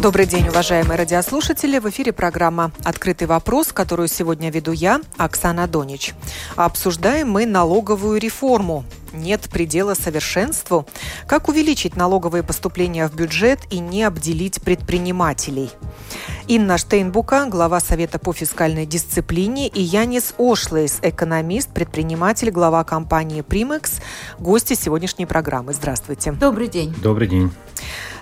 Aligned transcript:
Добрый 0.00 0.26
день, 0.26 0.46
уважаемые 0.46 0.96
радиослушатели. 0.96 1.80
В 1.80 1.90
эфире 1.90 2.12
программа 2.12 2.70
«Открытый 2.84 3.26
вопрос», 3.26 3.72
которую 3.72 4.06
сегодня 4.06 4.48
веду 4.48 4.70
я, 4.70 5.00
Оксана 5.16 5.66
Донич. 5.66 6.14
Обсуждаем 6.54 7.28
мы 7.28 7.46
налоговую 7.46 8.20
реформу. 8.20 8.84
Нет 9.12 9.48
предела 9.50 9.94
совершенству. 9.94 10.86
Как 11.26 11.48
увеличить 11.48 11.96
налоговые 11.96 12.44
поступления 12.44 13.08
в 13.08 13.16
бюджет 13.16 13.58
и 13.70 13.80
не 13.80 14.04
обделить 14.04 14.62
предпринимателей? 14.62 15.68
Инна 16.46 16.78
Штейнбука, 16.78 17.46
глава 17.46 17.80
Совета 17.80 18.20
по 18.20 18.32
фискальной 18.32 18.86
дисциплине, 18.86 19.66
и 19.66 19.82
Янис 19.82 20.32
Ошлейс, 20.38 21.00
экономист, 21.02 21.70
предприниматель, 21.74 22.52
глава 22.52 22.84
компании 22.84 23.40
«Примекс», 23.40 23.94
гости 24.38 24.74
сегодняшней 24.74 25.26
программы. 25.26 25.74
Здравствуйте. 25.74 26.30
Добрый 26.30 26.68
день. 26.68 26.94
Добрый 27.02 27.26
день. 27.26 27.50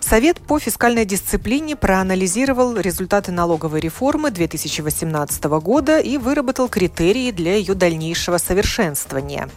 Совет 0.09 0.39
по 0.39 0.61
фискальной 0.61 1.05
дисциплине 1.05 1.75
проанализировал 1.75 2.77
результаты 2.77 3.33
налоговой 3.33 3.81
реформы 3.81 4.31
2018 4.31 5.45
года 5.61 5.99
и 5.99 6.17
выработал 6.17 6.69
критерии 6.69 7.33
для 7.33 7.57
ее 7.57 7.75
дальнейшего 7.75 8.39
совершенствования. 8.39 9.49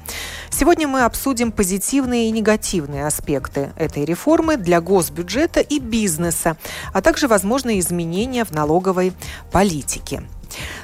Сегодня 0.49 0.87
мы 0.87 1.03
обсудим 1.03 1.51
позитивные 1.51 2.29
и 2.29 2.31
негативные 2.31 3.05
аспекты 3.05 3.73
этой 3.75 4.05
реформы 4.05 4.57
для 4.57 4.81
госбюджета 4.81 5.59
и 5.59 5.77
бизнеса, 5.77 6.57
а 6.93 7.03
также 7.03 7.27
возможные 7.27 7.79
изменения 7.79 8.43
в 8.43 8.49
налоговой 8.49 9.13
политике. 9.51 10.23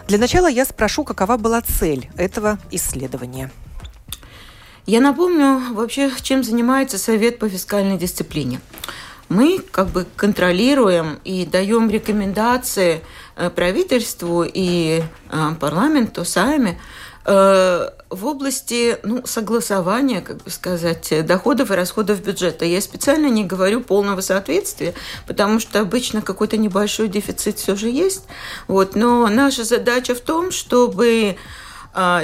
Для 0.08 0.20
начала 0.20 0.46
я 0.46 0.66
спрошу, 0.66 1.04
какова 1.04 1.38
была 1.38 1.62
цель 1.62 2.12
этого 2.18 2.60
исследования. 2.70 3.50
Я 4.86 5.02
напомню 5.02 5.74
вообще, 5.74 6.12
чем 6.22 6.44
занимается 6.44 7.00
Совет 7.00 7.40
по 7.40 7.50
фискальной 7.50 7.98
дисциплине 7.98 8.62
мы 9.30 9.60
как 9.72 9.88
бы 9.88 10.06
контролируем 10.16 11.20
и 11.24 11.46
даем 11.46 11.90
рекомендации 11.90 13.02
э, 13.36 13.50
правительству 13.50 14.46
и 14.46 15.02
э, 15.32 15.50
парламенту 15.60 16.26
сами 16.26 16.80
э, 17.26 17.90
в 18.10 18.26
области 18.26 18.98
ну, 19.04 19.26
согласования, 19.26 20.22
как 20.22 20.44
бы 20.44 20.50
сказать, 20.52 21.26
доходов 21.26 21.72
и 21.72 21.74
расходов 21.74 22.22
бюджета. 22.24 22.66
Я 22.66 22.82
специально 22.82 23.28
не 23.28 23.44
говорю 23.44 23.82
полного 23.82 24.22
соответствия, 24.22 24.94
потому 25.26 25.60
что 25.60 25.80
обычно 25.80 26.22
какой-то 26.22 26.58
небольшой 26.58 27.08
дефицит 27.08 27.58
все 27.58 27.76
же 27.76 27.90
есть. 27.90 28.26
Вот. 28.68 28.96
Но 28.96 29.28
наша 29.28 29.64
задача 29.64 30.14
в 30.14 30.20
том, 30.20 30.52
чтобы 30.52 31.38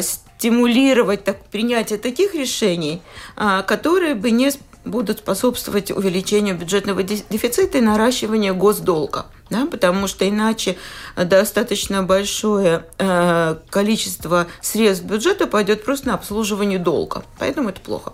стимулировать 0.01 1.23
так, 1.23 1.45
принятие 1.45 1.97
таких 1.97 2.35
решений, 2.35 3.01
которые 3.35 4.15
бы 4.15 4.31
не 4.31 4.51
будут 4.85 5.19
способствовать 5.19 5.91
увеличению 5.91 6.57
бюджетного 6.57 7.03
дефицита 7.03 7.77
и 7.77 7.81
наращиванию 7.81 8.55
госдолга. 8.55 9.27
Да, 9.49 9.65
потому 9.65 10.07
что 10.07 10.27
иначе 10.27 10.77
достаточно 11.17 12.03
большое 12.03 12.85
э, 12.97 13.57
количество 13.69 14.47
средств 14.61 15.03
бюджета 15.03 15.45
пойдет 15.45 15.83
просто 15.83 16.07
на 16.07 16.13
обслуживание 16.13 16.79
долга. 16.79 17.25
Поэтому 17.37 17.67
это 17.67 17.81
плохо. 17.81 18.13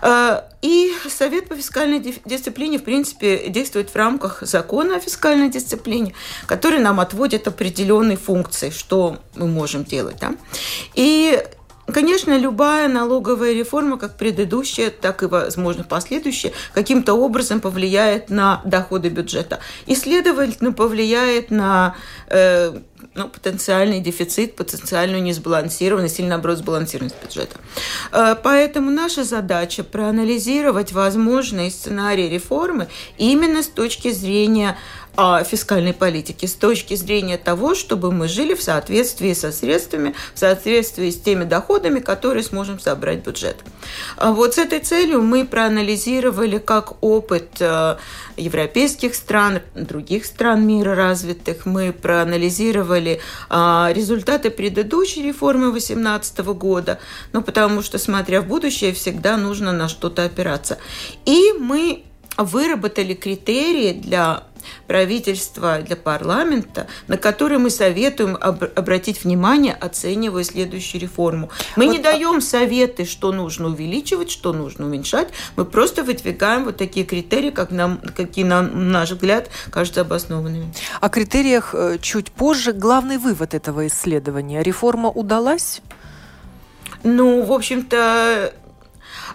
Э, 0.00 0.42
и 0.62 0.92
Совет 1.08 1.48
по 1.48 1.56
фискальной 1.56 1.98
дисциплине, 2.24 2.78
в 2.78 2.84
принципе, 2.84 3.48
действует 3.48 3.90
в 3.90 3.96
рамках 3.96 4.42
закона 4.42 4.96
о 4.96 5.00
фискальной 5.00 5.48
дисциплине, 5.48 6.14
который 6.46 6.78
нам 6.78 7.00
отводит 7.00 7.48
определенные 7.48 8.16
функции, 8.16 8.70
что 8.70 9.18
мы 9.34 9.48
можем 9.48 9.82
делать. 9.82 10.18
Да? 10.20 10.34
И 10.94 11.42
Конечно, 11.92 12.36
любая 12.36 12.88
налоговая 12.88 13.52
реформа, 13.52 13.98
как 13.98 14.16
предыдущая, 14.16 14.90
так 14.90 15.22
и, 15.22 15.26
возможно, 15.26 15.84
последующая, 15.84 16.52
каким-то 16.72 17.14
образом 17.14 17.60
повлияет 17.60 18.30
на 18.30 18.60
доходы 18.64 19.08
бюджета. 19.08 19.60
И, 19.86 19.94
следовательно, 19.94 20.72
повлияет 20.72 21.50
на 21.50 21.96
э, 22.28 22.72
ну, 23.14 23.28
потенциальный 23.28 24.00
дефицит, 24.00 24.56
потенциальную 24.56 25.22
несбалансированность 25.22 26.20
или, 26.20 26.26
наоборот, 26.26 26.58
сбалансированность 26.58 27.16
бюджета. 27.22 27.56
Э, 28.12 28.36
поэтому 28.42 28.90
наша 28.90 29.24
задача 29.24 29.84
проанализировать 29.84 30.92
возможные 30.92 31.70
сценарии 31.70 32.28
реформы 32.28 32.88
именно 33.18 33.62
с 33.62 33.68
точки 33.68 34.10
зрения 34.10 34.76
о 35.20 35.44
фискальной 35.44 35.92
политике 35.92 36.48
с 36.48 36.54
точки 36.54 36.94
зрения 36.94 37.36
того, 37.36 37.74
чтобы 37.74 38.10
мы 38.10 38.26
жили 38.26 38.54
в 38.54 38.62
соответствии 38.62 39.34
со 39.34 39.52
средствами, 39.52 40.14
в 40.34 40.38
соответствии 40.38 41.10
с 41.10 41.20
теми 41.20 41.44
доходами, 41.44 42.00
которые 42.00 42.42
сможем 42.42 42.80
собрать 42.80 43.18
бюджет. 43.18 43.56
А 44.16 44.32
вот 44.32 44.54
с 44.54 44.58
этой 44.58 44.80
целью 44.80 45.20
мы 45.20 45.44
проанализировали 45.44 46.56
как 46.56 47.02
опыт 47.02 47.60
э, 47.60 47.96
европейских 48.38 49.14
стран, 49.14 49.60
других 49.74 50.24
стран 50.24 50.66
мира 50.66 50.94
развитых. 50.94 51.66
Мы 51.66 51.92
проанализировали 51.92 53.20
а, 53.50 53.92
результаты 53.94 54.50
предыдущей 54.50 55.22
реформы 55.22 55.70
2018 55.70 56.38
года, 56.38 56.98
ну, 57.34 57.42
потому 57.42 57.82
что, 57.82 57.98
смотря 57.98 58.40
в 58.40 58.46
будущее, 58.46 58.94
всегда 58.94 59.36
нужно 59.36 59.72
на 59.72 59.88
что-то 59.88 60.24
опираться. 60.24 60.78
И 61.26 61.52
мы 61.58 62.04
выработали 62.38 63.12
критерии 63.12 63.92
для 63.92 64.44
правительства, 64.86 65.80
для 65.80 65.96
парламента, 65.96 66.86
на 67.08 67.16
которые 67.16 67.58
мы 67.58 67.70
советуем 67.70 68.36
об, 68.40 68.64
обратить 68.74 69.24
внимание, 69.24 69.74
оценивая 69.74 70.44
следующую 70.44 71.00
реформу. 71.00 71.50
Мы 71.76 71.86
вот, 71.86 71.92
не 71.92 71.98
а 71.98 72.02
даем 72.02 72.40
советы, 72.40 73.04
что 73.04 73.32
нужно 73.32 73.68
увеличивать, 73.68 74.30
что 74.30 74.52
нужно 74.52 74.86
уменьшать. 74.86 75.28
Мы 75.56 75.64
просто 75.64 76.02
выдвигаем 76.02 76.64
вот 76.64 76.76
такие 76.76 77.06
критерии, 77.06 77.50
как 77.50 77.70
нам, 77.70 78.00
какие, 78.16 78.44
на 78.44 78.62
наш 78.62 79.10
взгляд, 79.10 79.50
кажутся 79.70 80.02
обоснованными. 80.02 80.72
О 81.00 81.08
критериях 81.08 81.74
э, 81.74 81.98
чуть 82.00 82.30
позже. 82.30 82.72
Главный 82.72 83.18
вывод 83.18 83.54
этого 83.54 83.86
исследования. 83.86 84.62
Реформа 84.62 85.08
удалась? 85.08 85.82
Ну, 87.02 87.42
в 87.42 87.52
общем-то, 87.52 88.52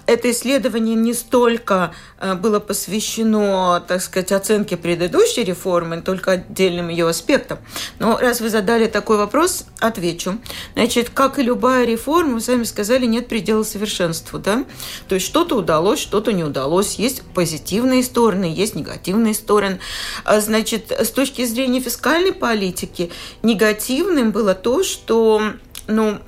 это 0.06 0.32
исследование 0.32 0.96
не 0.96 1.14
столько 1.14 1.94
э, 2.20 2.36
было 2.36 2.60
посвящено, 2.60 3.84
так 3.88 4.02
сказать, 4.02 4.32
оценке 4.32 4.78
предыдущей 4.78 5.44
реформы, 5.44 6.02
только 6.02 6.32
отдельным 6.32 6.90
ее 6.90 7.08
аспектам. 7.08 7.60
Но 8.00 8.18
раз 8.18 8.42
вы 8.42 8.50
задали 8.50 8.88
такой 8.88 9.18
вопрос, 9.18 9.66
отвечу. 9.80 10.38
Значит, 10.74 11.10
как 11.10 11.40
и 11.40 11.44
любая 11.44 11.86
реформа, 11.86 12.36
вы 12.36 12.42
сами 12.42 12.64
сказали, 12.64 13.06
нет 13.06 13.28
предела 13.28 13.64
совершенству. 13.64 14.40
Да? 14.40 14.66
То 15.08 15.16
есть 15.16 15.28
что-то 15.28 15.56
удалось, 15.56 16.00
что-то 16.00 16.34
не 16.34 16.44
удалось. 16.44 16.96
Есть 16.96 17.24
позитивные 17.34 18.04
стороны, 18.04 18.46
есть 18.46 18.76
негативные 18.76 19.34
стороны. 19.34 19.80
А, 20.24 20.40
значит, 20.40 20.92
с 20.92 21.10
точки 21.10 21.46
зрения 21.46 21.80
фискальной 21.80 22.34
политики, 22.34 23.12
негативным 23.44 24.32
было 24.32 24.54
то, 24.54 24.84
что 24.84 25.42
ну, 25.88 26.20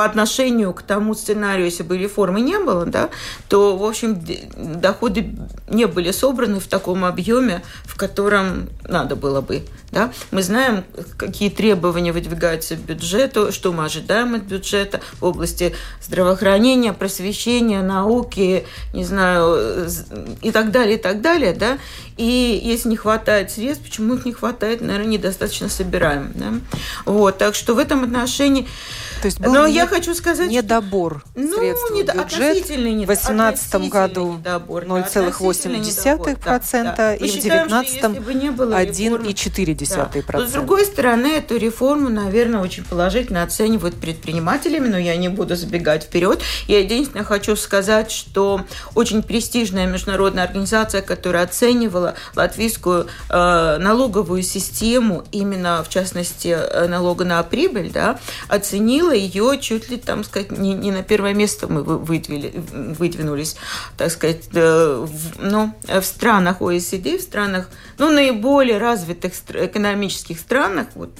по 0.00 0.06
отношению 0.06 0.72
к 0.72 0.80
тому 0.80 1.12
сценарию, 1.12 1.66
если 1.66 1.82
бы 1.82 1.98
реформы 1.98 2.40
не 2.40 2.58
было, 2.58 2.86
да, 2.86 3.10
то, 3.50 3.76
в 3.76 3.84
общем, 3.84 4.18
доходы 4.56 5.36
не 5.68 5.86
были 5.86 6.10
собраны 6.10 6.58
в 6.58 6.68
таком 6.68 7.04
объеме, 7.04 7.62
в 7.84 7.96
котором 7.98 8.70
надо 8.88 9.14
было 9.14 9.42
бы. 9.42 9.62
Да? 9.92 10.10
Мы 10.30 10.42
знаем, 10.42 10.84
какие 11.18 11.50
требования 11.50 12.12
выдвигаются 12.12 12.76
к 12.76 12.78
бюджету, 12.78 13.52
что 13.52 13.72
мы 13.72 13.84
ожидаем 13.84 14.34
от 14.36 14.42
бюджета 14.42 15.00
в 15.18 15.24
области 15.24 15.74
здравоохранения, 16.00 16.92
просвещения, 16.92 17.82
науки, 17.82 18.64
не 18.94 19.04
знаю, 19.04 19.86
и 20.42 20.50
так 20.50 20.70
далее, 20.70 20.96
и 20.96 21.00
так 21.00 21.20
далее. 21.20 21.52
Да? 21.52 21.78
И 22.16 22.60
если 22.62 22.88
не 22.88 22.96
хватает 22.96 23.50
средств, 23.50 23.84
почему 23.84 24.14
их 24.14 24.24
не 24.24 24.32
хватает, 24.32 24.80
наверное, 24.80 25.12
недостаточно 25.12 25.68
собираем. 25.68 26.32
Да? 26.36 26.52
Вот, 27.04 27.38
так 27.38 27.54
что 27.54 27.74
в 27.74 27.78
этом 27.78 28.04
отношении 28.04 28.68
то 29.20 29.26
есть 29.26 29.40
был 29.40 29.52
Но 29.52 29.66
некий 29.66 29.86
хочу 29.86 30.14
сказать, 30.14 30.50
недобор 30.50 31.24
средств 31.34 31.86
ну, 31.90 31.96
недо... 31.96 32.12
в 32.12 32.24
бюджет 32.24 32.64
в 32.64 32.66
2018 32.66 33.90
году 33.90 34.40
0,8% 34.44 36.38
процента 36.38 36.96
да. 36.96 37.14
и 37.14 37.28
в 37.28 37.32
2019 37.32 38.02
1,4%. 38.02 40.24
Да. 40.26 40.38
Но, 40.38 40.46
с 40.46 40.52
другой 40.52 40.84
стороны, 40.84 41.28
эту 41.28 41.56
реформу, 41.56 42.08
наверное, 42.08 42.60
очень 42.60 42.84
положительно 42.84 43.42
оценивают 43.42 43.96
предпринимателями, 43.96 44.88
но 44.88 44.98
я 44.98 45.16
не 45.16 45.28
буду 45.28 45.56
забегать 45.56 46.04
вперед. 46.04 46.40
Я 46.66 46.80
единственное 46.80 47.24
хочу 47.24 47.56
сказать, 47.56 48.10
что 48.10 48.64
очень 48.94 49.22
престижная 49.22 49.86
международная 49.86 50.44
организация, 50.44 51.02
которая 51.02 51.44
оценивала 51.44 52.14
латвийскую 52.34 53.06
э, 53.28 53.76
налоговую 53.78 54.42
систему, 54.42 55.24
именно 55.32 55.82
в 55.84 55.88
частности 55.88 56.48
э, 56.48 56.86
налога 56.86 57.24
на 57.24 57.42
прибыль, 57.42 57.90
да, 57.90 58.18
оценила 58.48 59.09
ее 59.12 59.58
чуть 59.60 59.90
ли, 59.90 59.96
там 59.96 60.24
сказать, 60.24 60.50
не, 60.50 60.74
не 60.74 60.90
на 60.90 61.02
первое 61.02 61.34
место 61.34 61.66
мы 61.66 61.82
выдвили, 61.82 62.52
выдвинулись, 62.72 63.56
так 63.96 64.10
сказать, 64.10 64.48
э, 64.52 65.06
в, 65.06 65.42
ну, 65.42 65.74
в 65.84 66.02
странах 66.02 66.60
ОСД, 66.60 67.06
в 67.06 67.20
странах, 67.20 67.68
ну, 67.98 68.10
наиболее 68.10 68.78
развитых 68.78 69.32
экономических 69.48 70.38
странах, 70.38 70.88
вот, 70.94 71.10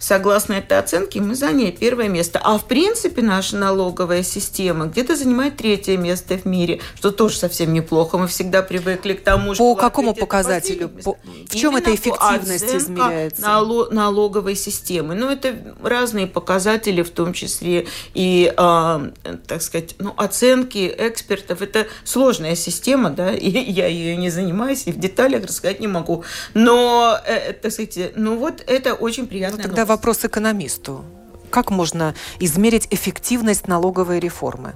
Согласно 0.00 0.54
этой 0.54 0.78
оценке, 0.78 1.20
мы 1.20 1.34
заняли 1.34 1.70
первое 1.70 2.08
место. 2.08 2.40
А 2.42 2.56
в 2.56 2.64
принципе 2.64 3.20
наша 3.20 3.56
налоговая 3.56 4.22
система 4.22 4.86
где-то 4.86 5.14
занимает 5.14 5.58
третье 5.58 5.98
место 5.98 6.38
в 6.38 6.46
мире, 6.46 6.80
что 6.94 7.10
тоже 7.10 7.36
совсем 7.36 7.74
неплохо. 7.74 8.16
Мы 8.16 8.26
всегда 8.26 8.62
привыкли 8.62 9.12
к 9.12 9.22
тому, 9.22 9.54
что... 9.54 9.74
По 9.74 9.80
какому 9.80 10.14
показателю? 10.14 10.88
По... 10.88 11.18
В 11.46 11.54
чем 11.54 11.76
эта 11.76 11.94
эффективность 11.94 12.74
измеряется? 12.74 13.42
Нало... 13.42 13.90
налоговой 13.90 14.56
системы. 14.56 15.14
Ну, 15.14 15.28
это 15.28 15.54
разные 15.82 16.26
показатели, 16.26 17.02
в 17.02 17.10
том 17.10 17.34
числе 17.34 17.86
и, 18.14 18.54
э, 18.56 19.10
так 19.46 19.60
сказать, 19.60 19.96
ну, 19.98 20.14
оценки 20.16 20.94
экспертов. 20.96 21.60
Это 21.60 21.86
сложная 22.04 22.54
система, 22.54 23.10
да, 23.10 23.32
и 23.34 23.50
я 23.50 23.86
ее 23.86 24.16
не 24.16 24.30
занимаюсь, 24.30 24.84
и 24.86 24.92
в 24.92 24.98
деталях 24.98 25.44
рассказать 25.44 25.78
не 25.78 25.88
могу. 25.88 26.24
Но, 26.54 27.18
э, 27.26 27.52
так 27.52 27.70
сказать, 27.70 28.12
ну 28.16 28.38
вот 28.38 28.64
это 28.66 28.94
очень 28.94 29.26
приятно. 29.26 29.58
Ну, 29.58 29.62
тогда 29.64 29.89
вопрос 29.90 30.24
экономисту. 30.24 31.04
Как 31.50 31.70
можно 31.70 32.14
измерить 32.38 32.86
эффективность 32.92 33.68
налоговой 33.68 34.20
реформы? 34.20 34.74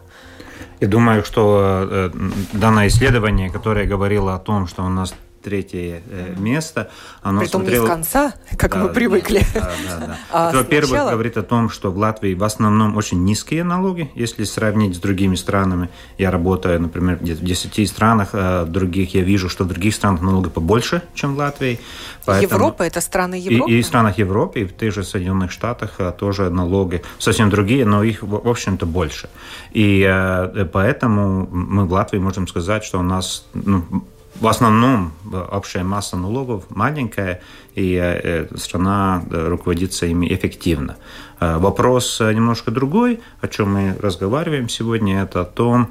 Я 0.81 0.89
думаю, 0.89 1.25
что 1.25 1.89
э, 1.89 2.11
данное 2.53 2.89
исследование, 2.89 3.49
которое 3.49 3.87
говорило 3.87 4.35
о 4.35 4.39
том, 4.39 4.67
что 4.67 4.83
у 4.85 4.89
нас 4.89 5.15
третье 5.45 6.03
э, 6.09 6.35
место. 6.39 6.91
Оно 7.23 7.41
Притом 7.41 7.61
смотрело... 7.61 7.83
не 7.83 7.87
с 7.87 7.91
конца, 7.91 8.35
как 8.57 8.73
да, 8.73 8.79
мы 8.79 8.89
привыкли. 8.89 9.43
Да, 9.55 9.73
да, 9.87 10.07
да. 10.07 10.19
А 10.33 10.53
Во-первых, 10.53 10.89
сначала... 10.89 11.11
говорит 11.13 11.37
о 11.37 11.43
том, 11.43 11.69
что 11.69 11.91
в 11.91 11.99
Латвии 11.99 12.35
в 12.35 12.43
основном 12.43 12.97
очень 12.97 13.23
низкие 13.25 13.63
налоги, 13.63 14.11
если 14.15 14.45
сравнить 14.45 14.97
с 14.97 14.99
другими 14.99 15.37
странами. 15.37 15.91
Я 16.19 16.31
работаю, 16.31 16.81
например, 16.81 17.19
в 17.21 17.25
10 17.25 17.89
странах, 17.89 18.31
а 18.33 18.65
других 18.65 19.15
я 19.15 19.23
вижу, 19.23 19.49
что 19.49 19.65
в 19.65 19.69
других 19.69 19.95
странах 19.95 20.23
налоги 20.23 20.49
побольше, 20.49 21.03
чем 21.15 21.35
в 21.35 21.39
Латвии. 21.39 21.79
Поэтому... 22.25 22.55
Европа– 22.55 22.83
это 22.85 23.01
страны 23.01 23.35
Европы? 23.35 23.71
И, 23.71 23.79
и 23.79 23.83
в 23.83 23.87
странах 23.87 24.19
Европы, 24.19 24.61
и 24.61 24.65
в 24.65 24.75
тех 24.77 24.93
же 24.95 25.05
Соединенных 25.05 25.53
Штатах 25.53 25.97
а, 25.99 26.11
тоже 26.13 26.49
налоги 26.51 27.03
совсем 27.19 27.51
другие, 27.51 27.85
но 27.85 28.03
их, 28.03 28.23
в 28.23 28.49
общем-то, 28.49 28.87
больше. 28.87 29.29
И 29.73 30.07
э, 30.09 30.65
поэтому 30.73 31.47
мы 31.51 31.85
в 31.85 31.93
Латвии 31.93 32.19
можем 32.19 32.49
сказать, 32.49 32.85
что 32.85 32.99
у 32.99 33.03
нас 33.03 33.45
ну, 33.53 33.85
в 34.41 34.47
основном 34.47 35.13
общая 35.53 35.85
масса 35.85 36.17
налогов 36.17 36.65
маленькая, 36.71 37.41
и 37.75 37.99
э, 38.01 38.47
страна 38.57 39.25
э, 39.31 39.49
руководится 39.49 40.07
ими 40.07 40.33
эффективно. 40.33 40.97
Э, 41.41 41.59
вопрос 41.59 42.21
немножко 42.21 42.71
другой, 42.71 43.21
о 43.41 43.49
чем 43.49 43.75
мы 43.75 43.97
разговариваем 44.01 44.69
сегодня, 44.69 45.23
это 45.23 45.43
о 45.43 45.45
том, 45.45 45.91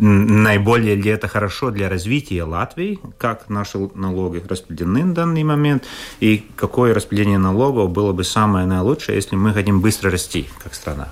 наиболее 0.00 0.96
ли 0.96 1.10
это 1.10 1.28
хорошо 1.28 1.70
для 1.70 1.88
развития 1.88 2.42
Латвии, 2.42 2.98
как 3.18 3.48
наши 3.48 3.78
налоги 3.94 4.42
распределены 4.48 5.04
в 5.04 5.12
данный 5.12 5.44
момент, 5.44 5.84
и 6.20 6.44
какое 6.56 6.92
распределение 6.92 7.38
налогов 7.38 7.90
было 7.90 8.12
бы 8.12 8.24
самое 8.24 8.66
наилучшее, 8.66 9.16
если 9.16 9.36
мы 9.36 9.52
хотим 9.52 9.80
быстро 9.80 10.10
расти 10.10 10.48
как 10.62 10.74
страна. 10.74 11.08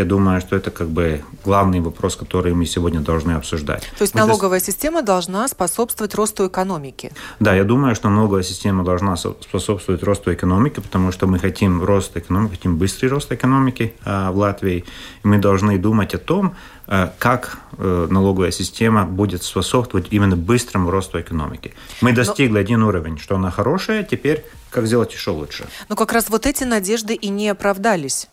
Я 0.00 0.06
думаю, 0.06 0.40
что 0.40 0.56
это 0.56 0.70
как 0.70 0.88
бы 0.88 1.22
главный 1.44 1.80
вопрос, 1.80 2.16
который 2.16 2.54
мы 2.54 2.64
сегодня 2.64 3.00
должны 3.00 3.32
обсуждать. 3.32 3.82
То 3.98 4.02
есть 4.04 4.14
налоговая 4.14 4.58
система 4.58 5.02
должна 5.02 5.46
способствовать 5.46 6.14
росту 6.14 6.46
экономики? 6.46 7.12
Да, 7.38 7.54
я 7.54 7.64
думаю, 7.64 7.94
что 7.94 8.08
налоговая 8.08 8.42
система 8.42 8.82
должна 8.82 9.14
способствовать 9.16 10.02
росту 10.02 10.32
экономики, 10.32 10.80
потому 10.80 11.12
что 11.12 11.26
мы 11.26 11.38
хотим 11.38 11.84
рост 11.84 12.16
экономики, 12.16 12.52
хотим 12.52 12.78
быстрый 12.78 13.08
рост 13.08 13.30
экономики 13.30 13.92
э, 14.06 14.30
в 14.30 14.38
Латвии. 14.38 14.84
И 15.22 15.28
мы 15.28 15.36
должны 15.36 15.76
думать 15.76 16.14
о 16.14 16.18
том, 16.18 16.54
э, 16.86 17.10
как 17.18 17.58
э, 17.76 18.06
налоговая 18.10 18.52
система 18.52 19.04
будет 19.04 19.42
способствовать 19.42 20.06
именно 20.12 20.36
быстрому 20.36 20.90
росту 20.90 21.20
экономики. 21.20 21.74
Мы 22.00 22.14
достигли 22.14 22.54
Но... 22.54 22.60
один 22.60 22.82
уровень, 22.82 23.18
что 23.18 23.34
она 23.34 23.50
хорошая, 23.50 24.02
теперь 24.02 24.44
как 24.70 24.86
сделать 24.86 25.12
еще 25.12 25.32
лучше. 25.32 25.66
Но 25.90 25.96
как 25.96 26.12
раз 26.14 26.30
вот 26.30 26.46
эти 26.46 26.64
надежды 26.64 27.12
и 27.12 27.28
не 27.28 27.50
оправдались. 27.50 28.28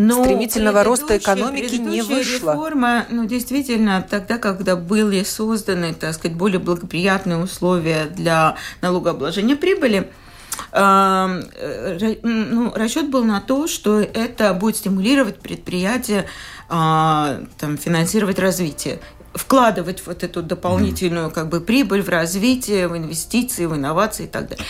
Но 0.00 0.16
ну, 0.16 0.24
стремительного 0.24 0.82
роста 0.82 1.18
экономики 1.18 1.74
не 1.74 2.00
вышло. 2.00 2.52
реформа, 2.52 3.06
ну, 3.10 3.26
действительно, 3.26 4.06
тогда, 4.08 4.38
когда 4.38 4.74
были 4.74 5.22
созданы, 5.22 5.92
так 5.92 6.14
сказать, 6.14 6.36
более 6.36 6.58
благоприятные 6.58 7.36
условия 7.36 8.06
для 8.06 8.56
налогообложения 8.80 9.56
прибыли, 9.56 10.10
э, 10.72 12.16
ну, 12.22 12.72
расчет 12.74 13.10
был 13.10 13.24
на 13.24 13.42
то, 13.42 13.66
что 13.66 14.00
это 14.00 14.54
будет 14.54 14.76
стимулировать 14.76 15.38
предприятия 15.40 16.24
а, 16.68 17.40
там, 17.58 17.76
финансировать 17.76 18.38
развитие 18.38 19.00
вкладывать 19.34 20.04
вот 20.06 20.24
эту 20.24 20.42
дополнительную 20.42 21.30
как 21.30 21.48
бы 21.48 21.60
прибыль 21.60 22.02
в 22.02 22.08
развитие, 22.08 22.88
в 22.88 22.96
инвестиции, 22.96 23.66
в 23.66 23.76
инновации 23.76 24.24
и 24.24 24.28
так 24.28 24.48
далее. 24.48 24.66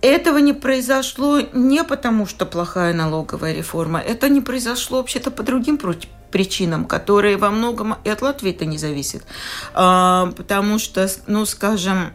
Этого 0.00 0.38
не 0.38 0.52
произошло 0.52 1.40
не 1.52 1.82
потому, 1.82 2.26
что 2.26 2.46
плохая 2.46 2.94
налоговая 2.94 3.52
реформа. 3.52 4.00
Это 4.00 4.28
не 4.28 4.40
произошло 4.40 4.98
вообще-то 4.98 5.30
по 5.30 5.42
другим 5.42 5.78
причинам, 6.30 6.84
которые 6.84 7.36
во 7.36 7.50
многом 7.50 7.96
и 8.04 8.08
от 8.08 8.22
Латвии 8.22 8.50
это 8.50 8.64
не 8.64 8.78
зависят. 8.78 9.22
А, 9.74 10.32
потому 10.36 10.78
что, 10.78 11.08
ну, 11.26 11.44
скажем, 11.46 12.12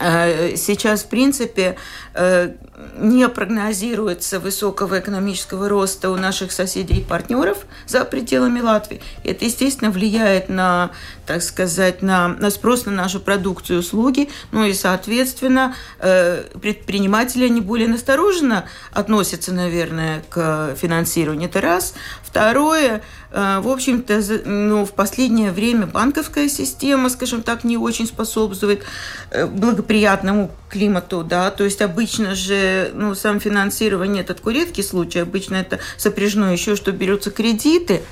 э, 0.00 0.56
сейчас, 0.56 1.04
в 1.04 1.08
принципе, 1.08 1.76
э, 2.14 2.54
не 2.96 3.28
прогнозируется 3.28 4.38
высокого 4.38 4.98
экономического 4.98 5.68
роста 5.68 6.10
у 6.10 6.16
наших 6.16 6.52
соседей 6.52 7.00
и 7.00 7.04
партнеров 7.04 7.58
за 7.86 8.04
пределами 8.04 8.60
Латвии. 8.60 9.00
Это, 9.24 9.44
естественно, 9.44 9.90
влияет 9.90 10.48
на, 10.48 10.90
так 11.26 11.42
сказать, 11.42 12.02
на, 12.02 12.28
на 12.28 12.50
спрос 12.50 12.86
на 12.86 12.92
нашу 12.92 13.20
продукцию 13.20 13.78
и 13.78 13.80
услуги, 13.80 14.28
ну 14.52 14.64
и, 14.64 14.74
соответственно, 14.74 15.74
э, 15.98 16.44
предприниматели 16.60 17.48
не 17.48 17.60
более 17.60 17.88
настороженно 17.88 18.64
относятся, 18.92 19.52
наверное, 19.52 20.22
к 20.28 20.74
финансированию. 20.76 21.48
Это 21.48 21.60
раз. 21.60 21.94
Второе, 22.22 23.02
э, 23.32 23.60
в 23.60 23.68
общем-то, 23.68 24.20
ну, 24.44 24.84
в 24.84 24.92
последнее 24.92 25.50
время 25.52 25.86
банковская 25.86 26.48
система, 26.48 27.08
скажем 27.08 27.42
так, 27.42 27.64
не 27.64 27.76
очень 27.76 28.06
способствует 28.06 28.84
э, 29.30 29.46
благоприятному 29.46 30.50
климату, 30.70 31.24
да, 31.24 31.50
то 31.50 31.64
есть 31.64 31.82
обычно 31.82 32.34
же, 32.34 32.54
ну, 32.94 33.14
сам 33.14 33.40
финансирование 33.40 34.22
это 34.22 34.34
такой 34.34 34.82
случай, 34.82 35.20
обычно 35.20 35.56
это 35.56 35.78
сопряжено 35.96 36.52
еще, 36.52 36.76
что 36.76 36.92
берутся 36.92 37.30
кредиты, 37.30 38.02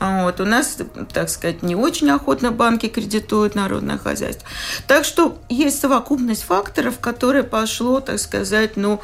вот. 0.00 0.40
У 0.40 0.44
нас, 0.46 0.78
так 1.12 1.28
сказать, 1.28 1.62
не 1.62 1.76
очень 1.76 2.10
охотно 2.10 2.50
банки 2.50 2.88
кредитуют 2.88 3.54
народное 3.54 3.98
хозяйство. 3.98 4.48
Так 4.86 5.04
что 5.04 5.38
есть 5.50 5.78
совокупность 5.78 6.42
факторов, 6.42 6.98
которые 7.00 7.44
пошло, 7.44 8.00
так 8.00 8.18
сказать, 8.18 8.76
ну, 8.76 9.02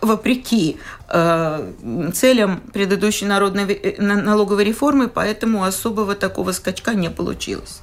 вопреки 0.00 0.78
э, 1.08 1.72
целям 2.14 2.60
предыдущей 2.72 3.26
народной 3.26 3.72
э, 3.72 4.02
налоговой 4.02 4.64
реформы, 4.64 5.08
поэтому 5.08 5.64
особого 5.64 6.14
такого 6.14 6.52
скачка 6.52 6.94
не 6.94 7.10
получилось. 7.10 7.80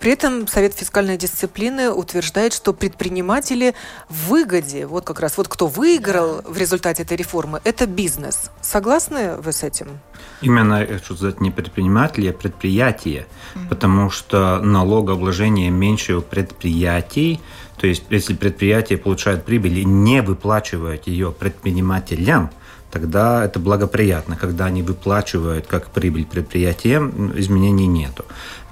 При 0.00 0.12
этом 0.12 0.46
Совет 0.48 0.74
фискальной 0.74 1.16
дисциплины 1.16 1.90
утверждает, 1.90 2.52
что 2.52 2.72
предприниматели 2.72 3.74
в 4.08 4.28
выгоде, 4.28 4.86
вот 4.86 5.04
как 5.04 5.20
раз 5.20 5.36
вот 5.36 5.48
кто 5.48 5.66
выиграл 5.66 6.42
в 6.44 6.56
результате 6.58 7.02
этой 7.02 7.16
реформы, 7.16 7.60
это 7.64 7.86
бизнес. 7.86 8.50
Согласны 8.60 9.36
вы 9.36 9.52
с 9.52 9.62
этим? 9.62 10.00
Именно, 10.40 10.80
я 10.80 10.98
хочу 10.98 11.16
сказать, 11.16 11.40
не 11.40 11.50
предприниматели, 11.50 12.28
а 12.28 12.32
предприятия, 12.32 13.26
mm-hmm. 13.54 13.68
потому 13.68 14.10
что 14.10 14.60
налогообложение 14.60 15.70
меньше 15.70 16.16
у 16.16 16.22
предприятий, 16.22 17.40
то 17.76 17.86
есть 17.86 18.04
если 18.10 18.34
предприятие 18.34 18.98
получает 18.98 19.44
прибыль 19.44 19.78
и 19.78 19.84
не 19.84 20.22
выплачивает 20.22 21.06
ее 21.06 21.32
предпринимателям, 21.32 22.50
тогда 22.90 23.44
это 23.44 23.58
благоприятно. 23.58 24.36
Когда 24.36 24.66
они 24.66 24.82
выплачивают 24.82 25.66
как 25.66 25.88
прибыль 25.88 26.24
предприятиям, 26.24 27.32
изменений 27.38 27.86
нету. 27.86 28.24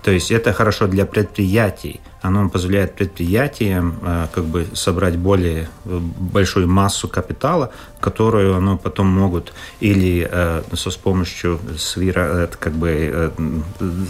То 0.03 0.11
есть 0.11 0.31
это 0.33 0.53
хорошо 0.53 0.87
для 0.89 1.07
предприятий. 1.07 2.01
Оно 2.23 2.49
позволяет 2.49 2.95
предприятиям 2.95 3.99
э, 4.03 4.27
как 4.33 4.45
бы 4.45 4.67
собрать 4.75 5.17
более 5.17 5.69
э, 5.85 5.99
большую 5.99 6.69
массу 6.69 7.09
капитала, 7.09 7.71
которую 8.01 8.57
оно 8.57 8.79
потом 8.79 9.07
могут 9.07 9.53
или 9.81 10.29
э, 10.31 10.63
с 10.73 10.97
помощью 10.97 11.61
свира 11.79 12.49
как 12.59 12.73
бы 12.73 13.33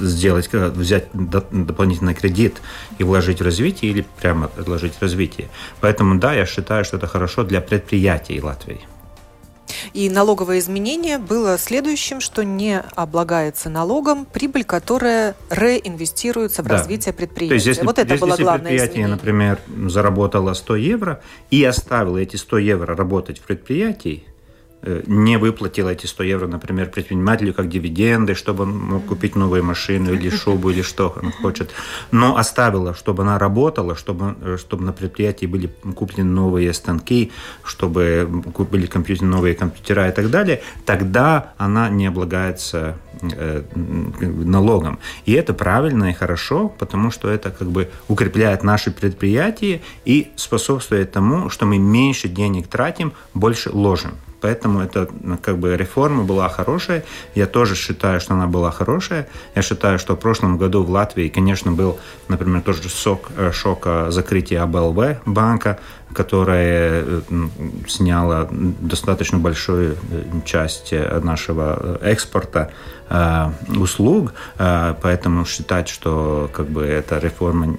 сделать, 0.01 0.51
взять 0.53 1.09
дополнительный 1.13 2.15
кредит 2.15 2.63
и 2.99 3.05
вложить 3.05 3.41
в 3.41 3.45
развитие, 3.45 3.93
или 3.93 4.07
прямо 4.21 4.51
вложить 4.57 4.95
в 4.95 5.03
развитие. 5.03 5.49
Поэтому 5.81 6.19
да, 6.19 6.33
я 6.33 6.47
считаю, 6.47 6.85
что 6.85 6.97
это 6.97 7.07
хорошо 7.07 7.45
для 7.45 7.61
предприятий 7.61 8.41
Латвии. 8.41 8.81
И 9.93 10.09
налоговое 10.11 10.59
изменение 10.59 11.19
было 11.19 11.59
следующим, 11.59 12.21
что 12.21 12.45
не 12.45 12.81
облагается 12.95 13.69
налогом 13.69 14.25
прибыль, 14.25 14.65
которая 14.65 15.35
реинвестируется 15.51 16.63
в 16.63 16.67
да. 16.67 16.77
развитие 16.77 17.13
предприятия. 17.13 17.49
То 17.49 17.55
есть, 17.55 17.67
если, 17.67 17.85
вот 17.85 17.99
это 17.99 18.13
если 18.13 18.25
было 18.25 18.37
главное 18.37 18.71
предприятие, 18.71 19.05
изменение. 19.05 19.15
например, 19.15 19.59
заработало 19.89 20.55
100 20.55 20.77
евро 20.77 21.23
и 21.51 21.65
оставило 21.65 22.19
эти 22.19 22.37
100 22.37 22.59
евро 22.59 22.97
работать 22.97 23.39
в 23.39 23.43
предприятии, 23.43 24.25
не 24.83 25.39
выплатил 25.39 25.89
эти 25.89 26.07
100 26.07 26.23
евро, 26.25 26.47
например, 26.47 26.91
предпринимателю 26.91 27.55
как 27.55 27.69
дивиденды, 27.69 28.35
чтобы 28.35 28.65
он 28.65 28.79
мог 28.79 29.07
купить 29.07 29.37
новую 29.37 29.63
машину 29.65 30.13
или 30.13 30.29
шубу, 30.29 30.71
или 30.71 30.83
что 30.83 31.15
он 31.23 31.31
хочет, 31.31 31.71
но 32.11 32.37
оставила, 32.37 32.95
чтобы 32.95 33.23
она 33.23 33.39
работала, 33.39 33.95
чтобы, 33.95 34.35
э, 34.41 34.57
чтобы 34.59 34.85
на 34.85 34.93
предприятии 34.93 35.47
были 35.47 35.71
куплены 35.95 36.31
новые 36.31 36.73
станки, 36.73 37.31
чтобы 37.65 38.29
были 38.71 38.87
компьютеры, 38.87 39.29
новые 39.29 39.55
компьютера 39.55 40.09
и 40.09 40.13
так 40.13 40.31
далее, 40.31 40.63
тогда 40.85 41.53
она 41.59 41.89
не 41.89 42.07
облагается 42.07 42.99
э, 43.21 43.63
налогом. 43.75 44.99
И 45.27 45.33
это 45.33 45.55
правильно 45.55 46.11
и 46.11 46.13
хорошо, 46.13 46.69
потому 46.69 47.13
что 47.13 47.29
это 47.29 47.51
как 47.51 47.69
бы 47.69 47.89
укрепляет 48.09 48.65
наши 48.65 48.91
предприятия 48.91 49.81
и 50.05 50.33
способствует 50.35 51.13
тому, 51.13 51.51
что 51.51 51.67
мы 51.67 51.79
меньше 51.79 52.29
денег 52.29 52.67
тратим, 52.67 53.13
больше 53.33 53.71
ложим. 53.71 54.13
Поэтому 54.43 54.81
эта 54.81 55.09
ну, 55.21 55.39
как 55.39 55.59
бы 55.59 55.77
реформа 55.77 56.25
была 56.25 56.49
хорошая. 56.49 57.05
Я 57.35 57.47
тоже 57.47 57.77
считаю, 57.77 58.21
что 58.21 58.35
она 58.35 58.49
была 58.49 58.73
хорошая. 58.73 59.29
Я 59.55 59.63
считаю, 59.63 59.99
что 59.99 60.15
в 60.17 60.19
прошлом 60.19 60.59
году 60.59 60.83
в 60.83 60.91
Латвии, 60.91 61.29
конечно, 61.29 61.71
был, 61.71 61.99
например, 62.29 62.61
тоже 62.63 62.89
шок, 62.89 63.31
э, 63.37 63.53
шок 63.53 63.87
закрытия 64.09 64.63
АБЛВ 64.65 65.23
банка, 65.27 65.79
которая 66.13 67.05
э, 67.07 67.21
сняла 67.87 68.49
достаточно 68.51 69.39
большую 69.39 69.97
э, 70.11 70.25
часть 70.45 70.93
нашего 70.93 71.99
экспорта 72.03 72.73
услуг, 73.77 74.33
поэтому 74.57 75.45
считать, 75.45 75.91
что 75.91 76.49
как 76.51 76.67
бы 76.69 76.83
эта 76.83 77.19
реформа 77.19 77.77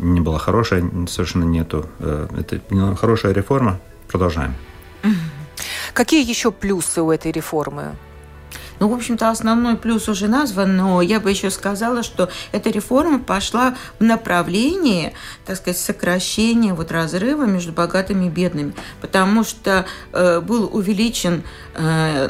не 0.00 0.20
была 0.20 0.38
хорошая, 0.38 0.82
совершенно 1.06 1.44
нету. 1.44 1.86
Это 2.00 2.60
хорошая 2.96 3.32
реформа. 3.32 3.78
Продолжаем. 4.08 4.54
Какие 5.92 6.28
еще 6.28 6.52
плюсы 6.52 7.02
у 7.02 7.10
этой 7.10 7.32
реформы? 7.32 7.96
Ну, 8.78 8.88
в 8.88 8.94
общем-то, 8.94 9.30
основной 9.30 9.76
плюс 9.76 10.08
уже 10.08 10.28
назван, 10.28 10.76
но 10.76 11.00
я 11.00 11.18
бы 11.20 11.30
еще 11.30 11.50
сказала, 11.50 12.02
что 12.02 12.28
эта 12.52 12.70
реформа 12.70 13.18
пошла 13.18 13.74
в 13.98 14.04
направлении, 14.04 15.14
так 15.46 15.56
сказать, 15.56 15.78
сокращения 15.78 16.74
вот 16.74 16.92
разрыва 16.92 17.44
между 17.44 17.72
богатыми 17.72 18.26
и 18.26 18.28
бедными, 18.28 18.74
потому 19.00 19.44
что 19.44 19.86
э, 20.12 20.40
был 20.40 20.68
увеличен 20.72 21.42
э, 21.74 22.28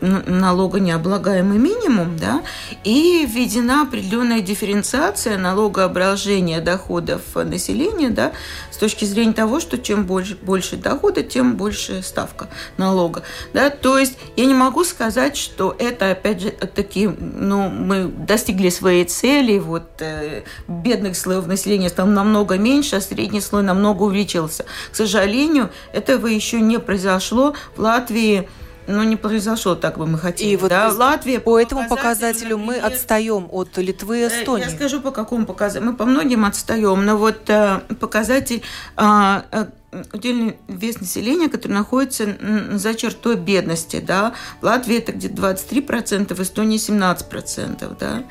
налогонеоблагаемый 0.00 1.58
минимум, 1.58 2.16
да, 2.16 2.42
и 2.84 3.26
введена 3.26 3.82
определенная 3.82 4.40
дифференциация 4.40 5.36
налогообложения 5.36 6.60
доходов 6.60 7.22
населения, 7.34 8.10
да, 8.10 8.32
с 8.70 8.76
точки 8.76 9.04
зрения 9.04 9.32
того, 9.32 9.58
что 9.60 9.78
чем 9.78 10.04
больше, 10.04 10.36
больше 10.40 10.76
дохода, 10.76 11.22
тем 11.22 11.56
больше 11.56 12.02
ставка 12.02 12.48
налога, 12.76 13.22
да, 13.52 13.70
то 13.70 13.98
есть 13.98 14.16
я 14.36 14.44
не 14.44 14.54
могу 14.54 14.84
сказать, 14.84 15.39
что 15.40 15.74
это, 15.78 16.10
опять 16.10 16.40
же, 16.40 16.50
таки, 16.50 17.08
ну, 17.08 17.68
мы 17.68 18.04
достигли 18.04 18.68
своей 18.68 19.04
цели, 19.04 19.58
вот 19.58 20.00
э, 20.00 20.42
бедных 20.68 21.16
слоев 21.16 21.46
населения 21.46 21.88
стало 21.88 22.08
намного 22.08 22.58
меньше, 22.58 22.96
а 22.96 23.00
средний 23.00 23.40
слой 23.40 23.62
намного 23.62 24.04
увеличился. 24.04 24.64
К 24.92 24.96
сожалению, 24.96 25.70
этого 25.92 26.26
еще 26.26 26.60
не 26.60 26.78
произошло 26.78 27.54
в 27.76 27.80
Латвии 27.80 28.48
ну, 28.86 29.02
не 29.02 29.16
произошло 29.16 29.74
так 29.74 29.98
бы 29.98 30.06
мы 30.06 30.18
хотели. 30.18 30.50
И 30.50 30.56
вот 30.56 30.70
да? 30.70 30.88
Латвия 30.88 31.40
по, 31.40 31.58
этому 31.58 31.88
показателю 31.88 32.58
например, 32.58 32.82
мы 32.82 32.86
отстаем 32.86 33.48
от 33.50 33.76
Литвы 33.78 34.20
и 34.20 34.22
э, 34.22 34.28
Эстонии. 34.28 34.64
Я 34.64 34.70
скажу, 34.70 35.00
по 35.00 35.10
какому 35.10 35.46
показателю. 35.46 35.86
Мы 35.86 35.96
по 35.96 36.04
многим 36.04 36.44
отстаем, 36.44 37.04
но 37.04 37.16
вот 37.16 37.48
э, 37.48 37.80
показатель 38.00 38.62
э, 38.96 39.42
э, 39.52 39.66
удельный 40.12 40.56
вес 40.68 41.00
населения, 41.00 41.48
который 41.48 41.72
находится 41.72 42.36
за 42.72 42.94
чертой 42.94 43.36
бедности, 43.36 44.00
да, 44.00 44.34
в 44.60 44.64
Латвии 44.64 44.98
это 44.98 45.12
где-то 45.12 45.34
23%, 45.34 46.34
в 46.34 46.40
Эстонии 46.40 46.78
17%, 46.78 47.96
да, 47.98 48.24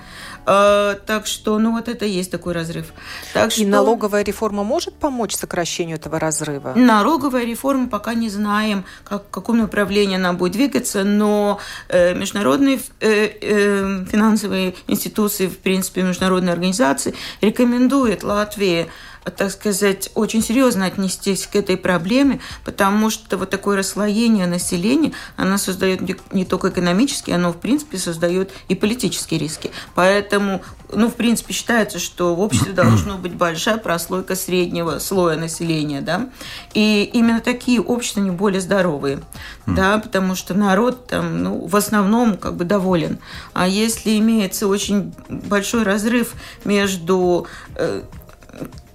а, 0.46 0.96
так 0.96 1.28
что, 1.28 1.60
ну, 1.60 1.74
вот 1.74 1.88
это 1.88 2.06
есть 2.06 2.32
такой 2.32 2.54
разрыв. 2.54 2.94
Так 3.34 3.56
И 3.58 3.66
налоговая 3.66 4.24
реформа 4.24 4.63
может 4.63 4.96
помочь 4.96 5.36
сокращению 5.36 5.98
этого 5.98 6.20
разрыва? 6.20 6.74
Налоговая 6.75 7.46
реформа 7.46 7.88
пока 7.88 8.16
не 8.16 8.30
знаем, 8.30 8.84
как, 9.04 9.28
в 9.28 9.30
каком 9.30 9.60
направлении 9.60 10.16
она 10.16 10.34
будет 10.34 10.54
двигаться, 10.54 11.04
но 11.04 11.60
э, 11.89 12.16
международные 12.16 12.80
э, 13.00 13.30
э, 13.42 14.06
финансовые 14.12 14.74
институции, 14.88 15.46
в 15.48 15.60
принципе, 15.60 16.01
международные 16.01 16.54
организации 16.54 17.13
рекомендуют 17.42 18.24
Латвии 18.24 18.89
так 19.31 19.51
сказать, 19.51 20.09
очень 20.15 20.41
серьезно 20.41 20.86
отнестись 20.86 21.48
к 21.48 21.55
этой 21.55 21.77
проблеме, 21.77 22.39
потому 22.65 23.09
что 23.09 23.38
вот 23.38 23.50
такое 23.50 23.77
расслоение 23.77 24.48
населения, 24.48 25.13
оно 25.36 25.57
создает 25.57 26.01
не 26.33 26.45
только 26.45 26.69
экономические, 26.69 27.36
оно, 27.36 27.51
в 27.51 27.57
принципе, 27.57 27.98
создает 27.98 28.51
и 28.67 28.75
политические 28.75 29.39
риски. 29.39 29.71
Поэтому, 29.95 30.62
ну, 30.91 31.09
в 31.09 31.15
принципе, 31.15 31.53
считается, 31.53 32.00
что 32.00 32.36
в 32.36 32.41
обществе 32.41 32.74
должна 32.74 33.15
быть 33.15 33.33
большая 33.33 33.77
прослойка 33.77 34.36
среднего 34.36 35.00
слоя 35.00 35.38
населения, 35.38 36.01
да, 36.01 36.29
и 36.74 37.09
именно 37.13 37.41
такие 37.41 37.81
общества 37.81 38.21
не 38.21 38.31
более 38.31 38.62
здоровые, 38.62 39.19
да, 39.65 40.00
потому 40.00 40.36
что 40.36 40.53
народ 40.53 41.07
там, 41.07 41.43
ну, 41.43 41.67
в 41.67 41.75
основном 41.75 42.38
как 42.38 42.55
бы 42.55 42.65
доволен. 42.65 43.19
А 43.53 43.67
если 43.67 44.17
имеется 44.17 44.67
очень 44.67 45.13
большой 45.29 45.83
разрыв 45.83 46.33
между 46.63 47.48
э, 47.75 48.03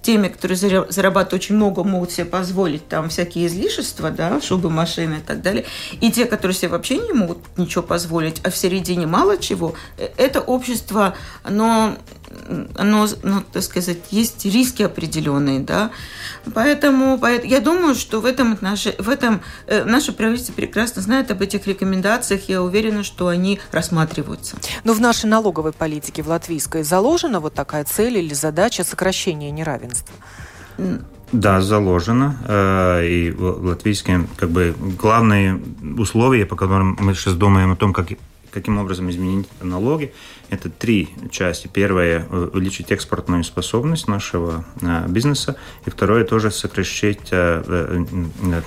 теми, 0.05 0.27
которые 0.27 0.55
зарабатывают 0.55 1.33
очень 1.33 1.55
много, 1.55 1.83
могут 1.83 2.11
себе 2.11 2.25
позволить 2.25 2.87
там 2.87 3.09
всякие 3.09 3.47
излишества, 3.47 4.11
да, 4.11 4.39
шубы, 4.39 4.69
машины 4.69 5.15
и 5.15 5.21
так 5.21 5.41
далее, 5.41 5.65
и 5.99 6.11
те, 6.11 6.25
которые 6.25 6.55
себе 6.55 6.69
вообще 6.69 6.97
не 6.97 7.11
могут 7.11 7.39
ничего 7.57 7.81
позволить, 7.81 8.39
а 8.43 8.51
в 8.51 8.57
середине 8.57 9.07
мало 9.07 9.37
чего, 9.37 9.73
э, 9.97 10.09
это 10.17 10.41
общество, 10.41 11.15
оно 11.41 11.97
оно, 12.75 13.07
ну, 13.23 13.43
так 13.51 13.63
сказать, 13.63 13.97
есть 14.11 14.45
риски 14.45 14.83
определенные, 14.83 15.59
да. 15.59 15.91
Поэтому, 16.53 17.17
поэтому 17.17 17.49
я 17.49 17.59
думаю, 17.59 17.95
что 17.95 18.19
в 18.19 18.25
этом, 18.25 18.57
наше, 18.61 18.95
в 18.97 19.09
этом 19.09 19.41
э, 19.67 19.83
наше 19.83 20.11
правительство 20.11 20.53
прекрасно 20.53 21.01
знает 21.01 21.31
об 21.31 21.41
этих 21.41 21.65
рекомендациях. 21.67 22.49
Я 22.49 22.61
уверена, 22.61 23.03
что 23.03 23.27
они 23.27 23.59
рассматриваются. 23.71 24.57
Но 24.83 24.93
в 24.93 25.01
нашей 25.01 25.27
налоговой 25.27 25.71
политике, 25.71 26.23
в 26.23 26.27
латвийской, 26.27 26.83
заложена 26.83 27.39
вот 27.39 27.53
такая 27.53 27.83
цель 27.85 28.17
или 28.17 28.33
задача 28.33 28.83
сокращения 28.83 29.51
неравенства? 29.51 29.94
Да, 31.31 31.61
заложено. 31.61 32.37
Э, 32.47 33.05
и 33.05 33.33
латвийские, 33.35 34.27
как 34.37 34.49
бы, 34.49 34.75
главные 34.79 35.59
условия, 35.97 36.45
по 36.45 36.55
которым 36.55 36.97
мы 36.99 37.13
сейчас 37.13 37.33
думаем 37.33 37.71
о 37.71 37.75
том, 37.75 37.93
как 37.93 38.07
каким 38.55 38.77
образом 38.77 39.09
изменить 39.09 39.49
налоги. 39.61 40.13
Это 40.49 40.69
три 40.69 41.09
части. 41.29 41.67
Первое– 41.67 42.25
увеличить 42.53 42.89
экспортную 42.91 43.43
способность 43.43 44.07
нашего 44.07 44.63
э, 44.81 45.07
бизнеса. 45.09 45.57
И 45.85 45.89
второе– 45.89 46.23
тоже 46.25 46.51
сокращать 46.51 47.27
э, 47.31 48.05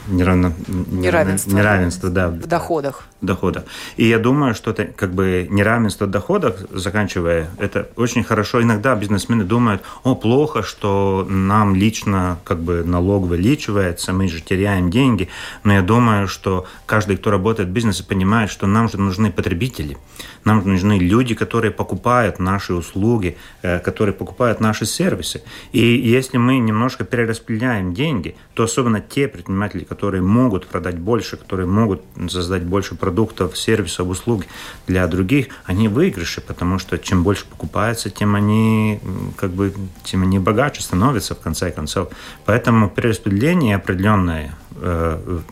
неравно, 0.08 0.52
неравенство, 0.68 1.50
неравенство 1.50 2.10
да, 2.10 2.28
в 2.28 2.46
доходах. 2.46 3.04
Дохода. 3.20 3.64
И 3.96 4.06
я 4.06 4.18
думаю, 4.18 4.54
что 4.54 4.70
это 4.70 4.84
как 4.84 5.12
бы 5.12 5.46
неравенство 5.50 6.06
в 6.06 6.10
доходах, 6.10 6.56
заканчивая, 6.72 7.50
это 7.58 7.88
очень 7.96 8.22
хорошо. 8.22 8.62
Иногда 8.62 8.94
бизнесмены 8.94 9.44
думают, 9.44 9.82
о, 10.04 10.14
плохо, 10.14 10.62
что 10.62 11.26
нам 11.28 11.74
лично 11.74 12.38
как 12.44 12.60
бы 12.60 12.84
налог 12.84 13.24
увеличивается, 13.24 14.12
мы 14.12 14.28
же 14.28 14.40
теряем 14.40 14.90
деньги. 14.90 15.28
Но 15.64 15.72
я 15.72 15.82
думаю, 15.82 16.28
что 16.28 16.66
каждый, 16.86 17.16
кто 17.16 17.30
работает 17.30 17.68
в 17.68 17.72
бизнесе, 17.72 18.04
понимает, 18.04 18.50
что 18.50 18.66
нам 18.66 18.88
же 18.88 18.98
нужны 18.98 19.32
потребители. 19.32 19.98
Нам 20.44 20.66
нужны 20.66 20.98
люди, 20.98 21.34
которые 21.34 21.70
покупают 21.70 22.38
наши 22.38 22.74
услуги, 22.74 23.36
э, 23.62 23.78
которые 23.78 24.14
покупают 24.14 24.60
наши 24.60 24.86
сервисы. 24.86 25.42
И 25.72 25.80
если 25.80 26.38
мы 26.38 26.58
немножко 26.58 27.04
перераспределяем 27.04 27.94
деньги, 27.94 28.36
то 28.54 28.64
особенно 28.64 29.00
те 29.00 29.28
предприниматели, 29.28 29.84
которые 29.84 30.22
могут 30.22 30.66
продать 30.66 30.98
больше, 30.98 31.36
которые 31.36 31.66
могут 31.66 32.02
создать 32.28 32.62
больше 32.62 32.94
продуктов, 32.94 33.56
сервисов, 33.56 34.08
услуг 34.08 34.44
для 34.86 35.06
других, 35.06 35.48
они 35.64 35.88
выигрыши, 35.88 36.40
потому 36.40 36.78
что 36.78 36.98
чем 36.98 37.22
больше 37.22 37.46
покупается, 37.46 38.10
тем 38.10 38.34
они 38.34 39.00
как 39.36 39.50
бы 39.50 39.72
тем 40.04 40.22
они 40.22 40.38
богаче 40.38 40.82
становятся 40.82 41.34
в 41.34 41.40
конце 41.40 41.70
концов. 41.70 42.08
Поэтому 42.44 42.88
перераспределение 42.88 43.76
определенное 43.76 44.54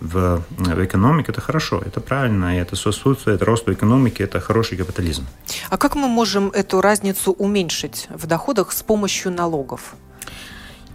в, 0.00 0.42
в 0.50 0.85
экономике, 0.85 1.33
это 1.33 1.40
хорошо, 1.40 1.83
это 1.85 2.00
правильно, 2.00 2.59
это 2.59 2.76
сосудствует 2.76 3.42
росту 3.42 3.73
экономики, 3.73 4.23
это 4.23 4.40
хороший 4.40 4.78
капитализм. 4.78 5.26
А 5.71 5.76
как 5.76 5.97
мы 5.97 6.09
можем 6.09 6.50
эту 6.50 6.80
разницу 6.80 7.33
уменьшить 7.33 8.09
в 8.11 8.26
доходах 8.26 8.73
с 8.73 8.83
помощью 8.83 9.33
налогов? 9.33 9.95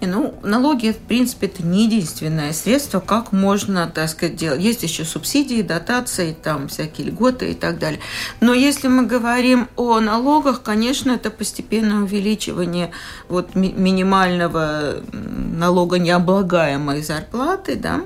Ну, 0.02 0.34
налоги, 0.44 0.92
в 0.92 0.98
принципе, 0.98 1.48
это 1.48 1.64
не 1.64 1.86
единственное 1.86 2.54
средство, 2.54 3.00
как 3.00 3.32
можно, 3.32 3.88
так 3.88 4.10
сказать, 4.10 4.36
делать. 4.36 4.62
Есть 4.62 4.84
еще 4.84 5.06
субсидии, 5.06 5.62
дотации, 5.62 6.34
там 6.34 6.68
всякие 6.68 7.08
льготы 7.08 7.52
и 7.52 7.54
так 7.54 7.78
далее. 7.78 8.00
Но 8.40 8.54
если 8.54 8.88
мы 8.88 9.06
говорим 9.06 9.68
о 9.76 10.00
налогах, 10.00 10.64
конечно, 10.64 11.12
это 11.12 11.30
постепенное 11.30 12.00
увеличивание 12.00 12.92
вот 13.30 13.54
минимального 13.56 15.02
налога 15.12 16.00
необлагаемой 16.00 17.02
зарплаты, 17.04 17.76
да, 17.76 18.02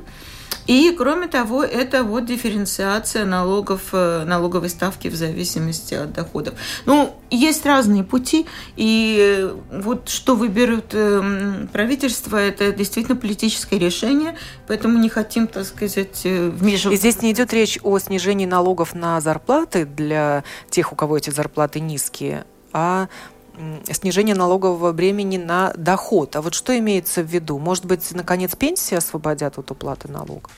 и, 0.68 0.94
кроме 0.98 1.28
того, 1.28 1.64
это 1.64 2.04
вот 2.04 2.26
дифференциация 2.26 3.26
налогов, 3.26 3.90
э, 3.92 4.24
налоговой 4.26 4.70
ставки 4.70 5.08
в 5.08 5.16
зависимости 5.16 5.94
от 5.94 6.14
доходов. 6.14 6.56
Ну, 6.86 7.16
есть 7.30 7.66
разные 7.66 8.04
пути, 8.04 8.46
и 8.76 9.48
вот 9.72 10.10
что 10.10 10.36
выберут 10.36 10.94
эм, 10.94 11.70
правительство, 11.72 12.38
это 12.38 12.72
действительно 12.72 13.16
политическое 13.16 13.78
решение, 13.78 14.36
поэтому 14.68 14.98
не 14.98 15.10
хотим, 15.10 15.48
так 15.48 15.66
сказать, 15.66 16.22
э, 16.24 16.50
вмешиваться. 16.50 16.96
И 16.96 16.98
здесь 16.98 17.22
не 17.22 17.32
идет 17.32 17.54
речь 17.54 17.78
о 17.84 18.00
снижении 18.00 18.46
налогов 18.46 18.96
на 18.96 19.22
зарплаты 19.22 19.86
для 19.86 20.44
тех, 20.70 20.92
у 20.92 20.96
кого 20.96 21.18
эти 21.18 21.30
зарплаты 21.30 21.80
низкие, 21.80 22.46
а 22.74 23.08
снижение 23.92 24.36
налогового 24.36 24.92
бремени 24.92 25.38
на 25.38 25.74
доход. 25.76 26.36
А 26.36 26.42
вот 26.42 26.54
что 26.54 26.78
имеется 26.78 27.22
в 27.22 27.28
виду? 27.28 27.58
Может 27.58 27.86
быть, 27.86 28.10
наконец, 28.12 28.56
пенсии 28.56 28.96
освободят 28.96 29.58
от 29.58 29.72
уплаты 29.72 30.08
налогов? 30.08 30.52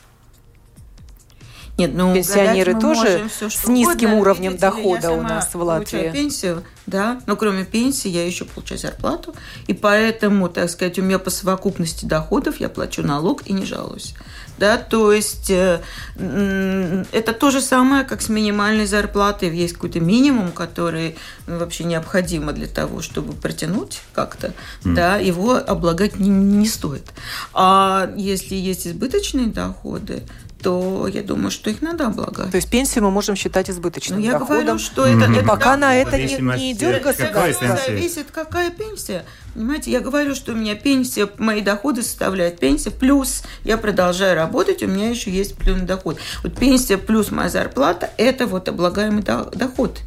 Нет, 1.78 1.92
ну, 1.94 2.12
пенсионеры 2.12 2.80
тоже 2.80 3.30
все, 3.30 3.50
с 3.50 3.68
низким 3.68 4.10
угодно. 4.10 4.22
уровнем 4.22 4.52
Видите, 4.54 4.68
дохода 4.68 5.12
у 5.12 5.22
нас 5.22 5.54
в 5.54 5.62
Латвии. 5.62 6.10
пенсию, 6.12 6.64
да, 6.88 7.22
но 7.28 7.36
кроме 7.36 7.66
пенсии 7.66 8.10
я 8.10 8.26
еще 8.26 8.46
получаю 8.46 8.80
зарплату, 8.80 9.36
и 9.68 9.74
поэтому, 9.74 10.50
так 10.50 10.72
сказать, 10.72 10.98
у 10.98 11.04
меня 11.04 11.20
по 11.20 11.30
совокупности 11.30 12.06
доходов 12.06 12.60
я 12.60 12.70
плачу 12.70 13.04
налог 13.04 13.46
и 13.46 13.54
не 13.54 13.64
жалуюсь. 13.64 14.16
Да, 14.58 14.78
то 14.78 15.12
есть 15.14 15.52
э, 15.52 15.82
это 16.16 17.34
то 17.34 17.52
же 17.52 17.62
самое, 17.62 18.04
как 18.04 18.22
с 18.22 18.30
минимальной 18.30 18.86
зарплатой. 18.86 19.56
Есть 19.56 19.76
какой-то 19.76 20.00
минимум, 20.00 20.52
который 20.52 21.16
ну, 21.46 21.60
вообще 21.60 21.84
необходимо 21.84 22.54
для 22.54 22.68
того, 22.68 23.02
чтобы 23.02 23.34
протянуть 23.34 24.02
как-то. 24.14 24.54
Mm. 24.84 24.94
Да, 24.96 25.18
его 25.18 25.56
облагать 25.56 26.20
не, 26.20 26.30
не 26.30 26.68
стоит. 26.68 27.06
А 27.54 28.12
если 28.16 28.56
есть 28.56 28.88
избыточные 28.88 29.48
доходы, 29.48 30.24
то 30.62 31.08
я 31.08 31.22
думаю, 31.22 31.52
что 31.52 31.70
их 31.70 31.82
надо 31.82 32.08
облагать. 32.08 32.52
То 32.52 32.58
есть 32.58 32.70
пенсию 32.70 33.04
мы 33.04 33.12
можем 33.12 33.36
считать 33.36 33.70
избыточным 33.70 34.20
ну, 34.20 34.26
я 34.26 34.34
доходом. 34.34 34.64
говорю, 34.66 34.80
что 34.80 35.06
это, 35.06 35.26
mm-hmm. 35.26 35.38
это 35.38 35.48
пока 35.48 35.78
на 35.78 35.96
это 35.96 36.18
не, 36.18 36.58
не 36.58 36.74
идет 36.74 37.04
государство. 37.04 37.80
Зависит, 37.86 38.28
какая 38.32 38.72
пенсия. 38.72 39.24
Понимаете, 39.58 39.90
я 39.90 40.02
говорю, 40.02 40.36
что 40.36 40.52
у 40.52 40.56
меня 40.56 40.76
пенсия, 40.76 41.28
мои 41.40 41.62
доходы 41.62 42.04
составляют 42.04 42.60
пенсия, 42.60 42.92
плюс 42.92 43.42
я 43.64 43.80
продолжаю 43.80 44.36
работать, 44.36 44.84
у 44.84 44.88
меня 44.88 45.10
еще 45.10 45.32
есть 45.32 45.58
плюс 45.58 45.82
доход. 45.82 46.20
Вот 46.44 46.56
пенсия 46.56 47.00
плюс 47.00 47.32
моя 47.32 47.50
зарплата– 47.50 48.12
это 48.20 48.46
вот 48.46 48.70
облагаемый 48.70 49.24
доход. 49.24 50.02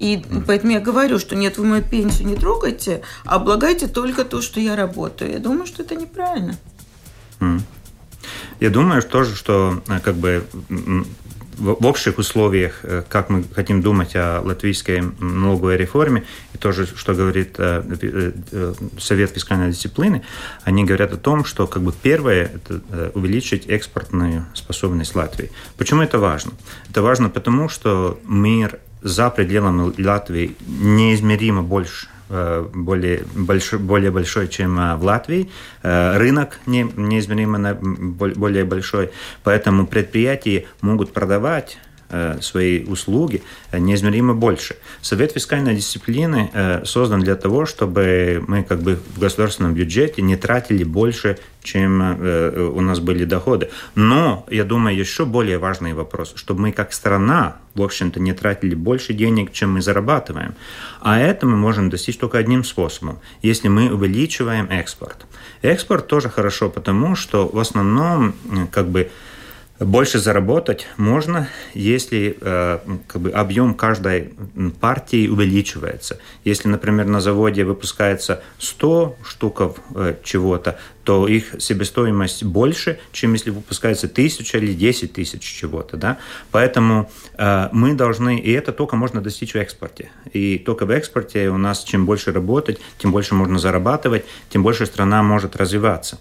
И 0.00 0.20
поэтому 0.48 0.72
я 0.72 0.80
говорю, 0.80 1.20
что 1.20 1.36
нет, 1.36 1.58
вы 1.58 1.66
мою 1.66 1.84
пенсию 1.84 2.26
не 2.26 2.34
трогайте, 2.34 3.02
а 3.24 3.36
облагайте 3.36 3.86
только 3.86 4.24
то, 4.24 4.42
что 4.42 4.58
я 4.58 4.74
работаю. 4.74 5.30
Я 5.30 5.38
думаю, 5.38 5.68
что 5.68 5.84
это 5.84 5.94
неправильно. 5.94 6.56
Mm. 7.38 7.60
Я 8.58 8.70
думаю 8.70 9.00
тоже, 9.00 9.36
что 9.36 9.80
э, 9.86 10.00
как 10.00 10.16
бы 10.16 10.44
в 11.58 11.86
общих 11.86 12.18
условиях, 12.18 12.80
э, 12.82 13.02
как 13.08 13.30
мы 13.30 13.44
хотим 13.54 13.82
думать 13.82 14.16
о 14.16 14.40
латвийской 14.42 15.02
налоговой 15.20 15.76
реформе, 15.76 16.24
и 16.54 16.58
тоже, 16.58 16.86
что 16.86 17.14
говорит 17.14 17.56
э, 17.58 18.32
Совет 18.98 19.30
фискальной 19.30 19.70
дисциплины, 19.70 20.22
они 20.64 20.84
говорят 20.84 21.12
о 21.12 21.16
том, 21.16 21.44
что 21.44 21.66
как 21.66 21.82
бы 21.82 21.92
первое– 21.92 22.50
это 22.54 23.10
увеличить 23.14 23.66
экспортную 23.66 24.46
способность 24.54 25.14
Латвии. 25.14 25.50
Почему 25.76 26.02
это 26.02 26.18
важно? 26.18 26.52
Это 26.90 27.02
важно 27.02 27.28
потому, 27.28 27.68
что 27.68 28.18
мир 28.24 28.78
за 29.02 29.30
пределами 29.30 29.92
Латвии 30.02 30.56
неизмеримо 30.66 31.62
больше 31.62 32.08
Э, 32.08 32.17
более, 32.74 33.24
большой, 33.34 33.78
более 33.78 34.10
большой, 34.10 34.48
чем 34.48 34.78
э, 34.78 34.96
в 34.96 35.04
Латвии. 35.04 35.50
Э, 35.82 36.16
рынок 36.18 36.60
не, 36.66 36.82
неизмеримо 36.82 37.74
более 37.74 38.64
большой, 38.64 39.10
поэтому 39.44 39.86
предприятия 39.86 40.66
могут 40.80 41.12
продавать 41.12 41.78
свои 42.40 42.84
услуги 42.84 43.42
неизмеримо 43.72 44.34
больше. 44.34 44.76
Совет 45.02 45.32
фискальной 45.32 45.74
дисциплины 45.74 46.50
создан 46.84 47.20
для 47.20 47.36
того, 47.36 47.66
чтобы 47.66 48.42
мы 48.46 48.62
как 48.62 48.80
бы 48.80 48.98
в 49.14 49.18
государственном 49.18 49.74
бюджете 49.74 50.22
не 50.22 50.36
тратили 50.36 50.84
больше, 50.84 51.38
чем 51.62 52.00
э, 52.00 52.70
у 52.74 52.80
нас 52.80 52.98
были 53.00 53.24
доходы. 53.24 53.68
Но, 53.94 54.46
я 54.48 54.64
думаю, 54.64 54.96
еще 54.96 55.26
более 55.26 55.58
важный 55.58 55.92
вопрос, 55.92 56.32
чтобы 56.34 56.62
мы 56.62 56.72
как 56.72 56.92
страна, 56.92 57.56
в 57.74 57.82
общем-то, 57.82 58.20
не 58.20 58.32
тратили 58.32 58.74
больше 58.74 59.12
денег, 59.12 59.52
чем 59.52 59.74
мы 59.74 59.82
зарабатываем. 59.82 60.54
А 61.00 61.18
это 61.18 61.46
мы 61.46 61.56
можем 61.56 61.90
достичь 61.90 62.16
только 62.16 62.38
одним 62.38 62.64
способом, 62.64 63.18
если 63.42 63.68
мы 63.68 63.92
увеличиваем 63.92 64.66
экспорт. 64.70 65.26
Экспорт 65.60 66.06
тоже 66.06 66.30
хорошо, 66.30 66.70
потому 66.70 67.14
что 67.16 67.46
в 67.46 67.58
основном 67.58 68.34
как 68.70 68.88
бы 68.88 69.10
больше 69.80 70.18
заработать 70.18 70.86
можно, 70.96 71.48
если 71.74 72.36
э, 72.40 72.78
как 73.06 73.22
бы 73.22 73.30
объем 73.30 73.74
каждой 73.74 74.34
партии 74.80 75.28
увеличивается. 75.28 76.18
Если, 76.44 76.68
например, 76.68 77.06
на 77.06 77.20
заводе 77.20 77.64
выпускается 77.64 78.42
100 78.58 79.16
штуков 79.24 79.76
э, 79.94 80.14
чего-то, 80.24 80.78
то 81.08 81.26
их 81.26 81.54
себестоимость 81.58 82.44
больше, 82.44 82.98
чем 83.12 83.32
если 83.32 83.48
выпускается 83.48 84.08
тысяча 84.08 84.58
или 84.58 84.74
десять 84.74 85.14
тысяч 85.14 85.40
чего-то. 85.40 85.96
Да? 85.96 86.18
Поэтому 86.50 87.10
э, 87.38 87.70
мы 87.72 87.94
должны, 87.94 88.38
и 88.38 88.52
это 88.52 88.72
только 88.72 88.94
можно 88.94 89.22
достичь 89.22 89.54
в 89.54 89.56
экспорте. 89.56 90.10
И 90.34 90.58
только 90.58 90.84
в 90.84 90.90
экспорте 90.90 91.48
у 91.48 91.56
нас 91.56 91.82
чем 91.82 92.04
больше 92.04 92.30
работать, 92.30 92.78
тем 92.98 93.10
больше 93.10 93.34
можно 93.34 93.58
зарабатывать, 93.58 94.26
тем 94.50 94.62
больше 94.62 94.84
страна 94.84 95.22
может 95.22 95.56
развиваться. 95.56 96.18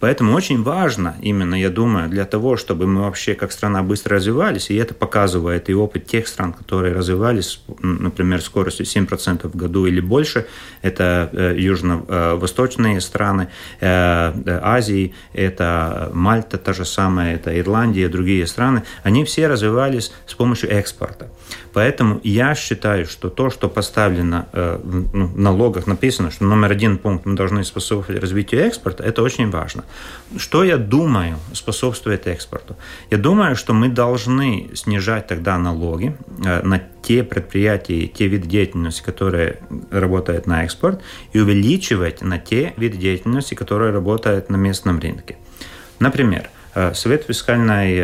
Поэтому 0.00 0.32
очень 0.34 0.62
важно 0.62 1.16
именно, 1.20 1.54
я 1.54 1.68
думаю, 1.68 2.08
для 2.08 2.24
того, 2.24 2.56
чтобы 2.56 2.86
мы 2.86 3.02
вообще 3.02 3.34
как 3.34 3.52
страна 3.52 3.82
быстро 3.82 4.16
развивались, 4.16 4.70
и 4.70 4.74
это 4.74 4.94
показывает 4.94 5.68
и 5.68 5.74
опыт 5.74 6.06
тех 6.06 6.26
стран, 6.26 6.54
которые 6.54 6.94
развивались, 6.94 7.62
например, 7.82 8.40
скоростью 8.40 8.86
7% 8.86 9.46
в 9.46 9.54
году 9.54 9.84
или 9.84 10.00
больше, 10.00 10.46
это 10.80 11.28
э, 11.34 11.54
южно-восточные 11.58 12.96
э, 12.96 13.00
страны, 13.02 13.48
э, 13.80 14.29
Азии, 14.62 15.14
это 15.32 16.10
Мальта 16.12 16.58
та 16.58 16.72
же 16.72 16.84
самая, 16.84 17.34
это 17.34 17.58
Ирландия, 17.58 18.08
другие 18.08 18.46
страны, 18.46 18.82
они 19.02 19.24
все 19.24 19.48
развивались 19.48 20.12
с 20.26 20.34
помощью 20.34 20.70
экспорта. 20.70 21.28
Поэтому 21.72 22.20
я 22.24 22.54
считаю, 22.54 23.06
что 23.06 23.28
то, 23.28 23.50
что 23.50 23.68
поставлено 23.68 24.48
э, 24.52 24.80
ну, 25.12 25.26
в 25.26 25.38
налогах, 25.38 25.86
написано, 25.86 26.30
что 26.30 26.44
номер 26.44 26.72
один 26.72 26.98
пункт 26.98 27.26
мы 27.26 27.36
должны 27.36 27.64
способствовать 27.64 28.20
развитию 28.20 28.62
экспорта, 28.62 29.04
это 29.04 29.22
очень 29.22 29.50
важно. 29.50 29.84
Что 30.36 30.64
я 30.64 30.78
думаю 30.78 31.36
способствует 31.52 32.26
экспорту? 32.26 32.76
Я 33.10 33.18
думаю, 33.18 33.54
что 33.56 33.72
мы 33.72 33.88
должны 33.88 34.70
снижать 34.74 35.28
тогда 35.28 35.58
налоги 35.58 36.16
э, 36.44 36.62
на 36.62 36.82
те 37.02 37.22
предприятия, 37.22 38.06
те 38.06 38.26
виды 38.26 38.48
деятельности, 38.48 39.02
которые 39.02 39.58
работают 39.90 40.46
на 40.46 40.64
экспорт, 40.64 41.00
и 41.32 41.40
увеличивать 41.40 42.20
на 42.22 42.38
те 42.38 42.74
виды 42.76 42.98
деятельности, 42.98 43.54
которые 43.54 43.92
работают 43.92 44.50
на 44.50 44.56
местном 44.56 44.98
рынке. 44.98 45.36
Например, 46.00 46.50
Совет 46.94 47.24
фискальной 47.24 47.96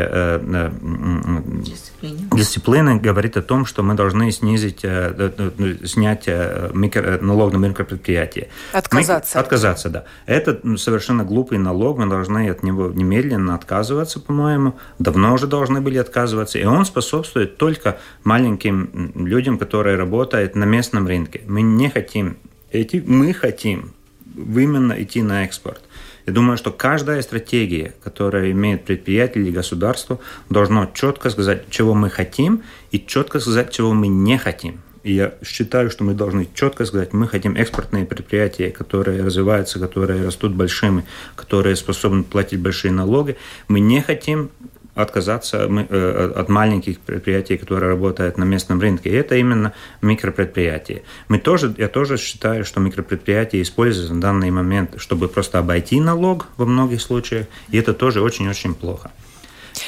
дисциплины. 1.63 2.29
дисциплины 2.33 2.97
говорит 2.97 3.37
о 3.37 3.43
том, 3.43 3.65
что 3.65 3.83
мы 3.83 3.95
должны 3.95 4.31
снизить, 4.33 4.81
снять 4.81 6.27
микро, 6.75 7.19
налог 7.21 7.53
на 7.53 7.59
микропредприятие. 7.59 8.49
Отказаться. 8.73 9.39
Мы, 9.39 9.43
отказаться, 9.43 9.89
да. 9.89 10.05
Это 10.27 10.61
совершенно 10.77 11.25
глупый 11.25 11.59
налог, 11.59 11.99
мы 11.99 12.07
должны 12.07 12.51
от 12.51 12.63
него 12.63 12.89
немедленно 12.89 13.55
отказываться, 13.55 14.19
по-моему. 14.21 14.75
Давно 14.99 15.35
уже 15.35 15.47
должны 15.47 15.81
были 15.81 15.99
отказываться. 15.99 16.59
И 16.59 16.65
он 16.65 16.85
способствует 16.85 17.57
только 17.59 17.99
маленьким 18.25 19.13
людям, 19.15 19.59
которые 19.59 19.97
работают 19.97 20.57
на 20.57 20.65
местном 20.65 21.07
рынке. 21.07 21.43
Мы 21.47 21.63
не 21.63 21.89
хотим 21.89 22.37
идти, 22.73 23.01
мы 23.01 23.33
хотим 23.33 23.93
именно 24.37 24.93
идти 25.01 25.23
на 25.23 25.45
экспорт. 25.45 25.83
Я 26.27 26.33
думаю, 26.33 26.59
что 26.59 26.73
каждая 26.73 27.23
стратегия, 27.23 27.95
которая 28.03 28.51
имеет 28.51 28.85
предприятие 28.85 29.45
или 29.45 29.53
государство, 29.53 30.19
должно 30.51 30.91
четко 30.93 31.31
сказать, 31.31 31.71
чего 31.71 31.95
мы 31.95 32.11
хотим, 32.11 32.63
и 32.91 32.99
четко 32.99 33.39
сказать, 33.39 33.71
чего 33.71 33.95
мы 33.95 34.09
не 34.09 34.37
хотим. 34.37 34.81
И 35.05 35.13
я 35.13 35.35
считаю, 35.45 35.89
что 35.89 36.03
мы 36.03 36.15
должны 36.15 36.49
четко 36.53 36.85
сказать, 36.85 37.13
мы 37.13 37.29
хотим 37.29 37.55
экспортные 37.55 38.05
предприятия, 38.05 38.73
которые 38.73 39.23
развиваются, 39.23 39.79
которые 39.79 40.27
растут 40.27 40.53
большими, 40.53 41.05
которые 41.37 41.77
способны 41.77 42.25
платить 42.25 42.59
большие 42.59 42.91
налоги. 42.91 43.37
Мы 43.69 43.79
не 43.79 44.03
хотим 44.03 44.51
отказаться 44.97 45.69
э, 45.69 46.33
от 46.35 46.49
маленьких 46.49 46.99
предприятий, 46.99 47.59
которые 47.59 47.91
работают 47.91 48.39
на 48.39 48.45
местном 48.45 48.81
рынке. 48.81 49.11
И 49.11 49.13
это 49.13 49.37
именно 49.37 49.73
микропредприятия. 50.03 51.03
Мы 51.29 51.39
тоже, 51.39 51.75
я 51.79 51.89
тоже 51.89 52.17
считаю, 52.17 52.65
что 52.65 52.81
микропредприятия 52.81 53.61
используются 53.63 54.15
в 54.15 54.19
данный 54.19 54.51
момент, 54.51 54.95
чтобы 54.97 55.29
просто 55.29 55.59
обойти 55.59 56.01
налог 56.01 56.49
во 56.57 56.65
многих 56.65 57.03
случаях, 57.03 57.47
и 57.71 57.79
это 57.79 57.93
тоже 57.93 58.23
очень-очень 58.23 58.75
плохо. 58.75 59.11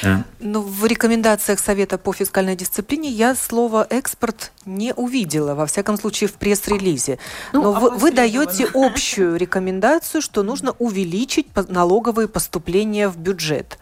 Но 0.03 0.23
ну, 0.39 0.61
в 0.61 0.85
рекомендациях 0.85 1.59
Совета 1.59 1.97
по 1.97 2.13
фискальной 2.13 2.55
дисциплине 2.55 3.09
я 3.09 3.35
слово 3.35 3.87
«экспорт» 3.89 4.51
не 4.69 4.93
увидела, 4.93 5.55
во 5.55 5.65
всяком 5.65 5.97
случае, 5.97 6.29
в 6.29 6.33
пресс-релизе. 6.33 7.17
Ну, 7.53 7.63
Но 7.63 7.73
вы, 7.73 7.89
вы 7.91 8.11
даете 8.11 8.67
общую 8.73 9.35
рекомендацию, 9.35 10.21
что 10.21 10.43
нужно 10.43 10.75
увеличить 10.79 11.47
налоговые 11.67 12.27
поступления 12.27 13.09
в 13.09 13.17
бюджет 13.17 13.79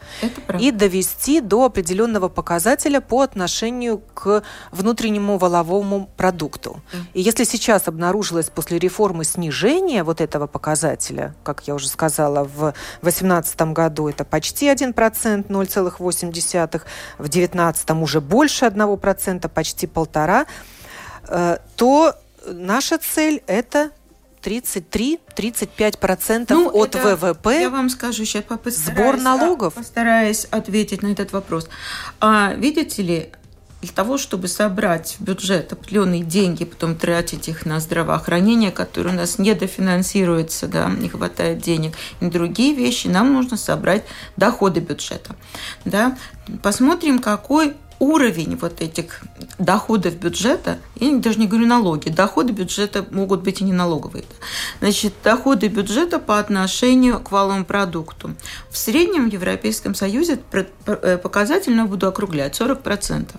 и 0.59 0.71
довести 0.71 1.41
до 1.41 1.65
определенного 1.65 2.29
показателя 2.29 3.01
по 3.01 3.21
отношению 3.21 4.01
к 4.13 4.43
внутреннему 4.71 5.37
валовому 5.37 6.09
продукту. 6.17 6.81
И 7.13 7.21
если 7.21 7.43
сейчас 7.43 7.87
обнаружилось 7.87 8.49
после 8.49 8.79
реформы 8.79 9.25
снижение 9.25 10.03
вот 10.03 10.21
этого 10.21 10.47
показателя, 10.47 11.35
как 11.43 11.67
я 11.67 11.75
уже 11.75 11.89
сказала, 11.89 12.43
в 12.43 12.73
2018 13.01 13.61
году 13.73 14.07
это 14.07 14.23
почти 14.23 14.67
1%, 14.67 15.47
0,8%, 15.47 16.81
в 17.17 17.29
2019 17.29 17.89
уже 17.91 18.21
больше 18.21 18.65
1%, 18.65 19.47
почти 19.49 19.87
полтора, 19.87 20.45
Э, 20.47 20.76
то 21.75 22.15
наша 22.45 22.97
цель– 22.97 23.43
это 23.47 23.91
33-35% 24.43 26.45
ну, 26.49 26.69
от 26.69 26.95
это, 26.95 27.17
ВВП. 27.17 27.59
Я 27.59 27.69
вам 27.69 27.89
скажу 27.89 28.25
сейчас 28.25 28.45
сбор 28.65 29.17
налогов. 29.17 29.73
Постараюсь 29.73 30.45
ответить 30.45 31.03
на 31.03 31.07
этот 31.07 31.33
вопрос. 31.33 31.67
А, 32.21 32.53
видите 32.53 33.01
ли, 33.01 33.29
для 33.81 33.91
того, 33.91 34.17
чтобы 34.17 34.47
собрать 34.47 35.17
в 35.19 35.23
бюджет 35.23 35.73
определенные 35.73 36.23
деньги, 36.23 36.65
потом 36.65 36.95
тратить 36.95 37.47
их 37.47 37.65
на 37.65 37.79
здравоохранение, 37.79 38.71
которое 38.71 39.11
у 39.11 39.13
нас 39.13 39.37
недофинансируется, 39.37 40.67
да, 40.67 40.89
не 40.89 41.09
хватает 41.09 41.59
денег, 41.59 41.93
и 42.19 42.25
другие 42.25 42.73
вещи, 42.73 43.07
нам 43.07 43.33
нужно 43.33 43.57
собрать 43.57 44.03
доходы 44.35 44.79
бюджета. 44.79 45.35
Да. 45.85 46.17
Посмотрим, 46.63 47.19
какой 47.19 47.75
уровень 47.99 48.55
вот 48.57 48.81
этих 48.81 49.21
доходов 49.57 50.15
бюджета, 50.15 50.77
я 50.95 51.17
даже 51.17 51.39
не 51.39 51.47
говорю 51.47 51.65
налоги, 51.65 52.09
доходы 52.09 52.53
бюджета 52.53 53.05
могут 53.11 53.41
быть 53.41 53.61
и 53.61 53.63
не 53.63 53.73
налоговые. 53.73 54.23
Значит, 54.79 55.13
доходы 55.23 55.67
бюджета 55.67 56.19
по 56.19 56.39
отношению 56.39 57.19
к 57.19 57.31
валовому 57.31 57.65
продукту. 57.65 58.35
В 58.69 58.77
среднем 58.77 59.29
в 59.29 59.33
Европейском 59.33 59.95
Союзе 59.95 60.39
э, 60.85 61.17
показательно 61.17 61.85
буду 61.85 62.07
округлять 62.07 62.59
40%. 62.59 63.35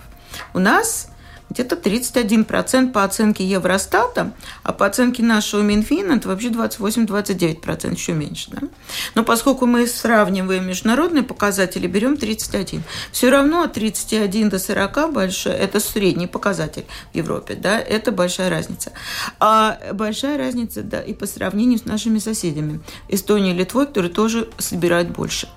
У 0.55 0.59
нас 0.59 1.09
где-то 1.51 1.77
31% 1.77 2.93
по 2.93 3.05
оценке 3.05 3.45
Евростата, 3.45 4.33
а 4.63 4.73
по 4.73 4.87
оценке 4.87 5.23
нашего 5.23 5.63
Минфина 5.63 6.15
это 6.15 6.29
вообще 6.29 6.49
28-29%, 6.49 7.93
еще 7.93 8.13
меньше. 8.13 8.51
Да? 8.51 8.69
Но 9.15 9.25
поскольку 9.25 9.67
мы 9.67 9.87
сравниваем 9.87 10.67
международные 10.67 11.23
показатели, 11.23 11.87
берем 11.87 12.17
31. 12.17 12.83
Все 13.13 13.31
равно 13.31 13.63
от 13.63 13.75
31 13.75 14.49
до 14.49 14.59
40 14.59 15.13
большой, 15.13 15.53
это 15.53 15.81
средний 15.81 16.27
показатель 16.27 16.85
в 17.13 17.17
Европе, 17.17 17.55
да, 17.55 17.79
это 17.79 18.13
большая 18.13 18.51
разница. 18.51 18.93
А 19.41 19.79
большая 19.93 20.39
разница, 20.39 20.83
да, 20.83 21.01
и 21.01 21.15
по 21.15 21.27
сравнению 21.27 21.79
с 21.79 21.85
нашими 21.85 22.19
соседями, 22.19 22.81
Эстонией 23.09 23.55
и 23.55 23.59
Литвой, 23.59 23.87
которые 23.87 24.13
тоже 24.13 24.49
собирают 24.59 25.11
больше. 25.11 25.49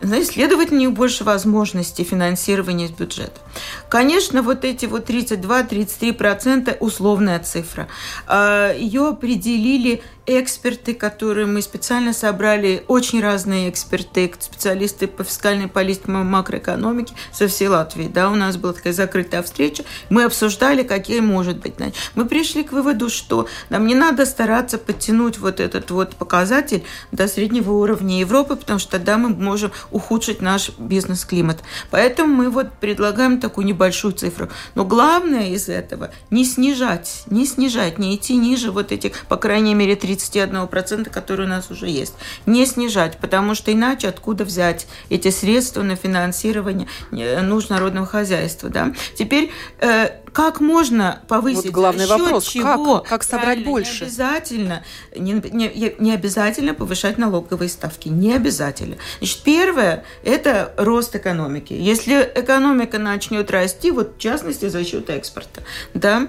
Знаете, 0.00 0.32
следовательно, 0.32 0.78
у 0.78 0.82
них 0.82 0.92
больше 0.92 1.24
возможностей 1.24 2.04
финансирования 2.04 2.86
из 2.86 2.90
бюджета. 2.90 3.40
Конечно, 3.88 4.42
вот 4.42 4.64
эти 4.64 4.86
вот 4.86 5.06
30 5.06 5.31
32-33% 5.36 6.76
условная 6.80 7.38
цифра. 7.40 7.88
А, 8.26 8.72
Ее 8.74 9.08
определили 9.08 10.02
эксперты, 10.26 10.94
которые 10.94 11.46
мы 11.46 11.62
специально 11.62 12.12
собрали, 12.12 12.84
очень 12.86 13.20
разные 13.20 13.68
эксперты, 13.68 14.32
специалисты 14.38 15.08
по 15.08 15.24
фискальной 15.24 15.68
политике, 15.68 16.10
макроэкономике 16.10 17.14
со 17.32 17.48
всей 17.48 17.68
Латвии. 17.68 18.06
Да, 18.06 18.30
у 18.30 18.36
нас 18.36 18.56
была 18.56 18.72
такая 18.72 18.92
закрытая 18.92 19.42
встреча, 19.42 19.84
мы 20.10 20.24
обсуждали, 20.24 20.82
какие 20.82 21.20
может 21.20 21.58
быть. 21.58 21.74
Мы 22.14 22.26
пришли 22.26 22.62
к 22.62 22.72
выводу, 22.72 23.08
что 23.08 23.48
нам 23.70 23.86
не 23.86 23.94
надо 23.94 24.26
стараться 24.26 24.78
подтянуть 24.78 25.38
вот 25.38 25.58
этот 25.58 25.90
вот 25.90 26.14
показатель 26.16 26.84
до 27.10 27.26
среднего 27.26 27.72
уровня 27.72 28.20
Европы, 28.20 28.56
потому 28.56 28.78
что 28.78 28.92
тогда 28.92 29.16
мы 29.16 29.30
можем 29.30 29.72
ухудшить 29.90 30.40
наш 30.42 30.70
бизнес-климат. 30.78 31.60
Поэтому 31.90 32.34
мы 32.34 32.50
вот 32.50 32.72
предлагаем 32.74 33.40
такую 33.40 33.66
небольшую 33.66 34.12
цифру. 34.12 34.50
Но 34.74 34.84
главное 34.84 35.21
из 35.26 35.68
этого 35.68 36.10
не 36.30 36.44
снижать, 36.44 37.24
не 37.26 37.46
снижать, 37.46 37.98
не 37.98 38.14
идти 38.14 38.36
ниже 38.36 38.70
вот 38.70 38.92
этих, 38.92 39.26
по 39.26 39.36
крайней 39.36 39.74
мере, 39.74 39.96
3 39.96 40.12
31%, 40.12 41.10
которые 41.10 41.46
у 41.46 41.50
нас 41.50 41.70
уже 41.70 41.88
есть. 41.88 42.14
Не 42.46 42.66
снижать, 42.66 43.18
потому 43.18 43.54
что 43.54 43.72
иначе 43.72 44.08
откуда 44.08 44.44
взять 44.44 44.86
эти 45.10 45.30
средства 45.30 45.82
на 45.82 45.96
финансирование 45.96 46.88
э, 47.10 47.40
нужд 47.40 47.70
народного 47.70 48.06
хозяйства. 48.06 48.68
Да? 48.68 48.92
Теперь 49.16 49.50
э, 49.80 50.10
как 50.32 50.60
можно 50.60 51.20
повысить? 51.28 51.66
Вот 51.66 51.72
главный 51.72 52.06
вопрос, 52.06 52.44
чего? 52.44 53.00
Как, 53.00 53.08
как 53.08 53.22
собрать 53.22 53.44
Правильно, 53.44 53.70
больше? 53.70 54.00
Не 54.00 54.06
обязательно, 54.06 54.84
не, 55.14 55.32
не, 55.32 55.94
не 55.98 56.12
обязательно 56.12 56.74
повышать 56.74 57.18
налоговые 57.18 57.68
ставки, 57.68 58.08
не 58.08 58.34
обязательно. 58.34 58.96
Значит, 59.18 59.42
первое– 59.42 60.04
это 60.24 60.72
рост 60.76 61.14
экономики. 61.14 61.74
Если 61.74 62.30
экономика 62.34 62.98
начнет 62.98 63.50
расти, 63.50 63.90
вот 63.90 64.16
в 64.16 64.18
частности 64.18 64.68
за 64.68 64.84
счет 64.84 65.10
экспорта, 65.10 65.62
да, 65.92 66.28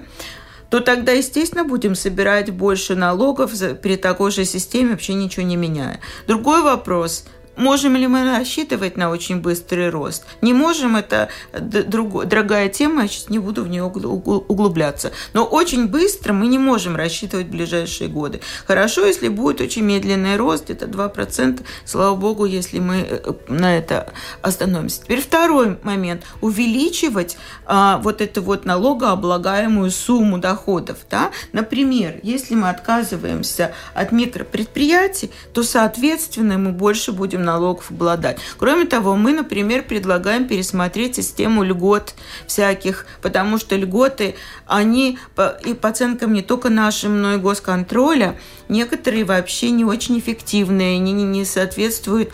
то 0.70 0.80
тогда, 0.80 1.12
естественно, 1.12 1.64
будем 1.64 1.94
собирать 1.94 2.50
больше 2.50 2.96
налогов 2.96 3.52
при 3.80 3.96
такой 3.96 4.30
же 4.30 4.44
системе, 4.44 4.90
вообще 4.90 5.14
ничего 5.14 5.46
не 5.46 5.56
меняя. 5.56 6.00
Другой 6.26 6.62
вопрос– 6.62 7.24
Можем 7.56 7.96
ли 7.96 8.06
мы 8.06 8.24
рассчитывать 8.24 8.96
на 8.96 9.10
очень 9.10 9.40
быстрый 9.40 9.90
рост? 9.90 10.24
Не 10.42 10.52
можем, 10.52 10.96
это 10.96 11.28
друг, 11.52 12.26
дорогая 12.26 12.68
тема, 12.68 13.02
я 13.02 13.08
сейчас 13.08 13.30
не 13.30 13.38
буду 13.38 13.62
в 13.62 13.68
нее 13.68 13.84
углубляться. 13.84 15.12
Но 15.32 15.44
очень 15.44 15.86
быстро 15.86 16.32
мы 16.32 16.46
не 16.48 16.58
можем 16.58 16.96
рассчитывать 16.96 17.46
в 17.46 17.50
ближайшие 17.50 18.08
годы. 18.08 18.40
Хорошо, 18.66 19.06
если 19.06 19.28
будет 19.28 19.60
очень 19.60 19.82
медленный 19.82 20.36
рост, 20.36 20.70
это 20.70 20.86
2%, 20.86 21.62
слава 21.84 22.16
богу, 22.16 22.44
если 22.44 22.80
мы 22.80 23.06
э, 23.08 23.32
на 23.48 23.76
это 23.76 24.12
остановимся. 24.42 25.02
Теперь 25.02 25.20
второй 25.20 25.78
момент. 25.82 26.22
Увеличивать 26.40 27.36
а, 27.66 27.98
вот 27.98 28.20
эту 28.20 28.42
вот 28.42 28.64
налогооблагаемую 28.64 29.90
сумму 29.90 30.38
доходов. 30.38 30.98
Да? 31.10 31.30
Например, 31.52 32.18
если 32.22 32.54
мы 32.54 32.70
отказываемся 32.70 33.72
от 33.94 34.12
микропредприятий, 34.12 35.30
то, 35.52 35.62
соответственно, 35.62 36.58
мы 36.58 36.72
больше 36.72 37.12
будем 37.12 37.43
налогов 37.44 37.90
обладать. 37.90 38.38
Кроме 38.58 38.86
того, 38.86 39.16
мы, 39.16 39.32
например, 39.32 39.84
предлагаем 39.84 40.48
пересмотреть 40.48 41.16
систему 41.16 41.62
льгот 41.62 42.14
всяких, 42.46 43.06
потому 43.22 43.58
что 43.58 43.76
льготы, 43.76 44.34
они 44.66 45.18
и 45.64 45.74
по 45.74 45.88
оценкам 45.88 46.32
не 46.32 46.42
только 46.42 46.70
нашим, 46.70 47.22
но 47.22 47.34
и 47.34 47.38
госконтроля, 47.38 48.36
некоторые 48.68 49.24
вообще 49.24 49.70
не 49.70 49.84
очень 49.84 50.18
эффективные, 50.18 50.96
они 50.96 51.12
не 51.12 51.44
соответствуют 51.44 52.30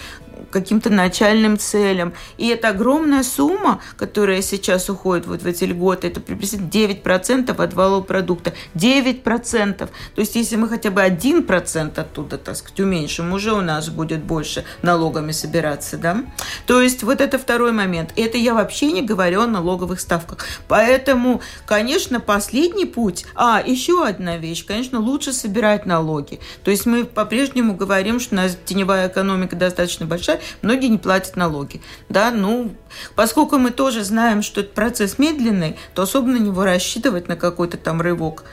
каким-то 0.50 0.90
начальным 0.90 1.58
целям. 1.58 2.12
И 2.38 2.48
это 2.48 2.68
огромная 2.68 3.22
сумма, 3.22 3.80
которая 3.96 4.42
сейчас 4.42 4.88
уходит 4.88 5.26
вот 5.26 5.42
в 5.42 5.46
эти 5.46 5.64
льготы, 5.64 6.08
это 6.08 6.20
приблизительно 6.20 6.68
9% 6.68 7.62
от 7.62 7.74
валового 7.74 8.02
продукта. 8.02 8.52
9%. 8.74 9.76
То 9.76 9.90
есть 10.16 10.36
если 10.36 10.56
мы 10.56 10.68
хотя 10.68 10.90
бы 10.90 11.02
1% 11.02 12.00
оттуда, 12.00 12.38
так 12.38 12.56
сказать, 12.56 12.80
уменьшим, 12.80 13.32
уже 13.32 13.52
у 13.52 13.60
нас 13.60 13.88
будет 13.88 14.22
больше 14.22 14.64
налогами 14.82 15.32
собираться. 15.32 15.96
Да? 15.96 16.24
То 16.66 16.80
есть 16.80 17.02
вот 17.02 17.20
это 17.20 17.38
второй 17.38 17.72
момент. 17.72 18.12
Это 18.16 18.38
я 18.38 18.54
вообще 18.54 18.92
не 18.92 19.02
говорю 19.02 19.42
о 19.42 19.46
налоговых 19.46 20.00
ставках. 20.00 20.46
Поэтому, 20.68 21.40
конечно, 21.66 22.20
последний 22.20 22.86
путь... 22.86 23.26
А, 23.34 23.62
еще 23.64 24.06
одна 24.06 24.36
вещь. 24.36 24.64
Конечно, 24.64 25.00
лучше 25.00 25.32
собирать 25.32 25.86
налоги. 25.86 26.40
То 26.64 26.70
есть 26.70 26.86
мы 26.86 27.04
по-прежнему 27.04 27.74
говорим, 27.74 28.20
что 28.20 28.34
у 28.34 28.36
нас 28.36 28.56
теневая 28.64 29.08
экономика 29.08 29.56
достаточно 29.56 30.06
большая, 30.06 30.29
многие 30.62 30.86
не 30.86 30.98
платят 30.98 31.36
налоги. 31.36 31.80
Да, 32.08 32.30
ну, 32.30 32.74
поскольку 33.14 33.58
мы 33.58 33.70
тоже 33.70 34.04
знаем, 34.04 34.42
что 34.42 34.60
этот 34.60 34.74
процесс 34.74 35.18
медленный, 35.18 35.76
то 35.94 36.02
особо 36.02 36.28
на 36.28 36.36
него 36.36 36.64
рассчитывать 36.64 37.28
на 37.28 37.36
какой-то 37.36 37.76
там 37.76 38.00
рывок 38.00 38.44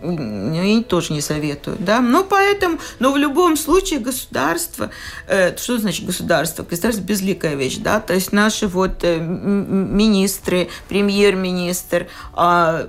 я 0.00 0.82
тоже 0.84 1.12
не 1.12 1.20
советую, 1.20 1.76
да, 1.80 2.00
но 2.00 2.24
поэтому, 2.24 2.78
но 2.98 3.12
в 3.12 3.16
любом 3.16 3.56
случае 3.56 3.98
государство, 3.98 4.90
э, 5.26 5.56
что 5.56 5.78
значит 5.78 6.06
государство? 6.06 6.62
Государство 6.62 7.02
безликая 7.02 7.56
вещь, 7.56 7.78
да, 7.78 8.00
то 8.00 8.14
есть 8.14 8.32
наши 8.32 8.68
вот 8.68 9.02
э, 9.02 9.18
министры, 9.18 10.68
премьер-министр, 10.88 12.06
э, 12.36 12.88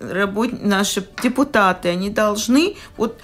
работ... 0.00 0.62
наши 0.62 1.06
депутаты, 1.22 1.88
они 1.88 2.08
должны 2.10 2.76
вот 2.96 3.18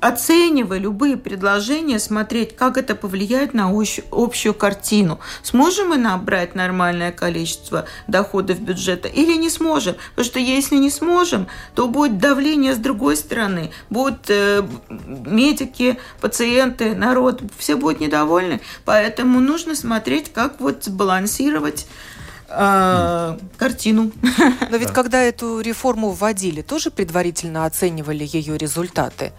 оценивая 0.00 0.78
любые 0.78 1.16
предложения, 1.16 1.98
смотреть, 1.98 2.56
как 2.56 2.76
это 2.76 2.94
повлияет 2.94 3.54
на 3.54 3.70
общую 4.10 4.54
картину. 4.54 5.20
Сможем 5.42 5.88
мы 5.90 5.98
набрать 5.98 6.54
нормальное 6.54 7.12
количество 7.12 7.84
доходов 8.06 8.60
бюджета 8.60 9.08
или 9.08 9.36
не 9.36 9.50
сможем? 9.50 9.96
Потому 10.10 10.24
что 10.24 10.38
если 10.38 10.76
не 10.76 10.90
сможем, 10.90 11.46
то 11.74 11.86
будет 11.86 12.18
давление 12.18 12.74
с 12.74 12.78
другой 12.78 13.16
стороны. 13.16 13.70
Будут 13.90 14.28
э, 14.28 14.66
медики, 14.88 15.98
пациенты, 16.20 16.94
народ, 16.94 17.42
все 17.58 17.76
будут 17.76 18.00
недовольны. 18.00 18.60
Поэтому 18.84 19.40
нужно 19.40 19.74
смотреть, 19.74 20.32
как 20.32 20.60
вот 20.60 20.84
сбалансировать 20.84 21.86
э, 22.48 23.38
картину. 23.58 24.12
Но 24.70 24.76
ведь 24.76 24.92
когда 24.92 25.22
эту 25.22 25.60
реформу 25.60 26.10
вводили, 26.10 26.62
тоже 26.62 26.90
предварительно 26.90 27.66
оценивали 27.66 28.26
ее 28.30 28.56
результаты. 28.56 29.32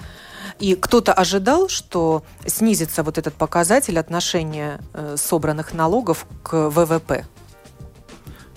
И 0.59 0.75
кто-то 0.75 1.13
ожидал, 1.13 1.69
что 1.69 2.23
снизится 2.45 3.03
вот 3.03 3.17
этот 3.17 3.33
показатель 3.33 3.99
отношения 3.99 4.79
э, 4.93 5.15
собранных 5.17 5.73
налогов 5.73 6.25
к 6.43 6.69
ВВП? 6.69 7.25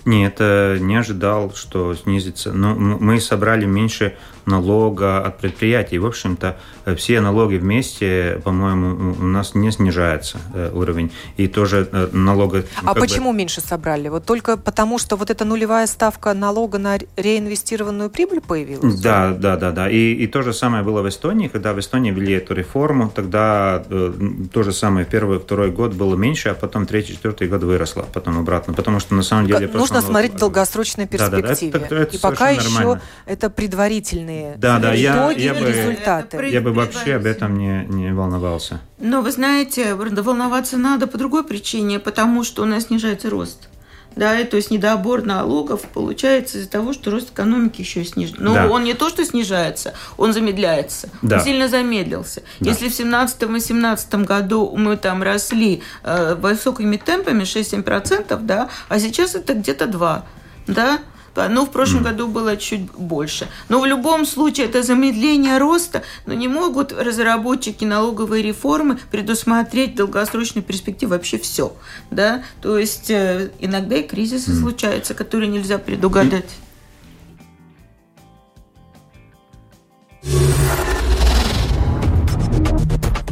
Нет, 0.05 0.35
э, 0.39 0.77
не 0.79 0.95
ожидал, 0.95 1.53
что 1.55 1.95
снизится. 1.95 2.53
Но 2.53 2.75
мы 2.75 3.19
собрали 3.19 3.65
меньше 3.65 4.17
налога 4.45 5.25
от 5.25 5.37
предприятий. 5.39 5.97
В 5.97 6.05
общем-то, 6.05 6.57
все 6.95 7.21
налоги 7.21 7.55
вместе, 7.55 8.41
по-моему, 8.43 9.15
у 9.19 9.23
нас 9.23 9.55
не 9.55 9.71
снижается 9.71 10.37
э, 10.53 10.71
уровень. 10.73 11.11
И 11.37 11.47
тоже 11.47 11.87
э, 11.91 12.09
налога... 12.11 12.65
А 12.83 12.93
почему 12.93 13.31
бы... 13.31 13.37
меньше 13.37 13.61
собрали? 13.61 14.09
Вот 14.09 14.25
только 14.25 14.57
потому, 14.57 14.99
что 14.99 15.15
вот 15.15 15.29
эта 15.29 15.45
нулевая 15.45 15.87
ставка 15.87 16.33
налога 16.33 16.77
на 16.77 16.97
реинвестированную 17.15 18.09
прибыль 18.09 18.41
появилась? 18.41 18.99
Да, 19.01 19.31
да, 19.31 19.57
да, 19.57 19.71
да. 19.71 19.89
И, 19.89 20.13
и 20.13 20.27
то 20.27 20.41
же 20.41 20.53
самое 20.53 20.83
было 20.83 21.01
в 21.01 21.09
Эстонии. 21.09 21.47
Когда 21.47 21.73
в 21.73 21.79
Эстонии 21.79 22.11
ввели 22.11 22.33
эту 22.33 22.53
реформу, 22.53 23.09
тогда 23.09 23.83
э, 23.89 24.13
то 24.53 24.63
же 24.63 24.71
самое 24.71 25.05
первый, 25.05 25.39
второй 25.39 25.71
год 25.71 25.93
было 25.93 26.15
меньше, 26.15 26.49
а 26.49 26.53
потом 26.53 26.85
третий, 26.85 27.13
четвертый 27.13 27.47
год 27.47 27.63
выросло, 27.63 28.05
потом 28.13 28.37
обратно. 28.37 28.73
Потому 28.73 28.99
что 28.99 29.15
на 29.15 29.23
самом 29.23 29.47
деле... 29.47 29.67
Нужно 29.67 30.01
смотреть 30.01 30.33
в 30.33 30.37
долгосрочной 30.37 31.07
перспективе. 31.07 31.71
Да, 31.71 31.79
да, 31.79 31.85
это, 31.85 31.95
это, 31.95 32.15
и 32.15 32.19
пока 32.19 32.49
еще 32.49 32.69
нормально. 32.69 33.01
это 33.25 33.49
предварительные 33.49 34.34
реальные 34.35 34.57
да, 34.57 34.79
да, 34.79 34.95
итоги 34.95 35.41
я, 35.41 35.53
я 35.53 35.59
и 35.59 35.65
результаты. 35.65 36.37
Бы, 36.37 36.47
я 36.47 36.61
бы 36.61 36.73
вообще 36.73 37.15
об 37.15 37.25
этом 37.25 37.57
не, 37.57 37.85
не 37.85 38.13
волновался. 38.13 38.79
Но 38.99 39.21
вы 39.21 39.31
знаете, 39.31 39.95
волноваться 39.95 40.77
надо 40.77 41.07
по 41.07 41.17
другой 41.17 41.43
причине, 41.43 41.99
потому 41.99 42.43
что 42.43 42.63
у 42.63 42.65
нас 42.65 42.85
снижается 42.85 43.29
рост. 43.29 43.69
Да, 44.15 44.39
и, 44.39 44.45
то 44.45 44.55
есть 44.55 44.71
недобор 44.71 45.23
налогов 45.23 45.81
получается 45.93 46.57
из-за 46.57 46.69
того, 46.69 46.93
что 46.93 47.11
рост 47.11 47.31
экономики 47.31 47.81
еще 47.81 48.05
снижен. 48.05 48.37
Но 48.39 48.53
да. 48.53 48.69
он 48.69 48.85
не 48.85 48.93
то, 48.93 49.09
что 49.09 49.25
снижается, 49.25 49.93
он 50.17 50.31
замедляется. 50.31 51.09
Да. 51.21 51.37
Он 51.37 51.43
сильно 51.43 51.67
замедлился. 51.67 52.41
Да. 52.61 52.69
Если 52.69 52.87
в 52.87 52.97
2017-2018 52.97 54.23
году 54.23 54.73
мы 54.77 54.95
там 54.95 55.21
росли 55.21 55.83
э, 56.03 56.35
высокими 56.35 56.95
темпами 56.95 57.43
6-7%, 57.43 58.39
да, 58.43 58.69
а 58.87 58.99
сейчас 58.99 59.35
это 59.35 59.53
где-то 59.53 59.85
2%. 59.85 60.23
Да? 60.67 60.99
Ну, 61.35 61.65
в 61.65 61.71
прошлом 61.71 62.03
году 62.03 62.27
было 62.27 62.57
чуть 62.57 62.91
больше. 62.91 63.47
Но 63.69 63.79
в 63.81 63.85
любом 63.85 64.25
случае 64.25 64.67
это 64.67 64.83
замедление 64.83 65.57
роста, 65.57 66.03
но 66.25 66.33
не 66.33 66.47
могут 66.47 66.91
разработчики 66.91 67.83
налоговой 67.85 68.41
реформы 68.41 68.99
предусмотреть 69.11 69.93
в 69.93 69.95
долгосрочной 69.95 70.61
перспективе 70.61 71.11
вообще 71.11 71.37
все. 71.37 71.75
Да? 72.11 72.43
То 72.61 72.77
есть 72.77 73.09
э, 73.09 73.51
иногда 73.59 73.97
и 73.97 74.03
кризисы 74.03 74.51
mm. 74.51 74.59
случаются, 74.59 75.13
которые 75.13 75.49
нельзя 75.49 75.77
предугадать. 75.77 76.45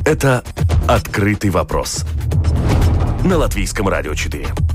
Это 0.06 0.44
«Открытый 0.88 1.50
вопрос» 1.50 2.06
на 3.24 3.38
Латвийском 3.38 3.88
радио 3.88 4.14
4. 4.14 4.73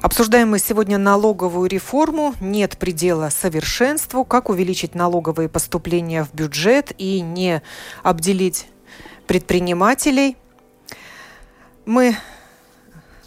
Обсуждаем 0.00 0.50
мы 0.50 0.60
сегодня 0.60 0.96
налоговую 0.96 1.68
реформу. 1.68 2.34
Нет 2.40 2.78
предела 2.78 3.30
совершенству. 3.30 4.24
Как 4.24 4.48
увеличить 4.48 4.94
налоговые 4.94 5.48
поступления 5.48 6.24
в 6.24 6.32
бюджет 6.32 6.92
и 6.98 7.20
не 7.20 7.62
обделить 8.04 8.68
предпринимателей. 9.26 10.36
Мы 11.84 12.16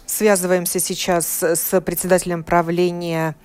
связываемся 0.06 0.80
сейчас 0.80 1.42
с 1.42 1.80
председателем 1.82 2.42
правления 2.42 3.36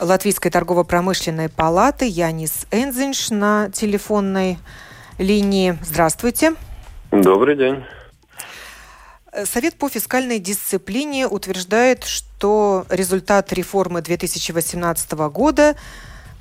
Латвийской 0.00 0.50
торгово-промышленной 0.50 1.50
палаты 1.50 2.06
Янис 2.06 2.66
Энзинш 2.70 3.30
на 3.30 3.70
телефонной 3.70 4.58
линии. 5.18 5.78
Здравствуйте. 5.82 6.54
Добрый 7.10 7.56
день. 7.56 7.84
Э, 9.36 9.44
Совет 9.44 9.74
по 9.76 9.88
фискальной 9.88 10.38
дисциплине 10.38 11.26
утверждает, 11.26 12.04
что 12.04 12.86
результат 12.88 13.52
реформы 13.52 14.00
2018 14.00 15.12
года 15.30 15.76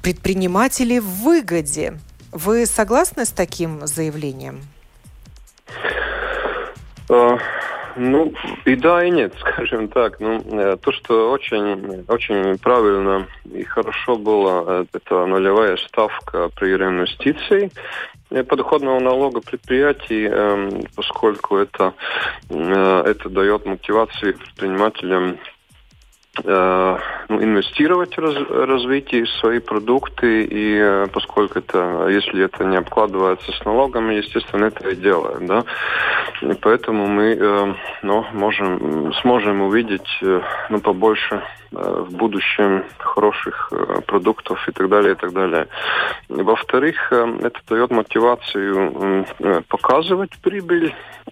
предприниматели 0.01 0.99
в 0.99 1.23
выгоде. 1.23 1.97
Вы 2.31 2.65
согласны 2.65 3.25
с 3.25 3.31
таким 3.31 3.85
заявлением? 3.85 4.61
Uh, 7.07 7.39
ну, 7.97 8.33
и 8.65 8.75
да, 8.75 9.03
и 9.03 9.11
нет, 9.11 9.33
скажем 9.39 9.89
так. 9.89 10.19
Ну, 10.19 10.41
э, 10.45 10.77
то, 10.81 10.91
что 10.91 11.31
очень, 11.31 12.05
очень 12.07 12.57
правильно 12.57 13.27
и 13.53 13.63
хорошо 13.63 14.15
было, 14.15 14.87
это 14.93 15.25
нулевая 15.25 15.77
ставка 15.77 16.49
при 16.55 16.77
реинвестиции 16.77 17.71
подоходного 18.29 18.99
налога 18.99 19.41
предприятий, 19.41 20.25
эм, 20.25 20.83
поскольку 20.95 21.57
это, 21.57 21.93
э, 22.49 23.03
это 23.05 23.29
дает 23.29 23.65
мотивацию 23.65 24.37
предпринимателям 24.37 25.23
э, 25.33 25.37
ну, 26.43 27.43
инвестировать 27.43 28.15
в 28.15 28.19
раз, 28.19 28.35
развитие 28.49 29.25
свои 29.39 29.59
продукты, 29.59 30.43
и 30.43 30.77
э, 30.77 31.07
поскольку 31.11 31.59
это, 31.59 32.07
если 32.09 32.43
это 32.43 32.63
не 32.65 32.77
обкладывается 32.77 33.51
с 33.51 33.65
налогами, 33.65 34.15
естественно, 34.15 34.65
это 34.65 34.89
и 34.89 34.95
делаем, 34.95 35.47
да. 35.47 35.63
И 36.41 36.53
поэтому 36.61 37.07
мы 37.07 37.75
ну, 38.01 38.25
можем, 38.33 39.13
сможем 39.21 39.61
увидеть 39.61 40.19
ну, 40.69 40.79
побольше 40.79 41.41
в 41.71 42.11
будущем 42.11 42.83
хороших 42.97 43.71
продуктов 44.05 44.67
и 44.67 44.71
так 44.71 44.89
далее, 44.89 45.13
и 45.13 45.15
так 45.15 45.33
далее. 45.33 45.67
Во-вторых, 46.29 47.11
это 47.11 47.59
дает 47.67 47.91
мотивацию 47.91 49.25
показывать 49.67 50.31
прибыль 50.41 50.93
Э, 51.27 51.31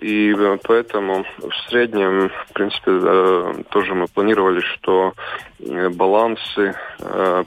и 0.00 0.34
поэтому 0.64 1.24
в 1.38 1.68
среднем, 1.68 2.28
в 2.28 2.52
принципе, 2.52 2.90
э, 2.90 3.62
тоже 3.70 3.94
мы 3.94 4.06
планировали, 4.06 4.60
что 4.60 5.14
э, 5.60 5.88
балансы 5.88 6.74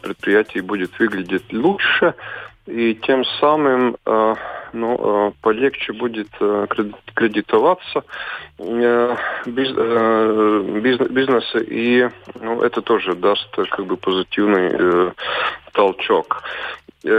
предприятий 0.01 0.61
будет 0.61 0.97
выглядеть 0.99 1.53
лучше, 1.53 2.13
и 2.65 2.95
тем 2.95 3.25
самым 3.39 3.97
ну, 4.73 5.33
полегче 5.41 5.91
будет 5.93 6.29
кредитоваться 7.15 8.03
бизнесы, 11.09 11.65
и 11.67 12.09
ну, 12.39 12.61
это 12.61 12.81
тоже 12.81 13.15
даст 13.15 13.49
как 13.55 13.85
бы 13.85 13.97
позитивный 13.97 15.11
толчок. 15.73 16.43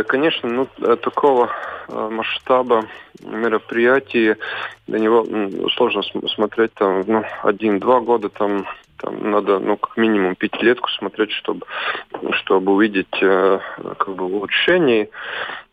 Конечно, 0.06 0.48
ну, 0.48 0.96
такого 0.96 1.50
масштаба 1.88 2.84
мероприятия 3.22 4.38
для 4.86 4.98
него 4.98 5.26
сложно 5.76 6.02
смотреть 6.34 6.72
там 6.74 7.02
ну, 7.06 7.24
один-два 7.42 8.00
года 8.00 8.28
там 8.28 8.66
там 8.98 9.30
надо, 9.32 9.58
ну, 9.58 9.76
как 9.76 9.96
минимум 9.96 10.36
пятилетку 10.36 10.88
смотреть, 10.90 11.32
чтобы, 11.32 11.66
чтобы 12.34 12.72
увидеть 12.72 13.10
как 13.18 14.14
бы 14.14 14.26
улучшение. 14.26 15.08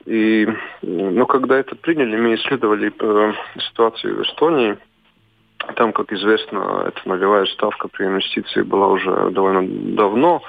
И, 0.06 0.48
ну, 0.82 1.26
когда 1.28 1.60
это 1.60 1.76
приняли, 1.76 2.18
мы 2.18 2.36
исследовали 2.36 2.92
э, 3.00 3.34
ситуацию 3.60 4.18
в 4.18 4.22
Эстонии. 4.24 4.78
Там, 5.76 5.94
как 5.94 6.12
известно, 6.12 6.86
эта 6.88 7.08
нулевая 7.08 7.46
ставка 7.46 7.90
при 7.90 8.06
инвестиции 8.06 8.64
была 8.64 8.88
уже 8.88 9.30
довольно 9.30 9.62
давно. 9.96 10.42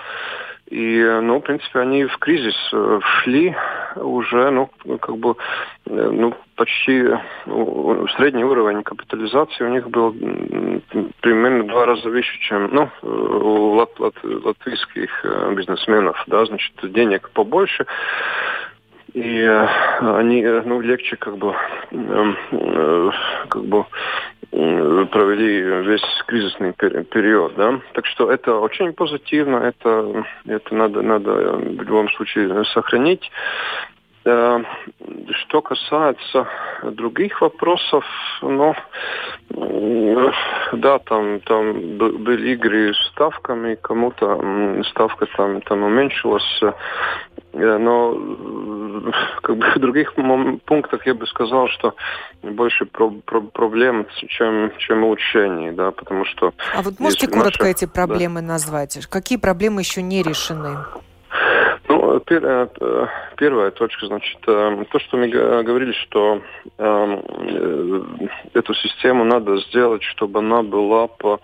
И, 0.71 1.03
ну, 1.03 1.39
в 1.39 1.41
принципе, 1.41 1.81
они 1.81 2.05
в 2.05 2.17
кризис 2.19 2.55
э, 2.73 3.01
шли 3.03 3.57
уже, 3.97 4.51
ну, 4.51 4.71
как 5.01 5.17
бы, 5.17 5.35
э, 5.87 6.11
ну, 6.13 6.33
почти 6.55 7.09
ну, 7.47 8.07
средний 8.17 8.45
уровень 8.45 8.85
капитализации 8.85 9.65
у 9.65 9.69
них 9.69 9.91
был 9.91 10.15
примерно 11.23 11.65
два 11.65 11.87
раза 11.87 12.09
выше, 12.09 12.39
чем, 12.41 12.71
ну, 12.73 12.89
у 13.03 13.75
лат, 13.75 13.99
лат, 13.99 14.15
латвийских 14.23 15.25
бизнесменов, 15.57 16.23
да, 16.29 16.45
значит, 16.45 16.73
денег 16.83 17.31
побольше 17.31 17.87
и 19.15 19.41
э, 19.41 19.67
они 20.01 20.43
э, 20.43 20.63
ну 20.65 20.81
легче 20.81 21.17
как 21.17 21.37
бы 21.37 21.55
эм, 21.91 22.37
э, 22.53 23.11
как 23.49 23.65
бы 23.65 23.87
провели 24.51 25.61
весь 25.61 26.03
кризисный 26.27 26.73
период, 26.73 27.55
да. 27.55 27.81
Так 27.93 28.05
что 28.07 28.31
это 28.33 28.57
очень 28.57 28.93
позитивно, 28.93 29.59
это 29.59 30.25
это 30.47 30.75
надо 30.75 31.03
надо 31.03 31.31
в 31.31 31.83
любом 31.83 32.11
случае 32.11 32.65
сохранить. 32.65 33.31
Что 34.23 35.63
касается 35.63 36.47
других 36.83 37.41
вопросов, 37.41 38.05
ну, 38.43 38.75
да, 40.73 40.99
там, 40.99 41.41
там 41.41 41.97
были 41.97 42.53
игры 42.53 42.93
с 42.93 43.09
ставками, 43.13 43.77
кому-то 43.77 44.83
ставка 44.91 45.27
там, 45.37 45.63
там 45.63 45.85
уменьшилась, 45.85 46.61
но 47.55 48.15
как 49.43 49.57
бы 49.57 49.71
в 49.75 49.79
других 49.79 50.15
пунктах 50.67 51.07
я 51.07 51.15
бы 51.15 51.27
сказал, 51.27 51.69
что 51.69 51.95
больше 52.43 52.85
про 52.85 53.11
про 53.11 53.41
проблем, 53.41 54.07
чем, 54.29 54.71
чем 54.79 55.05
улучшений, 55.05 55.71
да, 55.71 55.93
потому 55.93 56.27
что... 56.27 56.53
А 56.75 56.83
вот 56.83 57.01
можете 57.01 57.27
коротко 57.27 57.65
наши... 57.65 57.73
эти 57.73 57.85
проблемы 57.87 58.43
да. 58.43 58.49
назвать? 58.49 59.07
Какие 59.07 59.39
проблемы 59.39 59.81
еще 59.81 60.03
не 60.03 60.23
решены? 60.23 60.77
Пер, 62.19 62.45
э, 62.45 63.07
первая 63.37 63.71
точка, 63.71 64.07
значит, 64.07 64.39
э, 64.47 64.85
то, 64.91 64.99
что 64.99 65.17
мы 65.17 65.29
говорили, 65.29 65.93
что 65.93 66.43
э, 66.79 68.03
эту 68.55 68.75
систему 68.75 69.25
надо 69.25 69.59
сделать, 69.59 70.03
чтобы 70.03 70.41
она 70.41 70.63
была 70.63 71.07
по, 71.07 71.41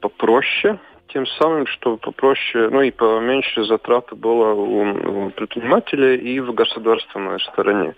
попроще, 0.00 0.78
тем 1.08 1.26
самым, 1.26 1.66
чтобы 1.66 1.98
попроще, 1.98 2.68
ну 2.70 2.82
и 2.82 2.90
поменьше 2.90 3.64
затраты 3.64 4.14
было 4.16 4.54
у, 4.54 5.30
предпринимателей 5.30 6.16
и 6.16 6.40
в 6.40 6.52
государственной 6.52 7.40
стороне. 7.40 7.94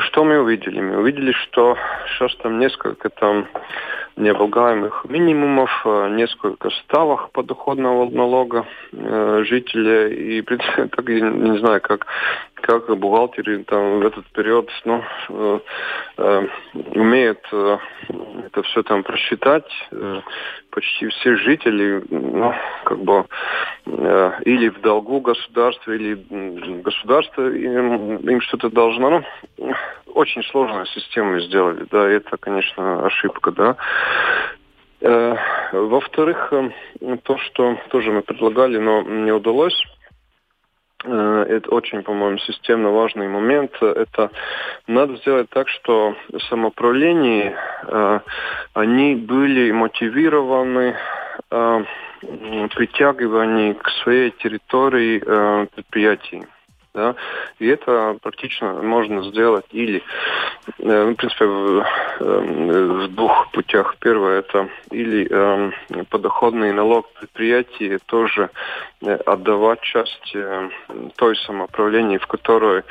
Что 0.00 0.24
мы 0.24 0.40
увидели? 0.40 0.80
Мы 0.80 0.98
увидели, 0.98 1.32
что 1.32 1.76
сейчас 2.08 2.34
там 2.36 2.58
несколько 2.58 3.08
там 3.08 3.46
необлагаемых 4.16 5.04
минимумов, 5.08 5.70
э, 5.84 6.08
несколько 6.10 6.70
ставок 6.70 7.30
подоходного 7.32 8.08
налога 8.10 8.66
э, 8.92 9.44
жителей. 9.44 10.38
И, 10.38 10.42
так, 10.42 11.06
не 11.06 11.58
знаю, 11.58 11.80
как, 11.82 12.06
как 12.54 12.96
бухгалтеры 12.96 13.64
там 13.64 14.00
в 14.00 14.06
этот 14.06 14.26
период 14.26 14.70
ну, 14.84 15.02
э, 15.28 15.60
э, 16.16 16.46
умеют 16.94 17.40
э, 17.52 17.78
это 18.46 18.62
все 18.62 18.82
там 18.82 19.02
просчитать. 19.02 19.70
Э, 19.92 20.20
почти 20.70 21.08
все 21.08 21.36
жители, 21.36 22.02
ну, 22.10 22.54
как 22.84 22.98
бы, 22.98 23.24
э, 23.86 24.32
или 24.44 24.68
в 24.68 24.80
долгу 24.80 25.20
государства, 25.20 25.92
или 25.92 26.14
государство 26.82 27.48
им, 27.50 28.16
им 28.16 28.40
что-то 28.40 28.70
должно. 28.70 29.22
Ну, 29.58 29.74
очень 30.16 30.42
сложную 30.44 30.86
систему 30.86 31.38
сделали, 31.40 31.86
да, 31.90 32.08
это, 32.08 32.36
конечно, 32.38 33.04
ошибка, 33.04 33.52
да. 33.52 33.76
Э, 35.00 35.36
во-вторых, 35.72 36.52
э, 36.52 36.70
то, 37.22 37.36
что 37.38 37.76
тоже 37.90 38.10
мы 38.10 38.22
предлагали, 38.22 38.78
но 38.78 39.02
не 39.02 39.30
удалось, 39.30 39.78
э, 41.04 41.46
это 41.48 41.70
очень, 41.70 42.02
по-моему, 42.02 42.38
системно 42.38 42.90
важный 42.90 43.28
момент. 43.28 43.76
Это 43.82 44.30
надо 44.86 45.16
сделать 45.16 45.50
так, 45.50 45.68
что 45.68 46.16
самоуправление, 46.48 47.54
они 48.72 49.16
были 49.16 49.70
мотивированы 49.70 50.96
притягивание 52.74 53.74
к 53.74 53.88
своей 54.02 54.30
территории 54.30 55.18
предприятий. 55.66 56.46
Да? 56.96 57.14
И 57.58 57.66
это 57.66 58.16
практично 58.22 58.72
можно 58.72 59.22
сделать 59.24 59.66
или, 59.70 59.98
э, 59.98 60.02
ну, 60.78 61.12
в 61.12 61.14
принципе, 61.16 61.44
в, 61.44 61.86
э, 62.20 63.04
в 63.04 63.08
двух 63.08 63.50
путях. 63.52 63.96
Первое 64.00 64.38
это 64.38 64.70
или 64.90 65.28
э, 65.30 66.04
подоходный 66.08 66.72
налог 66.72 67.06
предприятий 67.12 67.98
тоже 68.06 68.48
э, 69.02 69.14
отдавать 69.26 69.82
часть 69.82 70.34
э, 70.34 70.70
той 71.16 71.36
самоуправления, 71.36 72.18
в 72.18 72.26
которой 72.26 72.82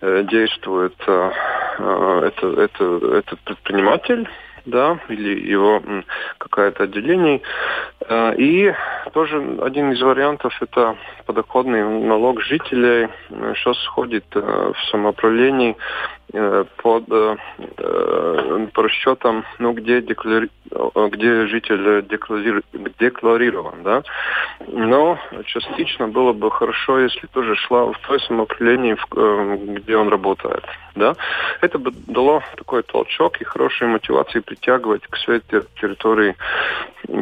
э, 0.00 0.22
действует 0.22 0.94
э, 1.06 1.30
это, 1.78 2.46
это, 2.58 3.16
этот 3.18 3.38
предприниматель, 3.40 4.26
да, 4.64 4.98
или 5.08 5.48
его 5.50 5.82
какое-то 6.38 6.84
отделение. 6.84 7.40
Э, 8.08 8.34
и 8.36 8.72
тоже 9.12 9.58
один 9.62 9.92
из 9.92 10.00
вариантов 10.00 10.56
это 10.60 10.96
подоходный 11.26 11.82
налог 11.82 12.40
жителей. 12.42 13.08
Сейчас 13.28 13.78
сходит 13.84 14.24
э, 14.34 14.40
в 14.40 14.90
самоуправлении 14.90 15.76
Э, 16.21 16.21
под, 16.32 17.04
э, 17.10 17.36
э, 17.78 18.66
по 18.72 18.82
расчетам, 18.82 19.44
ну, 19.58 19.72
где, 19.72 20.00
деклари... 20.00 20.48
где 21.10 21.46
житель 21.46 22.06
деклари... 22.06 22.62
декларирован, 22.98 23.82
да. 23.82 24.02
Но 24.66 25.18
частично 25.44 26.08
было 26.08 26.32
бы 26.32 26.50
хорошо, 26.50 27.00
если 27.00 27.26
тоже 27.26 27.54
шла 27.56 27.92
в 27.92 27.98
той 28.06 28.20
самоопределении, 28.20 28.96
где 29.76 29.96
он 29.96 30.08
работает, 30.08 30.64
да. 30.94 31.16
Это 31.60 31.78
бы 31.78 31.92
дало 32.06 32.42
такой 32.56 32.82
толчок 32.82 33.40
и 33.40 33.44
хорошие 33.44 33.88
мотивации 33.88 34.40
притягивать 34.40 35.06
к 35.06 35.16
своей 35.18 35.40
территории 35.80 36.34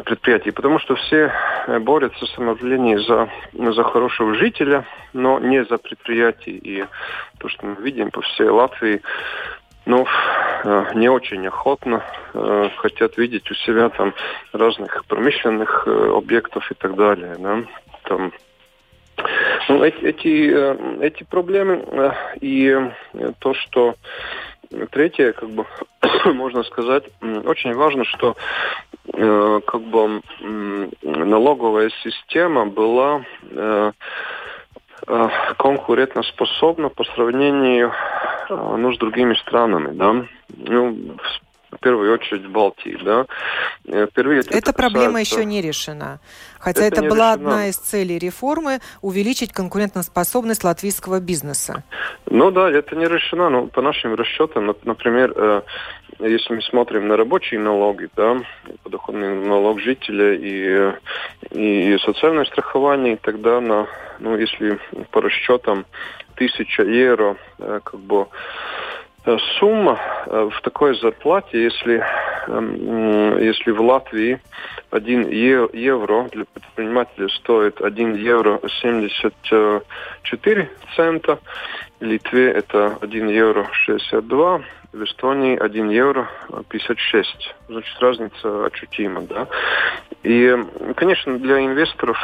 предприятий, 0.05 0.51
потому 0.53 0.79
что 0.79 0.95
все 0.95 1.33
борются 1.81 2.27
с 2.27 2.35
самоопределением 2.35 3.01
за, 3.01 3.29
за 3.73 3.83
хорошего 3.83 4.35
жителя, 4.35 4.85
но 5.13 5.39
не 5.39 5.65
за 5.65 5.79
предприятие. 5.79 6.57
И 6.59 6.85
то, 7.41 7.49
что 7.49 7.67
мы 7.67 7.83
видим 7.83 8.11
по 8.11 8.21
всей 8.21 8.49
Латвии, 8.49 9.01
ну, 9.87 10.07
э, 10.65 10.85
не 10.95 11.09
очень 11.09 11.47
охотно 11.47 12.05
э, 12.35 12.69
хотят 12.77 13.17
видеть 13.17 13.51
у 13.51 13.55
себя 13.55 13.89
там 13.89 14.15
разных 14.53 15.05
промышленных 15.07 15.85
э, 15.87 16.13
объектов 16.17 16.71
и 16.71 16.75
так 16.75 16.95
далее. 16.95 17.37
Да? 17.39 17.63
Там, 18.05 18.33
ну, 19.69 19.83
эти, 19.83 20.05
эти, 20.05 21.03
эти 21.03 21.25
проблемы 21.25 22.15
и 22.41 22.91
то, 23.39 23.55
что 23.55 23.95
третье, 24.91 25.33
как 25.33 25.49
бы 25.51 25.65
можно 26.27 26.63
сказать, 26.63 27.05
очень 27.23 27.75
важно, 27.75 28.05
что 28.05 28.37
как 29.13 29.83
бы 29.83 30.23
налоговая 31.03 31.91
система 32.03 32.67
была 32.67 33.25
конкурентоспособна 35.57 36.89
по 36.89 37.05
сравнению 37.05 37.93
э, 38.49 38.77
ну, 38.77 38.93
с 38.93 38.99
другими 38.99 39.35
странами, 39.35 39.91
да. 39.93 40.25
Ну, 40.57 40.97
в 41.71 41.79
первую 41.79 42.13
очередь 42.13 42.45
в 42.47 42.51
Балтии, 42.51 42.99
да. 43.05 43.27
Э, 43.87 44.07
впервые 44.11 44.41
это 44.41 44.57
Эта 44.57 44.73
проблема 44.73 45.21
еще 45.21 45.45
не 45.45 45.63
решена. 45.63 46.21
Хотя 46.59 46.85
это, 46.85 47.01
это 47.01 47.09
была 47.09 47.33
решена. 47.33 47.51
одна 47.51 47.69
из 47.69 47.77
целей 47.77 48.19
реформы– 48.19 48.81
увеличить 49.03 49.53
конкурентоспособность 49.53 50.65
латвийского 50.65 51.21
бизнеса. 51.21 51.85
Ну 52.27 52.51
да, 52.51 52.71
это 52.71 52.97
не 52.97 53.07
решено. 53.07 53.49
Но 53.49 53.67
по 53.67 53.83
нашим 53.83 54.15
расчетам, 54.15 54.75
например, 54.85 55.65
если 56.19 56.55
мы 56.55 56.63
смотрим 56.63 57.09
на 57.09 57.17
рабочие 57.17 57.61
налоги, 57.61 58.09
да, 58.15 58.37
подоходный 58.83 59.35
налог 59.47 59.81
жителя 59.81 60.35
и, 60.35 60.93
и 61.51 61.99
социальное 61.99 62.45
страхование, 62.45 63.17
тогда 63.17 63.61
на, 63.61 63.87
ну, 64.19 64.37
если 64.37 64.79
по 65.11 65.23
расчетам 65.23 65.87
тысяча 66.37 66.83
евро, 66.83 67.37
э, 67.59 67.81
как 67.85 68.01
бы 68.01 68.23
э, 68.23 68.27
сумма 69.59 69.99
э, 70.27 70.51
в 70.53 70.61
такой 70.63 70.99
зарплате, 70.99 71.63
если 71.63 72.03
если 72.49 73.71
в 73.71 73.81
Латвии 73.83 74.41
1 74.91 75.29
евро 75.29 76.29
для 76.33 76.45
предпринимателя 76.47 77.29
стоит 77.29 77.81
1 77.83 78.15
евро 78.15 78.61
74 78.81 80.71
цента, 80.97 81.39
в 82.01 82.05
Литве 82.05 82.51
это 82.51 82.97
1 83.01 83.29
евро 83.29 83.69
62, 83.73 84.63
в 84.93 85.05
Эстонии 85.05 85.57
1 85.57 85.91
евро 85.91 86.29
56. 86.71 87.55
Значит, 87.69 88.01
разница 88.01 88.67
ощутима, 88.67 89.21
да. 89.23 89.47
И, 90.23 90.57
конечно, 90.97 91.39
для 91.39 91.61
инвесторов 91.61 92.19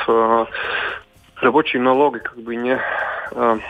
рабочие 1.36 1.82
налоги 1.82 2.18
как 2.18 2.38
бы 2.38 2.56
не, 2.56 2.80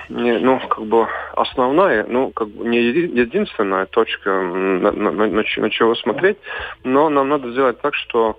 не 0.09 0.39
ну, 0.39 0.61
как 0.69 0.85
бы 0.85 1.07
основная, 1.35 2.05
ну, 2.07 2.31
как 2.31 2.49
бы 2.49 2.69
не 2.69 2.79
единственная 2.79 3.87
точка, 3.87 4.31
на, 4.31 4.93
на, 4.93 5.11
на, 5.11 5.27
на 5.27 5.71
чего 5.71 5.95
смотреть, 5.95 6.39
но 6.85 7.09
нам 7.09 7.29
надо 7.29 7.51
сделать 7.51 7.81
так, 7.81 7.95
что, 7.95 8.39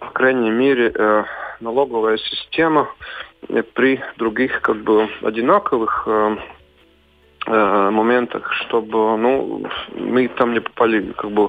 по 0.00 0.10
крайней 0.10 0.50
мере, 0.50 0.92
э, 0.94 1.24
налоговая 1.60 2.18
система 2.18 2.88
при 3.74 4.00
других 4.16 4.60
как 4.62 4.76
бы 4.78 5.08
одинаковых 5.22 6.04
э, 6.06 6.36
Э, 7.50 7.88
моментах, 7.90 8.52
чтобы 8.52 9.16
ну, 9.16 9.62
мы 9.94 10.28
там 10.28 10.52
не 10.52 10.60
попали 10.60 11.12
как 11.16 11.30
бы 11.30 11.48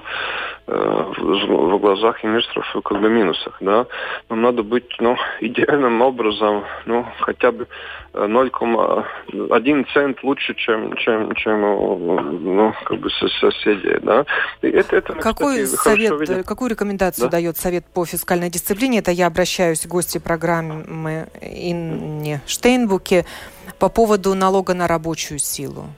э, 0.68 0.72
в, 1.18 1.76
в 1.76 1.80
глазах 1.80 2.24
инвесторов 2.24 2.66
как 2.86 3.02
бы 3.02 3.10
минусах. 3.10 3.58
Да? 3.60 3.86
Нам 4.30 4.42
надо 4.42 4.64
быть 4.64 4.90
ну, 5.00 5.18
идеальным 5.42 6.02
образом 6.02 6.64
ну, 6.86 7.06
хотя 7.20 7.52
бы 7.52 7.68
0,1 8.14 9.88
цент 9.94 10.24
лучше, 10.24 10.56
чем, 10.56 10.96
чем, 10.96 11.36
чем 11.36 11.62
ну, 11.62 12.74
как 12.86 12.98
бы 13.00 13.10
соседи. 13.10 14.00
Да? 14.02 14.26
И 14.62 14.70
это, 14.70 14.96
это, 14.96 15.14
Какой 15.16 15.66
кстати, 15.66 16.08
совет, 16.08 16.46
какую 16.46 16.70
рекомендацию 16.70 17.26
да? 17.26 17.32
дает 17.32 17.58
Совет 17.58 17.86
по 17.94 18.06
фискальной 18.06 18.50
дисциплине? 18.50 19.00
Это 19.00 19.12
я 19.12 19.28
обращаюсь 19.28 19.82
к 19.82 19.88
гости 19.88 20.18
программы 20.18 21.28
Инне 21.42 22.42
Штейнбуке 22.48 23.26
по 23.76 23.90
поводу 23.90 24.36
налога 24.36 24.74
на 24.74 24.88
рабочую 24.88 25.40
силу? 25.40 25.90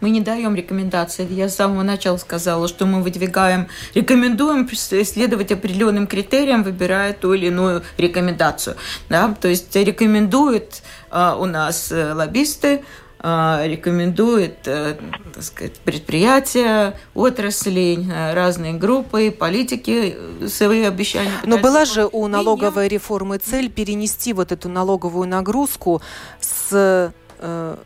Мы 0.00 0.10
не 0.10 0.20
даем 0.20 0.54
рекомендации. 0.54 1.26
Я 1.30 1.48
с 1.48 1.56
самого 1.56 1.82
начала 1.82 2.18
сказала, 2.18 2.68
что 2.68 2.84
мы 2.84 3.02
выдвигаем, 3.02 3.68
рекомендуем 3.94 4.68
следовать 4.68 5.52
определенным 5.52 6.06
критериям, 6.06 6.62
выбирая 6.62 7.14
ту 7.14 7.32
или 7.32 7.46
иную 7.46 7.82
рекомендацию. 7.96 8.76
Да? 9.08 9.34
То 9.40 9.48
есть 9.48 9.74
рекомендуют 9.74 10.82
а, 11.10 11.36
у 11.36 11.46
нас 11.46 11.90
э, 11.90 12.12
лоббисты, 12.12 12.84
рекомендует 13.24 14.66
э, 14.66 14.96
так 15.32 15.42
сказать, 15.42 15.80
предприятия, 15.80 16.94
отрасли, 17.14 17.98
э, 17.98 18.34
разные 18.34 18.74
группы, 18.74 19.30
политики 19.30 20.16
свои 20.46 20.82
обещания. 20.82 21.32
Но 21.44 21.56
была 21.56 21.86
же 21.86 22.06
у 22.10 22.26
налоговой 22.28 22.86
реформы 22.88 23.38
цель 23.38 23.70
перенести 23.70 24.34
вот 24.34 24.52
эту 24.52 24.68
налоговую 24.68 25.26
нагрузку 25.26 26.02
с 26.40 27.12
э, 27.40 27.76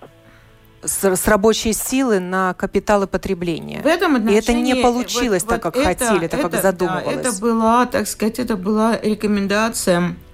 с, 0.82 1.05
с 1.05 1.28
рабочей 1.28 1.72
силы 1.72 2.18
на 2.20 2.55
капиталы 2.55 3.07
потребления. 3.07 3.80
В 3.82 3.86
этом 3.86 4.28
И 4.28 4.32
это 4.32 4.53
не 4.53 4.74
получилось 4.76 5.43
вот, 5.43 5.51
так, 5.51 5.62
как 5.62 5.76
вот 5.76 5.84
хотели, 5.84 6.26
это, 6.26 6.36
так, 6.36 6.51
как 6.51 6.62
задумывалось. 6.62 7.16
Да, 7.16 7.20
это 7.20 7.32
была, 7.41 7.86
так 7.86 8.07
сказать, 8.09 8.39
это 8.39 8.57
была 8.57 8.99
рекомендация 9.01 10.16
Э, 10.18 10.28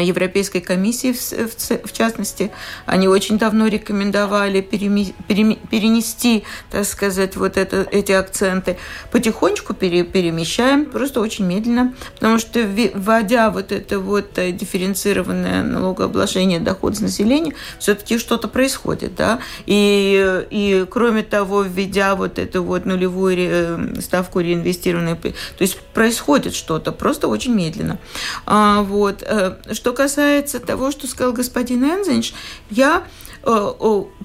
Европейской 0.00 0.60
комиссии, 0.60 1.12
в, 1.12 1.92
частности, 1.92 2.50
они 2.86 3.08
очень 3.08 3.38
давно 3.38 3.66
рекомендовали 3.66 4.60
перенести, 4.60 6.44
так 6.70 6.84
сказать, 6.84 7.36
вот 7.36 7.56
это, 7.56 7.86
эти 7.90 8.12
акценты. 8.12 8.76
Потихонечку 9.10 9.74
пере, 9.74 10.04
перемещаем, 10.04 10.84
просто 10.86 11.20
очень 11.20 11.46
медленно, 11.46 11.94
потому 12.14 12.38
что 12.38 12.60
вводя 12.94 13.50
вот 13.50 13.72
это 13.72 13.98
вот 13.98 14.38
э, 14.38 14.52
дифференцированное 14.52 15.62
налогообложение 15.62 16.60
дохода 16.60 17.02
населения, 17.02 17.54
все-таки 17.78 18.18
что-то 18.18 18.48
происходит, 18.48 19.14
да, 19.14 19.40
и, 19.66 20.44
и 20.50 20.86
кроме 20.90 21.22
того, 21.22 21.62
введя 21.62 22.14
вот 22.14 22.38
эту 22.38 22.62
вот 22.62 22.84
нулевую 22.84 23.36
ре, 23.36 24.00
ставку 24.00 24.40
реинвестированной, 24.40 25.16
то 25.16 25.32
есть 25.58 25.78
происходит 25.94 26.54
что-то, 26.54 26.92
просто 26.92 27.28
очень 27.28 27.54
медленно. 27.54 27.98
А, 28.46 28.82
вот 28.82 29.22
э, 29.22 29.56
что 29.78 29.92
касается 29.92 30.58
того, 30.58 30.90
что 30.90 31.06
сказал 31.06 31.32
господин 31.32 31.84
Энзинш, 31.84 32.34
я 32.68 33.04
э, 33.44 33.72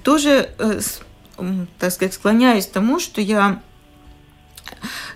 тоже, 0.01 0.49
э, 0.57 0.79
так 1.77 1.91
сказать, 1.91 2.15
склоняюсь 2.15 2.65
к 2.65 2.71
тому, 2.71 2.99
что 2.99 3.21
я 3.21 3.61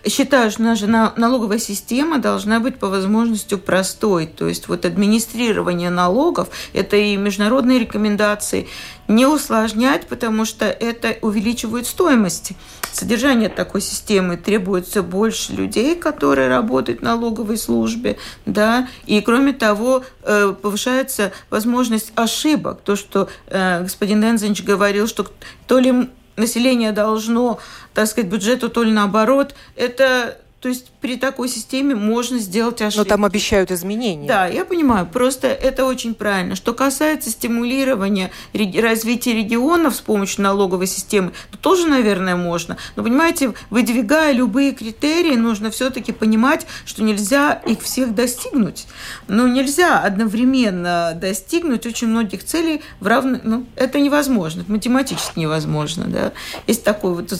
считаю, 0.05 0.51
что 0.51 0.61
наша 0.63 0.87
налоговая 0.87 1.59
система 1.59 2.19
должна 2.19 2.59
быть 2.59 2.77
по 2.79 2.87
возможности 2.87 3.55
простой. 3.55 4.27
То 4.27 4.47
есть 4.47 4.67
вот 4.67 4.85
администрирование 4.85 5.89
налогов– 5.89 6.49
это 6.73 6.95
и 6.97 7.15
международные 7.15 7.79
рекомендации, 7.79 8.67
не 9.07 9.25
усложнять, 9.25 10.07
потому 10.07 10.45
что 10.45 10.65
это 10.65 11.15
увеличивает 11.21 11.87
стоимость 11.87 12.51
содержания 12.91 13.49
такой 13.49 13.81
системы. 13.81 14.37
Требуется 14.37 15.03
больше 15.03 15.53
людей, 15.53 15.95
которые 15.95 16.47
работают 16.49 16.99
в 16.99 17.03
налоговой 17.03 17.57
службе, 17.57 18.17
да, 18.45 18.87
и 19.05 19.21
кроме 19.21 19.53
того 19.53 20.03
э, 20.23 20.53
повышается 20.61 21.31
возможность 21.49 22.11
ошибок. 22.15 22.81
То, 22.81 22.95
что 22.95 23.29
э, 23.47 23.83
господин 23.83 24.23
Энзенч 24.23 24.63
говорил, 24.63 25.07
что 25.07 25.27
то 25.67 25.79
ли 25.79 26.09
население 26.37 26.91
должно, 26.91 27.59
так 27.93 28.07
сказать, 28.07 28.29
бюджету, 28.29 28.69
то 28.69 28.83
ли 28.83 28.91
наоборот, 28.91 29.55
это 29.75 30.37
то 30.59 30.69
есть 30.69 30.89
при 31.01 31.17
такой 31.17 31.49
системе 31.49 31.93
можно 31.93 32.39
сделать 32.39 32.81
ошибки. 32.81 32.97
Но 32.97 33.05
там 33.05 33.25
обещают 33.25 33.71
изменения. 33.71 34.27
Да, 34.27 34.47
я 34.47 34.65
понимаю. 34.65 35.05
Просто 35.05 35.47
это 35.47 35.85
очень 35.85 36.15
правильно. 36.15 36.55
Что 36.55 36.73
касается 36.73 37.29
стимулирования 37.29 38.31
развития 38.53 39.33
регионов 39.33 39.95
с 39.95 40.01
помощью 40.01 40.43
налоговой 40.43 40.87
системы, 40.87 41.31
то 41.51 41.57
тоже, 41.59 41.87
наверное, 41.87 42.35
можно. 42.35 42.75
Но, 42.95 43.03
понимаете, 43.03 43.53
выдвигая 43.69 44.31
любые 44.31 44.71
критерии, 44.71 45.35
нужно 45.35 45.69
все-таки 45.69 46.11
понимать, 46.11 46.65
что 46.85 47.03
нельзя 47.03 47.53
их 47.53 47.81
всех 47.83 48.15
достигнуть. 48.15 48.87
Ну, 49.27 49.47
нельзя 49.47 49.99
одновременно 49.99 51.13
достигнуть 51.15 51.85
очень 51.85 52.07
многих 52.07 52.43
целей 52.43 52.81
в 52.99 53.05
равно... 53.05 53.39
Ну, 53.43 53.65
это 53.75 53.99
невозможно. 53.99 54.61
Это 54.61 54.71
математически 54.71 55.37
невозможно. 55.37 56.05
Да? 56.07 56.31
Есть 56.65 56.83
такое 56.83 57.13
вот 57.13 57.31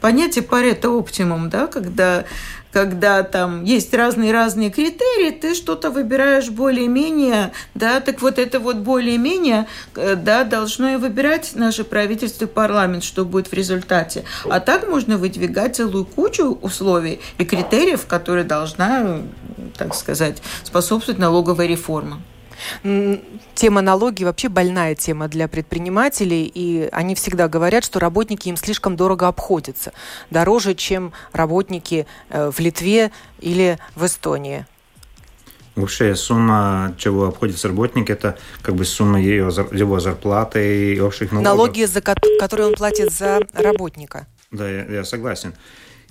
понятие 0.00 0.42
парето 0.42 0.90
оптимум, 0.90 1.50
да, 1.50 1.66
когда 1.66 2.24
когда 2.74 3.22
там 3.22 3.62
есть 3.62 3.94
разные-разные 3.94 4.68
критерии, 4.68 5.30
ты 5.30 5.54
что-то 5.54 5.90
выбираешь 5.90 6.50
более-менее, 6.50 7.52
да, 7.74 8.00
так 8.00 8.20
вот 8.20 8.40
это 8.40 8.58
вот 8.58 8.78
более-менее, 8.78 9.68
э, 9.94 10.16
да, 10.16 10.42
должно 10.42 10.90
и 10.90 10.96
выбирать 10.96 11.52
наше 11.54 11.84
правительство 11.84 12.46
и 12.46 12.48
парламент, 12.48 13.04
что 13.04 13.24
будет 13.24 13.46
в 13.46 13.52
результате. 13.52 14.24
А 14.50 14.58
так 14.58 14.88
можно 14.88 15.18
выдвигать 15.18 15.76
целую 15.76 16.04
кучу 16.04 16.58
условий 16.62 17.20
и 17.38 17.44
критериев, 17.44 18.06
которые 18.06 18.44
должна, 18.44 19.20
так 19.78 19.94
сказать, 19.94 20.42
способствовать 20.64 21.20
налоговой 21.20 21.68
реформе. 21.68 22.16
Тема 23.54 23.80
налоги 23.80 24.24
вообще 24.24 24.48
больная 24.48 24.94
тема 24.94 25.28
для 25.28 25.48
предпринимателей, 25.48 26.50
и 26.52 26.88
они 26.92 27.14
всегда 27.14 27.48
говорят, 27.48 27.84
что 27.84 27.98
работники 27.98 28.48
им 28.48 28.56
слишком 28.56 28.96
дорого 28.96 29.28
обходятся, 29.28 29.92
дороже, 30.30 30.74
чем 30.74 31.12
работники 31.32 32.06
э, 32.30 32.50
в 32.50 32.58
Литве 32.60 33.10
или 33.40 33.78
в 33.94 34.04
Эстонии. 34.06 34.66
Вообще 35.76 36.14
сумма, 36.14 36.94
чего 36.98 37.26
обходится 37.26 37.66
работник, 37.66 38.08
это 38.08 38.38
как 38.62 38.76
бы 38.76 38.84
сумма 38.84 39.20
ее, 39.20 39.50
его 39.72 39.98
зарплаты 39.98 40.94
и 40.94 41.00
общих 41.00 41.32
налогов. 41.32 41.52
Налоги, 41.52 41.84
за 41.84 42.00
которые 42.00 42.68
он 42.68 42.74
платит 42.74 43.12
за 43.12 43.40
работника. 43.52 44.28
Да, 44.52 44.70
я, 44.70 44.84
я 44.84 45.04
согласен. 45.04 45.52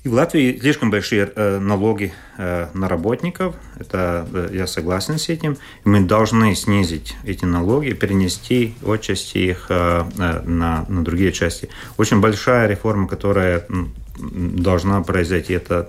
И 0.03 0.09
в 0.09 0.13
Латвии 0.15 0.59
слишком 0.59 0.91
большие 0.91 1.31
э, 1.33 1.59
налоги 1.59 2.13
э, 2.37 2.67
на 2.73 2.89
работников, 2.89 3.55
это 3.79 4.27
э, 4.33 4.49
я 4.51 4.67
согласен 4.67 5.17
с 5.17 5.29
этим. 5.29 5.55
Мы 5.85 6.01
должны 6.01 6.53
снизить 6.55 7.15
эти 7.23 7.45
налоги, 7.45 7.93
перенести 7.93 8.75
отчасти 8.85 9.37
их 9.37 9.69
на, 9.69 10.43
на 10.45 10.85
другие 10.89 11.31
части. 11.31 11.69
Очень 11.95 12.19
большая 12.19 12.67
реформа, 12.67 13.07
которая 13.07 13.65
должна 14.19 15.01
произойти, 15.01 15.53
это 15.53 15.87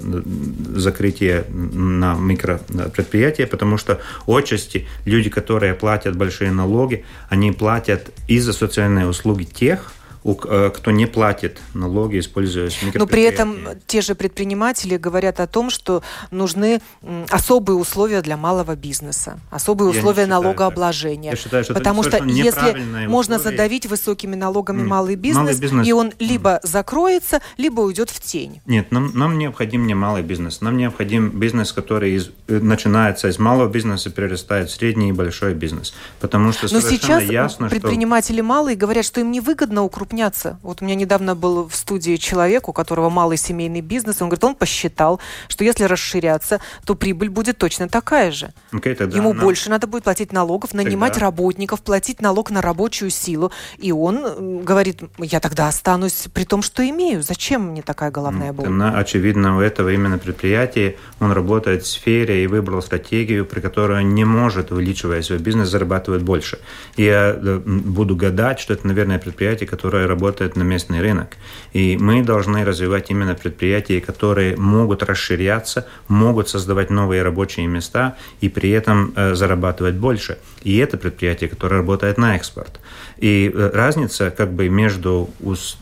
закрытие 0.76 1.44
на 1.50 2.14
микропредприятия, 2.14 3.48
потому 3.48 3.78
что 3.78 4.00
отчасти 4.26 4.86
люди, 5.04 5.28
которые 5.28 5.74
платят 5.74 6.16
большие 6.16 6.52
налоги, 6.52 7.04
они 7.28 7.50
платят 7.50 8.10
и 8.28 8.38
за 8.38 8.52
социальные 8.52 9.08
услуги 9.08 9.42
тех, 9.42 9.92
кто 10.24 10.90
не 10.90 11.06
платит 11.06 11.60
налоги, 11.74 12.18
используя 12.18 12.70
Но 12.94 13.06
при 13.06 13.22
этом 13.22 13.58
те 13.86 14.00
же 14.00 14.14
предприниматели 14.14 14.96
говорят 14.96 15.38
о 15.40 15.46
том, 15.46 15.68
что 15.68 16.02
нужны 16.30 16.80
особые 17.28 17.76
условия 17.76 18.22
для 18.22 18.36
малого 18.36 18.74
бизнеса, 18.74 19.38
особые 19.50 19.92
Я 19.92 19.98
условия 19.98 20.26
налогообложения. 20.26 21.30
Я 21.32 21.36
считаю, 21.36 21.64
что 21.64 21.74
Потому 21.74 22.02
что 22.02 22.24
если 22.24 23.06
можно 23.06 23.38
задавить 23.38 23.86
высокими 23.86 24.34
налогами 24.34 24.78
Нет. 24.78 24.88
малый 24.88 25.16
бизнес, 25.16 25.44
малый 25.44 25.60
бизнес, 25.60 25.86
и 25.86 25.92
он 25.92 26.12
либо 26.18 26.60
закроется, 26.62 27.40
либо 27.58 27.82
уйдет 27.82 28.10
в 28.10 28.20
тень. 28.20 28.60
Нет, 28.66 28.92
нам, 28.92 29.10
нам 29.14 29.38
необходим 29.38 29.86
не 29.86 29.94
малый 29.94 30.22
бизнес, 30.22 30.60
нам 30.60 30.76
необходим 30.76 31.28
бизнес, 31.30 31.72
который 31.72 32.14
из, 32.14 32.30
э, 32.48 32.58
начинается 32.60 33.28
из 33.28 33.38
малого 33.38 33.68
бизнеса, 33.68 34.10
перерастает 34.10 34.70
в 34.70 34.74
средний 34.74 35.10
и 35.10 35.12
большой 35.12 35.54
бизнес. 35.54 35.94
Потому 36.20 36.52
что 36.52 36.72
Но 36.72 36.80
сейчас 36.80 37.24
ясно, 37.24 37.68
предприниматели 37.68 38.36
что... 38.36 38.44
малые 38.44 38.76
говорят, 38.76 39.04
что 39.04 39.20
им 39.20 39.30
невыгодно 39.30 39.82
укрупняться. 40.14 40.58
Вот 40.62 40.82
у 40.82 40.84
меня 40.84 40.94
недавно 40.94 41.34
был 41.34 41.68
в 41.68 41.74
студии 41.74 42.16
человек, 42.16 42.68
у 42.68 42.72
которого 42.72 43.10
малый 43.10 43.36
семейный 43.36 43.80
бизнес, 43.80 44.22
он 44.22 44.28
говорит, 44.28 44.44
он 44.44 44.54
посчитал, 44.54 45.20
что 45.48 45.64
если 45.64 45.84
расширяться, 45.84 46.60
то 46.84 46.94
прибыль 46.94 47.28
будет 47.28 47.58
точно 47.58 47.88
такая 47.88 48.32
же. 48.32 48.52
Okay, 48.72 48.94
тогда 48.94 49.16
Ему 49.16 49.32
нам... 49.32 49.42
больше 49.42 49.70
надо 49.70 49.86
будет 49.86 50.04
платить 50.04 50.32
налогов, 50.32 50.74
нанимать 50.74 51.14
тогда... 51.14 51.26
работников, 51.26 51.80
платить 51.80 52.20
налог 52.22 52.50
на 52.50 52.62
рабочую 52.62 53.10
силу. 53.10 53.50
И 53.78 53.92
он 53.92 54.64
говорит, 54.64 55.02
я 55.18 55.40
тогда 55.40 55.68
останусь 55.68 56.28
при 56.32 56.44
том, 56.44 56.62
что 56.62 56.82
имею. 56.88 57.22
Зачем 57.22 57.62
мне 57.70 57.82
такая 57.82 58.10
головная 58.10 58.52
боль? 58.52 58.66
Тогда, 58.66 58.98
очевидно, 58.98 59.56
у 59.56 59.60
этого 59.60 59.92
именно 59.92 60.18
предприятия 60.18 60.96
он 61.20 61.32
работает 61.32 61.82
в 61.82 61.86
сфере 61.86 62.44
и 62.44 62.46
выбрал 62.46 62.82
стратегию, 62.82 63.44
при 63.44 63.60
которой 63.60 64.04
он 64.04 64.14
не 64.14 64.24
может, 64.24 64.72
увеличивая 64.72 65.22
свой 65.22 65.38
бизнес, 65.38 65.68
зарабатывать 65.68 66.22
больше. 66.22 66.58
Я 66.96 67.34
буду 67.64 68.16
гадать, 68.16 68.60
что 68.60 68.74
это, 68.74 68.86
наверное, 68.86 69.18
предприятие, 69.18 69.66
которое 69.66 70.03
работает 70.06 70.56
на 70.56 70.62
местный 70.62 71.00
рынок. 71.00 71.36
И 71.72 71.96
мы 71.96 72.22
должны 72.22 72.64
развивать 72.64 73.10
именно 73.10 73.34
предприятия, 73.34 74.00
которые 74.00 74.56
могут 74.56 75.02
расширяться, 75.02 75.86
могут 76.08 76.48
создавать 76.48 76.90
новые 76.90 77.22
рабочие 77.22 77.66
места 77.66 78.16
и 78.40 78.48
при 78.48 78.70
этом 78.70 79.12
э, 79.16 79.34
зарабатывать 79.34 79.94
больше. 79.94 80.38
И 80.62 80.76
это 80.78 80.96
предприятие, 80.96 81.48
которое 81.50 81.76
работает 81.76 82.18
на 82.18 82.36
экспорт. 82.36 82.80
И 83.18 83.50
э, 83.52 83.70
разница 83.72 84.30
как 84.30 84.52
бы 84.52 84.68
между 84.68 85.30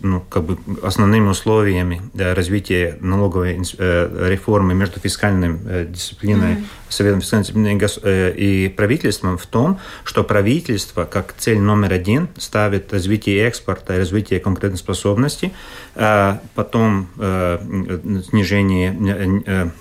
ну, 0.01 0.21
как 0.29 0.45
бы 0.45 0.59
основными 0.83 1.29
условиями 1.29 2.03
развития 2.15 2.99
налоговой 3.01 3.61
э, 3.79 4.29
реформы 4.31 4.75
между 4.75 5.01
фискальной 5.01 5.59
э, 5.65 5.87
дисциплиной, 5.89 6.55
mm-hmm. 6.55 6.65
Советом 6.89 7.21
фискальной 7.23 7.45
дисциплины 7.45 8.33
и 8.37 8.69
правительством 8.69 9.39
в 9.39 9.47
том, 9.47 9.79
что 10.05 10.25
правительство 10.25 11.05
как 11.05 11.35
цель 11.39 11.59
номер 11.59 11.95
один 11.95 12.29
ставит 12.37 12.93
развитие 12.93 13.47
экспорта 13.47 13.95
и 13.95 13.99
развитие 13.99 14.41
конкурентоспособности, 14.41 15.55
а 15.95 16.43
потом 16.55 17.09
снижение 18.29 19.73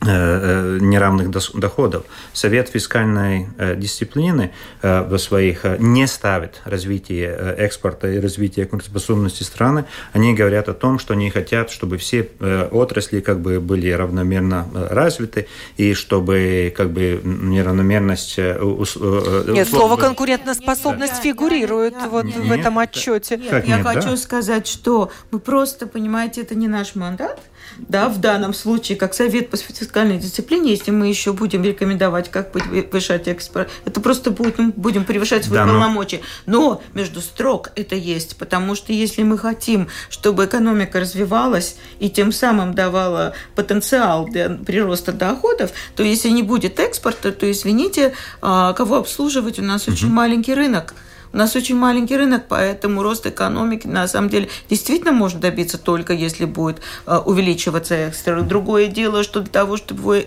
неравных 0.00 1.30
доходов. 1.30 2.04
Совет 2.32 2.68
фискальной 2.68 3.48
э, 3.58 3.74
дисциплины 3.74 4.52
в 4.80 5.18
своих 5.18 5.64
не 5.78 6.06
ставит 6.06 6.60
развитие 6.64 7.30
экспорта 7.58 8.08
и 8.08 8.20
развитие 8.20 8.66
конкурентоспособности 8.66 9.42
страны. 9.42 9.86
Они 10.12 10.34
говорят 10.34 10.68
о 10.68 10.74
том, 10.74 10.98
что 10.98 11.14
они 11.14 11.30
хотят, 11.30 11.70
чтобы 11.70 11.98
все 11.98 12.28
отрасли 12.70 13.20
как 13.20 13.40
бы 13.40 13.60
были 13.60 13.90
равномерно 13.90 14.68
развиты 14.72 15.48
и 15.76 15.94
чтобы 15.94 16.72
как 16.76 16.90
бы 16.90 17.20
неравномерность... 17.24 18.38
Нет, 18.38 19.68
слово 19.68 19.96
конкурентоспособность 19.96 21.22
фигурирует 21.22 21.94
да, 21.94 22.02
да, 22.02 22.08
вот 22.08 22.24
нет, 22.24 22.36
в 22.36 22.52
этом 22.52 22.78
отчете. 22.78 23.36
Нет, 23.36 23.66
я 23.66 23.78
нет, 23.78 23.86
хочу 23.86 24.10
да? 24.10 24.16
сказать, 24.16 24.66
что 24.66 25.10
мы 25.30 25.40
просто, 25.40 25.86
понимаете, 25.86 26.42
это 26.42 26.54
не 26.54 26.68
наш 26.68 26.94
мандат, 26.94 27.40
да, 27.76 28.08
в 28.08 28.20
данном 28.20 28.54
случае, 28.54 28.96
как 28.96 29.14
совет 29.14 29.50
по 29.50 29.56
фискальной 29.56 30.18
дисциплине, 30.18 30.70
если 30.70 30.90
мы 30.90 31.08
еще 31.08 31.32
будем 31.32 31.62
рекомендовать, 31.62 32.30
как 32.30 32.52
повышать 32.52 33.28
экспорт, 33.28 33.70
это 33.84 34.00
просто 34.00 34.30
будет, 34.30 34.58
мы 34.58 34.72
будем 34.74 35.04
превышать 35.04 35.44
свои 35.44 35.58
да, 35.58 35.66
но... 35.66 35.72
полномочия. 35.72 36.20
Но 36.46 36.82
между 36.94 37.20
строк 37.20 37.70
это 37.76 37.94
есть, 37.94 38.36
потому 38.36 38.74
что 38.74 38.92
если 38.92 39.22
мы 39.22 39.38
хотим, 39.38 39.88
чтобы 40.10 40.46
экономика 40.46 41.00
развивалась 41.00 41.76
и 41.98 42.10
тем 42.10 42.32
самым 42.32 42.74
давала 42.74 43.34
потенциал 43.54 44.26
для 44.26 44.50
прироста 44.50 45.12
доходов, 45.12 45.72
то 45.96 46.02
если 46.02 46.30
не 46.30 46.42
будет 46.42 46.80
экспорта, 46.80 47.32
то, 47.32 47.50
извините, 47.50 48.14
а, 48.40 48.72
кого 48.72 48.96
обслуживать, 48.96 49.58
у 49.58 49.62
нас 49.62 49.86
угу. 49.86 49.92
очень 49.92 50.08
маленький 50.08 50.54
рынок. 50.54 50.94
У 51.32 51.36
нас 51.36 51.56
очень 51.56 51.76
маленький 51.76 52.16
рынок, 52.16 52.44
поэтому 52.48 53.02
рост 53.02 53.26
экономики 53.26 53.86
на 53.86 54.08
самом 54.08 54.30
деле 54.30 54.48
действительно 54.68 55.12
можно 55.12 55.40
добиться 55.40 55.78
только 55.78 56.12
если 56.12 56.44
будет 56.44 56.80
э, 57.06 57.16
увеличиваться 57.16 57.94
экспорт. 57.94 58.46
Другое 58.46 58.86
дело, 58.86 59.22
что 59.22 59.40
для 59.40 59.50
того, 59.50 59.76
чтобы 59.76 60.00
его 60.16 60.24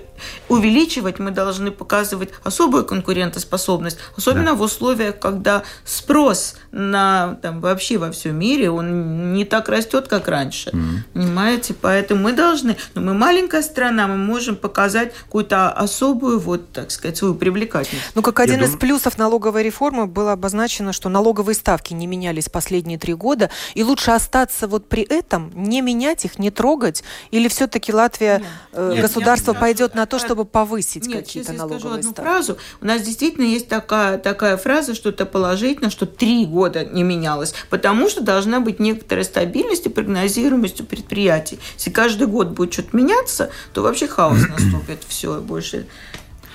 увеличивать, 0.50 1.20
мы 1.20 1.32
должны 1.32 1.72
показывать 1.72 2.30
особую 2.44 2.86
конкурентоспособность, 2.86 3.98
особенно 4.18 4.52
да. 4.52 4.54
в 4.54 4.62
условиях, 4.62 5.20
когда 5.20 5.64
спрос 5.86 6.56
на 6.72 7.38
там, 7.42 7.62
вообще 7.62 7.98
во 7.98 8.12
всем 8.12 8.38
мире 8.38 8.70
он 8.70 9.34
не 9.34 9.46
так 9.46 9.70
растет, 9.70 10.08
как 10.08 10.28
раньше. 10.28 10.70
Mm-hmm. 10.70 10.98
Понимаете? 11.14 11.74
Поэтому 11.74 12.22
мы 12.22 12.34
должны, 12.34 12.78
но 12.94 13.02
мы 13.02 13.14
маленькая 13.14 13.62
страна, 13.62 14.08
мы 14.08 14.18
можем 14.18 14.56
показать 14.56 15.14
какую-то 15.14 15.72
особую, 15.72 16.40
вот, 16.40 16.72
так 16.72 16.92
сказать, 16.92 17.18
свою 17.18 17.36
привлекательность. 17.36 18.12
Ну, 18.16 18.22
как 18.22 18.40
один 18.40 18.60
Я 18.60 18.66
из 18.66 18.72
дум... 18.72 18.80
плюсов 18.80 19.18
налоговой 19.18 19.64
реформы 19.64 20.08
было 20.08 20.34
обозначено 20.34 20.91
написано, 20.92 20.94
что 20.94 21.10
налоговые 21.10 21.56
ставки 21.56 21.94
не 21.94 22.08
менялись 22.08 22.50
последние 22.50 22.98
три 22.98 23.14
года, 23.14 23.50
и 23.76 23.84
лучше 23.84 24.12
остаться 24.12 24.68
вот 24.68 24.88
при 24.88 25.04
этом, 25.04 25.52
не 25.56 25.82
менять 25.82 26.26
их, 26.26 26.40
не 26.40 26.52
трогать, 26.52 27.04
или 27.32 27.48
все-таки 27.48 27.94
Латвия, 27.94 28.40
нет, 28.40 28.48
э, 28.74 28.92
нет, 28.94 29.02
государство 29.02 29.52
нет, 29.52 29.62
пойдет 29.62 29.96
на 29.96 30.06
то, 30.06 30.20
чтобы 30.20 30.46
повысить 30.46 31.12
какие-то 31.12 31.54
налоговые 31.54 31.80
скажу 31.80 31.96
одну 31.96 32.12
ставки? 32.12 32.28
фразу. 32.28 32.58
У 32.82 32.86
нас 32.86 33.02
действительно 33.02 33.46
есть 33.46 33.68
такая, 33.68 34.18
такая 34.18 34.58
фраза, 34.58 34.94
что 34.94 35.10
это 35.10 35.26
положительно, 35.26 35.90
что 35.90 36.06
три 36.06 36.46
года 36.46 36.86
не 36.86 37.04
менялось, 37.04 37.54
потому 37.70 38.10
что 38.10 38.22
должна 38.22 38.60
быть 38.60 38.80
некоторая 38.80 39.26
стабильность 39.26 39.86
и 39.86 39.90
прогнозируемость 39.90 40.82
у 40.82 40.84
предприятий. 40.84 41.60
Если 41.78 41.92
каждый 41.92 42.28
год 42.28 42.50
будет 42.50 42.74
что-то 42.74 42.96
меняться, 42.96 43.50
то 43.74 43.82
вообще 43.82 44.08
хаос 44.08 44.40
наступит. 44.48 45.00
Все, 45.08 45.40
больше 45.40 45.86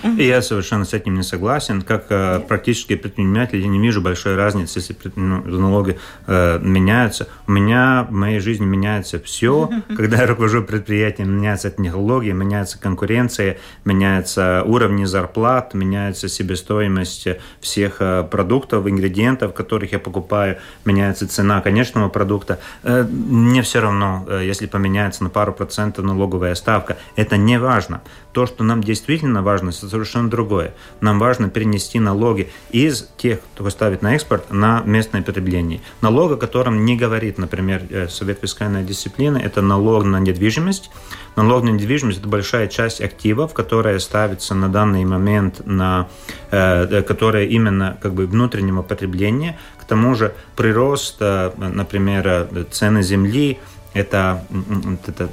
и 0.02 0.24
я 0.24 0.42
совершенно 0.42 0.84
с 0.84 0.92
этим 0.92 1.14
не 1.14 1.22
согласен. 1.22 1.82
Как 1.82 2.06
э, 2.10 2.40
практически 2.40 2.96
предприниматель, 2.96 3.60
я 3.60 3.68
не 3.68 3.78
вижу 3.78 4.00
большой 4.00 4.36
разницы, 4.36 4.78
если 4.78 4.96
ну, 5.16 5.42
налоги 5.42 5.98
э, 6.26 6.58
меняются. 6.60 7.28
У 7.46 7.52
меня 7.52 8.06
в 8.08 8.12
моей 8.12 8.40
жизни 8.40 8.64
меняется 8.64 9.18
все. 9.18 9.70
Когда 9.96 10.18
я 10.18 10.26
руковожу 10.26 10.62
предприятием, 10.62 11.36
меняются 11.36 11.70
технологии, 11.70 12.32
меняется 12.32 12.78
конкуренция, 12.78 13.58
меняются 13.84 14.62
уровни 14.64 15.04
зарплат, 15.04 15.74
меняется 15.74 16.28
себестоимость 16.28 17.28
всех 17.60 17.96
э, 18.00 18.24
продуктов, 18.24 18.86
ингредиентов, 18.86 19.54
которых 19.54 19.92
я 19.92 19.98
покупаю, 19.98 20.58
меняется 20.84 21.28
цена 21.28 21.60
конечного 21.60 22.08
продукта. 22.08 22.58
Э, 22.82 23.04
мне 23.04 23.62
все 23.62 23.80
равно, 23.80 24.24
э, 24.28 24.42
если 24.44 24.66
поменяется 24.66 25.24
на 25.24 25.30
пару 25.30 25.52
процентов 25.52 26.04
налоговая 26.04 26.54
ставка. 26.54 26.96
Это 27.16 27.36
не 27.36 27.58
важно. 27.58 28.02
То, 28.36 28.44
что 28.44 28.64
нам 28.64 28.84
действительно 28.84 29.42
важно, 29.42 29.72
совершенно 29.72 30.28
другое. 30.28 30.74
Нам 31.00 31.18
важно 31.18 31.48
перенести 31.48 31.98
налоги 31.98 32.50
из 32.70 33.08
тех, 33.16 33.40
кто 33.54 33.70
ставит 33.70 34.02
на 34.02 34.14
экспорт, 34.14 34.52
на 34.52 34.82
местное 34.84 35.22
потребление. 35.22 35.80
Налог, 36.02 36.32
о 36.32 36.36
котором 36.36 36.84
не 36.84 36.98
говорит, 36.98 37.38
например, 37.38 37.84
э, 37.88 38.08
Совет 38.08 38.40
фискальной 38.40 38.84
дисциплины, 38.84 39.38
это 39.38 39.62
налог 39.62 40.04
на 40.04 40.20
недвижимость. 40.20 40.90
Налог 41.34 41.64
на 41.64 41.70
недвижимость– 41.70 42.18
это 42.20 42.28
большая 42.28 42.68
часть 42.68 43.00
активов, 43.00 43.54
которая 43.54 43.98
ставится 44.00 44.54
на 44.54 44.68
данный 44.68 45.06
момент 45.06 45.64
на, 45.64 46.08
э, 46.50 46.86
э 46.90 47.02
которая 47.04 47.46
именно 47.46 47.96
как 48.02 48.12
бы 48.12 48.26
внутреннего 48.26 48.82
потребления. 48.82 49.58
К 49.80 49.84
тому 49.84 50.14
же 50.14 50.34
прирост, 50.56 51.20
например, 51.20 52.48
цены 52.70 53.02
земли– 53.02 53.58
это, 53.96 54.44
это 55.06 55.28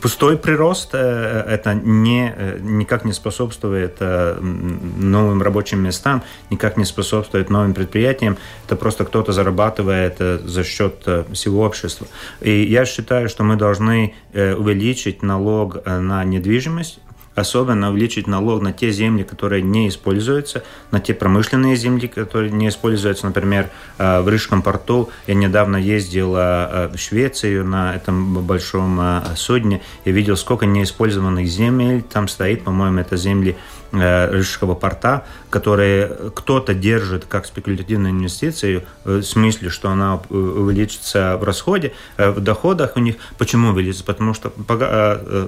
пустой 0.00 0.36
прирост, 0.36 0.90
э, 0.92 1.44
это 1.48 1.74
не, 1.74 2.32
э, 2.36 2.58
никак 2.60 3.04
не 3.04 3.12
способствует 3.12 3.96
э, 4.00 4.38
новым 4.40 5.42
рабочим 5.42 5.82
местам, 5.82 6.22
никак 6.50 6.76
не 6.76 6.84
способствует 6.84 7.50
новым 7.50 7.74
предприятиям. 7.74 8.36
Это 8.66 8.76
просто 8.76 9.04
кто-то 9.04 9.32
зарабатывает 9.32 10.18
за 10.18 10.64
счет 10.64 11.06
всего 11.32 11.62
общества. 11.62 12.06
И 12.40 12.62
я 12.62 12.84
считаю, 12.84 13.28
что 13.28 13.44
мы 13.44 13.56
должны 13.56 14.14
увеличить 14.32 15.22
налог 15.22 15.84
на 15.86 16.24
недвижимость, 16.24 16.98
особенно 17.34 17.90
увеличить 17.90 18.26
налог 18.26 18.62
на 18.62 18.72
те 18.72 18.90
земли, 18.90 19.22
которые 19.22 19.62
не 19.62 19.88
используются, 19.88 20.64
на 20.90 21.00
те 21.00 21.14
промышленные 21.14 21.76
земли, 21.76 22.06
которые 22.06 22.50
не 22.52 22.68
используются. 22.68 23.26
Например, 23.26 23.70
э, 23.98 24.20
в 24.20 24.28
Рижском 24.28 24.62
порту 24.62 25.10
я 25.26 25.34
недавно 25.34 25.76
ездил 25.76 26.34
э, 26.36 26.88
в 26.88 26.98
Швецию 26.98 27.64
на 27.64 27.94
этом 27.94 28.34
большом 28.44 28.98
э, 29.00 29.22
судне 29.36 29.82
и 30.04 30.12
видел, 30.12 30.36
сколько 30.36 30.66
неиспользованных 30.66 31.46
земель 31.46 32.02
там 32.02 32.28
стоит. 32.28 32.64
По-моему, 32.64 33.00
это 33.00 33.16
земли 33.16 33.56
Рижского 33.94 34.74
порта, 34.74 35.24
которые 35.50 36.06
кто-то 36.34 36.74
держит 36.74 37.24
как 37.26 37.46
спекулятивную 37.46 38.12
инвестицию, 38.12 38.82
в 39.04 39.22
смысле, 39.22 39.70
что 39.70 39.90
она 39.90 40.20
увеличится 40.28 41.36
в 41.40 41.44
расходе, 41.44 41.92
в 42.16 42.40
доходах 42.40 42.96
у 42.96 43.00
них. 43.00 43.16
Почему 43.38 43.70
увеличится? 43.70 44.04
Потому 44.04 44.34
что 44.34 44.52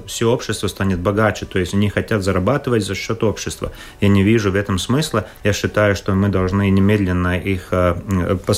все 0.07 0.31
общество 0.31 0.69
станет 0.69 1.01
богаче, 1.01 1.47
то 1.47 1.59
есть 1.59 1.75
они 1.75 1.91
хотят 1.91 2.23
зарабатывать 2.23 2.85
за 2.85 2.95
счет 2.95 3.25
общества. 3.25 3.73
Я 4.01 4.09
не 4.09 4.23
вижу 4.23 4.51
в 4.51 4.55
этом 4.55 4.79
смысла. 4.79 5.27
Я 5.45 5.53
считаю, 5.53 5.97
что 5.97 6.15
мы 6.15 6.29
должны 6.29 6.71
немедленно 6.71 7.39
их 7.39 7.69
э, 7.71 7.97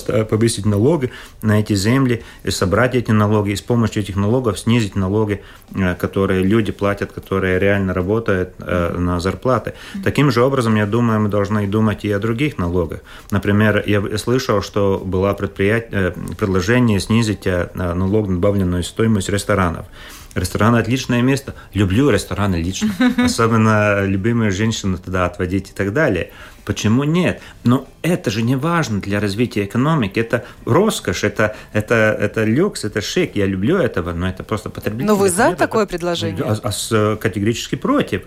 э, 0.09 0.25
повысить 0.25 0.67
налоги 0.67 1.11
на 1.43 1.61
эти 1.61 1.75
земли, 1.75 2.23
и 2.45 2.51
собрать 2.51 2.95
эти 2.95 3.11
налоги, 3.11 3.51
и 3.51 3.57
с 3.57 3.63
помощью 3.63 4.03
этих 4.03 4.17
налогов 4.17 4.59
снизить 4.59 4.97
налоги, 4.97 5.43
э, 5.75 5.95
которые 5.95 6.43
люди 6.43 6.73
платят, 6.73 7.13
которые 7.13 7.59
реально 7.59 7.95
работают 7.95 8.59
на 8.59 9.21
зарплаты. 9.21 9.75
Таким 10.05 10.31
же 10.31 10.43
образом, 10.43 10.77
я 10.77 10.87
думаю, 10.87 11.21
мы 11.21 11.29
должны 11.29 11.67
думать 11.67 12.05
и 12.05 12.11
о 12.11 12.19
других 12.19 12.59
налогах. 12.59 13.01
Например, 13.31 13.83
я 13.87 14.19
слышал, 14.19 14.63
что 14.63 15.03
было 15.05 15.33
предложение 15.33 17.01
снизить 17.01 17.47
налог 17.75 18.29
на 18.29 18.35
добавленную 18.35 18.83
стоимость 18.83 19.29
ресторанов. 19.29 19.87
Ресторан 20.35 20.75
отличное 20.75 21.23
место. 21.23 21.55
Люблю 21.75 22.11
рестораны 22.11 22.57
лично. 22.57 22.91
Особенно 23.19 24.05
любимые 24.05 24.51
женщины 24.51 24.99
туда 24.99 25.27
отводить 25.27 25.71
и 25.71 25.73
так 25.73 25.93
далее. 25.93 26.31
Почему 26.65 27.05
нет? 27.05 27.41
Но 27.65 27.89
это 28.03 28.31
же 28.31 28.43
не 28.43 28.55
важно 28.55 29.01
для 29.01 29.21
развития 29.21 29.65
экономики. 29.65 30.21
Это 30.21 30.45
роскошь, 30.67 31.25
это, 31.25 31.57
это, 31.73 31.95
это 32.21 32.45
люкс, 32.45 32.85
это 32.85 33.01
шик. 33.01 33.37
Я 33.37 33.47
люблю 33.47 33.79
этого, 33.79 34.13
но 34.13 34.29
это 34.29 34.45
просто 34.45 34.69
потребление. 34.69 35.07
Но 35.07 35.17
вы 35.17 35.31
за 35.31 35.57
такое 35.57 35.87
предложение? 35.87 36.45
А, 36.45 36.59
а 36.63 37.17
категорически 37.17 37.77
против. 37.77 38.23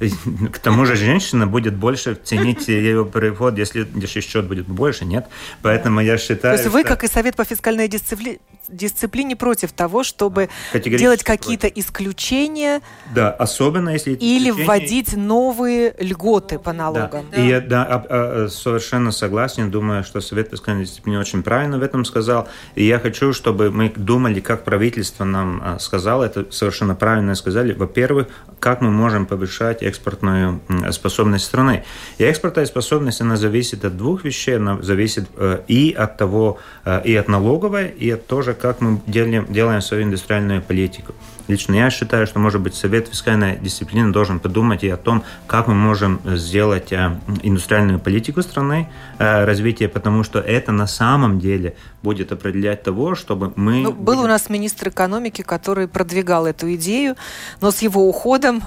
К 0.52 0.58
тому 0.58 0.86
же 0.86 0.96
женщина 0.96 1.46
будет 1.46 1.74
больше 1.74 2.14
ценить 2.14 2.68
ее 2.68 3.04
приход, 3.04 3.58
если, 3.58 3.86
счет 4.20 4.46
будет 4.46 4.66
больше, 4.66 5.04
нет. 5.04 5.26
Поэтому 5.62 6.00
я 6.00 6.18
считаю... 6.18 6.56
То 6.56 6.62
есть 6.62 6.74
вы, 6.74 6.84
как 6.84 7.04
и 7.04 7.08
Совет 7.08 7.36
по 7.36 7.44
фискальной 7.44 7.88
дисциплине, 7.88 8.38
дисциплине 8.70 9.36
против 9.36 9.72
того, 9.72 10.04
чтобы 10.04 10.48
делать 10.74 11.22
какие-то 11.22 11.66
исключения. 11.68 12.80
Да, 13.14 13.30
особенно 13.30 13.90
если... 13.90 14.12
Или 14.12 14.50
вводить 14.50 15.16
новые 15.16 15.94
льготы 15.98 16.58
по 16.58 16.72
налогам. 16.72 17.26
Да. 17.30 17.36
И 17.36 17.48
я 17.48 17.60
да, 17.60 17.84
а, 17.84 18.06
а, 18.08 18.48
совершенно 18.48 19.12
согласен. 19.12 19.70
Думаю, 19.70 20.04
что 20.04 20.20
Совет 20.20 20.50
по 20.50 20.56
дисциплине 20.56 21.18
очень 21.18 21.42
правильно 21.42 21.78
в 21.78 21.82
этом 21.82 22.04
сказал. 22.04 22.48
И 22.74 22.84
я 22.84 22.98
хочу, 22.98 23.32
чтобы 23.32 23.70
мы 23.70 23.92
думали, 23.94 24.40
как 24.40 24.64
правительство 24.64 25.24
нам 25.24 25.60
а, 25.64 25.78
сказало, 25.78 26.24
это 26.24 26.46
совершенно 26.50 26.94
правильно 26.94 27.34
сказали. 27.34 27.72
Во-первых, 27.72 28.28
как 28.58 28.80
мы 28.80 28.90
можем 28.90 29.26
повышать 29.26 29.82
экспортную 29.82 30.60
способность 30.90 31.44
страны. 31.44 31.84
И 32.18 32.24
экспортная 32.24 32.66
способность, 32.66 33.20
она 33.20 33.36
зависит 33.36 33.84
от 33.84 33.96
двух 33.96 34.24
вещей. 34.24 34.56
Она 34.56 34.78
зависит 34.82 35.28
э, 35.36 35.60
и 35.68 35.92
от 35.92 36.16
того, 36.16 36.58
э, 36.84 37.02
и 37.04 37.16
от 37.16 37.28
налоговой, 37.28 37.88
и 37.88 38.10
от 38.10 38.26
тоже, 38.26 38.54
как 38.60 38.80
мы 38.80 39.00
делаем, 39.06 39.46
делаем 39.48 39.80
свою 39.80 40.04
индустриальную 40.04 40.62
политику. 40.62 41.14
Лично 41.48 41.74
я 41.74 41.90
считаю, 41.90 42.26
что, 42.26 42.38
может 42.38 42.60
быть, 42.60 42.74
Совет 42.74 43.08
фискальной 43.08 43.56
дисциплины 43.56 44.12
должен 44.12 44.38
подумать 44.38 44.84
и 44.84 44.88
о 44.88 44.96
том, 44.96 45.24
как 45.46 45.66
мы 45.66 45.74
можем 45.74 46.20
сделать 46.24 46.92
э, 46.92 47.18
индустриальную 47.42 47.98
политику 47.98 48.42
страны, 48.42 48.88
развитие, 49.18 49.88
потому 49.88 50.24
что 50.24 50.38
это 50.38 50.72
на 50.72 50.86
самом 50.86 51.40
деле 51.40 51.74
будет 52.02 52.32
определять 52.32 52.82
того, 52.82 53.14
чтобы 53.14 53.52
мы... 53.56 53.82
Ну, 53.82 53.92
был 53.92 54.20
у 54.20 54.26
нас 54.26 54.48
министр 54.48 54.88
экономики, 54.88 55.42
который 55.42 55.88
продвигал 55.88 56.46
эту 56.46 56.74
идею, 56.74 57.16
но 57.60 57.70
с 57.70 57.82
его 57.82 58.08
уходом 58.08 58.62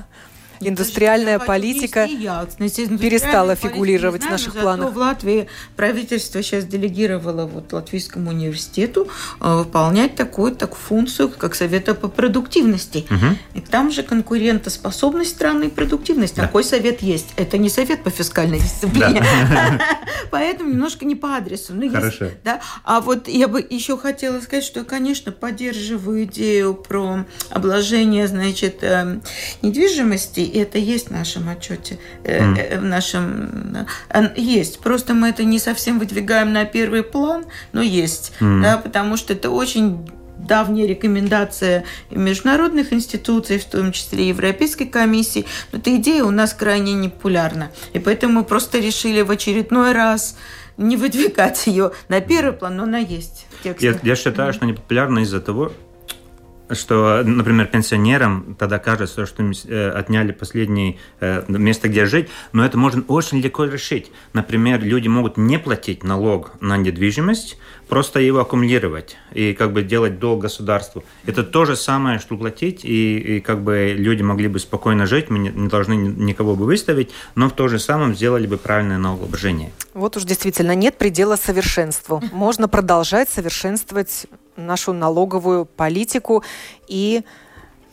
индустриальная 0.59 1.39
политика 1.39 2.07
перестала 2.07 3.55
фигурировать 3.55 4.23
в 4.23 4.29
наших 4.29 4.53
планах. 4.55 4.93
В 4.93 4.97
Латвии 4.97 5.47
правительство 5.75 6.41
сейчас 6.41 6.65
делегировало 6.65 7.45
вот 7.45 7.73
Латвийскому 7.73 8.29
университету 8.31 9.07
э, 9.39 9.55
выполнять 9.55 10.15
такую 10.15 10.55
так 10.55 10.75
функцию, 10.75 11.29
как 11.29 11.55
Совета 11.55 11.95
по 11.95 12.07
продуктивности. 12.07 13.05
Угу. 13.09 13.37
И 13.55 13.61
там 13.61 13.91
же 13.91 14.03
конкурентоспособность 14.03 15.31
страны 15.31 15.65
и 15.65 15.69
продуктивность. 15.69 16.35
Да. 16.35 16.43
Такой 16.43 16.63
совет 16.63 17.01
есть. 17.01 17.27
Это 17.35 17.57
не 17.57 17.69
совет 17.69 18.03
по 18.03 18.09
фискальной 18.09 18.59
дисциплине. 18.59 19.23
Поэтому 20.31 20.71
немножко 20.71 21.05
не 21.05 21.15
по 21.15 21.35
адресу. 21.35 21.73
Хорошо. 21.91 22.25
да? 22.43 22.61
А 22.83 23.01
вот 23.01 23.27
я 23.27 23.47
бы 23.47 23.65
еще 23.67 23.97
хотела 23.97 24.39
сказать, 24.41 24.63
что 24.63 24.79
я, 24.79 24.85
конечно, 24.85 25.31
поддерживаю 25.31 26.23
идею 26.23 26.73
про 26.73 27.25
обложение, 27.49 28.27
значит, 28.27 28.83
эм, 28.83 29.21
недвижимости 29.61 30.41
и 30.53 30.59
это 30.59 30.77
есть 30.77 31.07
в 31.07 31.11
нашем 31.11 31.49
отчете, 31.49 31.97
mm. 32.23 32.79
в 32.79 32.83
нашем 32.83 33.87
есть. 34.35 34.79
Просто 34.79 35.15
мы 35.15 35.29
это 35.29 35.43
не 35.43 35.57
совсем 35.57 35.97
выдвигаем 35.97 36.53
на 36.53 36.65
первый 36.65 37.01
план, 37.01 37.45
но 37.71 37.81
есть, 37.81 38.33
mm. 38.39 38.61
да, 38.61 38.77
потому 38.77 39.17
что 39.17 39.33
это 39.33 39.49
очень 39.49 40.07
давняя 40.37 40.85
рекомендация 40.85 41.85
международных 42.11 42.93
институций, 42.93 43.57
в 43.57 43.65
том 43.65 43.91
числе 43.91 44.27
Европейской 44.27 44.85
комиссии. 44.85 45.45
Но 45.71 45.79
эта 45.79 45.95
идея 45.95 46.23
у 46.23 46.31
нас 46.31 46.53
крайне 46.53 46.93
непопулярна. 46.93 47.71
И 47.93 47.99
поэтому 47.99 48.33
мы 48.33 48.43
просто 48.43 48.77
решили 48.77 49.21
в 49.21 49.31
очередной 49.31 49.93
раз 49.93 50.37
не 50.77 50.97
выдвигать 50.97 51.63
ее 51.65 51.93
на 52.09 52.21
первый 52.21 52.53
план, 52.53 52.77
но 52.77 52.83
она 52.83 52.99
есть. 52.99 53.47
Я, 53.63 53.97
я 54.03 54.15
считаю, 54.15 54.51
mm. 54.51 54.53
что 54.53 54.65
непопулярна 54.67 55.19
из-за 55.19 55.41
того, 55.41 55.71
что, 56.69 57.23
например, 57.23 57.67
пенсионерам 57.67 58.55
тогда 58.57 58.79
кажется, 58.79 59.25
что 59.25 59.43
им 59.43 59.53
э, 59.65 59.89
отняли 59.89 60.31
последнее 60.31 60.97
э, 61.19 61.43
место, 61.47 61.89
где 61.89 62.05
жить, 62.05 62.29
но 62.51 62.65
это 62.65 62.77
можно 62.77 63.03
очень 63.07 63.39
легко 63.39 63.65
решить. 63.65 64.11
Например, 64.33 64.81
люди 64.81 65.07
могут 65.07 65.37
не 65.37 65.59
платить 65.59 66.03
налог 66.03 66.53
на 66.61 66.77
недвижимость, 66.77 67.57
просто 67.87 68.19
его 68.19 68.39
аккумулировать 68.39 69.17
и 69.33 69.53
как 69.53 69.73
бы 69.73 69.83
делать 69.83 70.19
долг 70.19 70.41
государству. 70.41 71.03
Это 71.25 71.43
то 71.43 71.65
же 71.65 71.75
самое, 71.75 72.19
что 72.19 72.37
платить, 72.37 72.83
и, 72.83 73.37
и 73.37 73.39
как 73.39 73.63
бы 73.63 73.93
люди 73.97 74.21
могли 74.21 74.47
бы 74.47 74.59
спокойно 74.59 75.05
жить, 75.05 75.29
мы 75.29 75.39
не, 75.39 75.49
не 75.49 75.67
должны 75.67 75.93
никого 75.93 76.55
бы 76.55 76.65
выставить, 76.65 77.11
но 77.35 77.49
в 77.49 77.53
то 77.53 77.67
же 77.67 77.79
самом 77.79 78.15
сделали 78.15 78.47
бы 78.47 78.57
правильное 78.57 78.97
налогообложение. 78.97 79.71
Вот 79.93 80.17
уж 80.17 80.23
действительно 80.23 80.75
нет 80.75 80.97
предела 80.97 81.35
совершенству. 81.35 82.21
Можно 82.31 82.67
продолжать 82.67 83.29
совершенствовать 83.29 84.27
нашу 84.55 84.93
налоговую 84.93 85.65
политику 85.65 86.43
и 86.87 87.23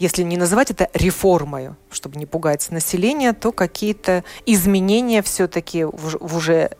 если 0.00 0.22
не 0.22 0.38
называть 0.38 0.70
это 0.70 0.88
реформой, 0.94 1.72
чтобы 1.90 2.18
не 2.18 2.24
пугать 2.24 2.70
население, 2.70 3.34
то 3.34 3.52
какие-то 3.52 4.24
изменения 4.46 5.20
все-таки 5.20 5.84
в 5.84 6.36
уже 6.36 6.70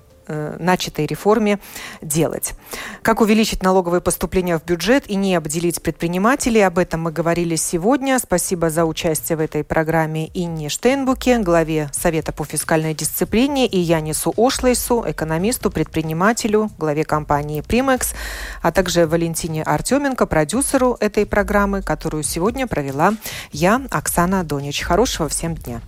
начатой 0.58 1.06
реформе 1.06 1.58
делать. 2.02 2.54
Как 3.02 3.20
увеличить 3.20 3.62
налоговые 3.62 4.00
поступления 4.00 4.58
в 4.58 4.64
бюджет 4.64 5.08
и 5.08 5.16
не 5.16 5.34
обделить 5.34 5.82
предпринимателей, 5.82 6.60
об 6.60 6.78
этом 6.78 7.02
мы 7.02 7.12
говорили 7.12 7.56
сегодня. 7.56 8.18
Спасибо 8.18 8.70
за 8.70 8.84
участие 8.84 9.36
в 9.36 9.40
этой 9.40 9.64
программе 9.64 10.30
Инне 10.34 10.68
Штейнбуке, 10.68 11.38
главе 11.38 11.90
Совета 11.92 12.32
по 12.32 12.44
фискальной 12.44 12.94
дисциплине, 12.94 13.66
и 13.66 13.78
Янису 13.78 14.32
Ошлейсу, 14.36 15.04
экономисту, 15.06 15.70
предпринимателю, 15.70 16.70
главе 16.78 17.04
компании 17.04 17.60
«Примекс», 17.60 18.14
а 18.62 18.72
также 18.72 19.06
Валентине 19.06 19.62
Артеменко, 19.62 20.26
продюсеру 20.26 20.96
этой 21.00 21.26
программы, 21.26 21.82
которую 21.82 22.22
сегодня 22.22 22.66
провела 22.66 23.14
я, 23.52 23.80
Оксана 23.90 24.44
Донич. 24.44 24.82
Хорошего 24.82 25.28
всем 25.28 25.54
дня. 25.54 25.80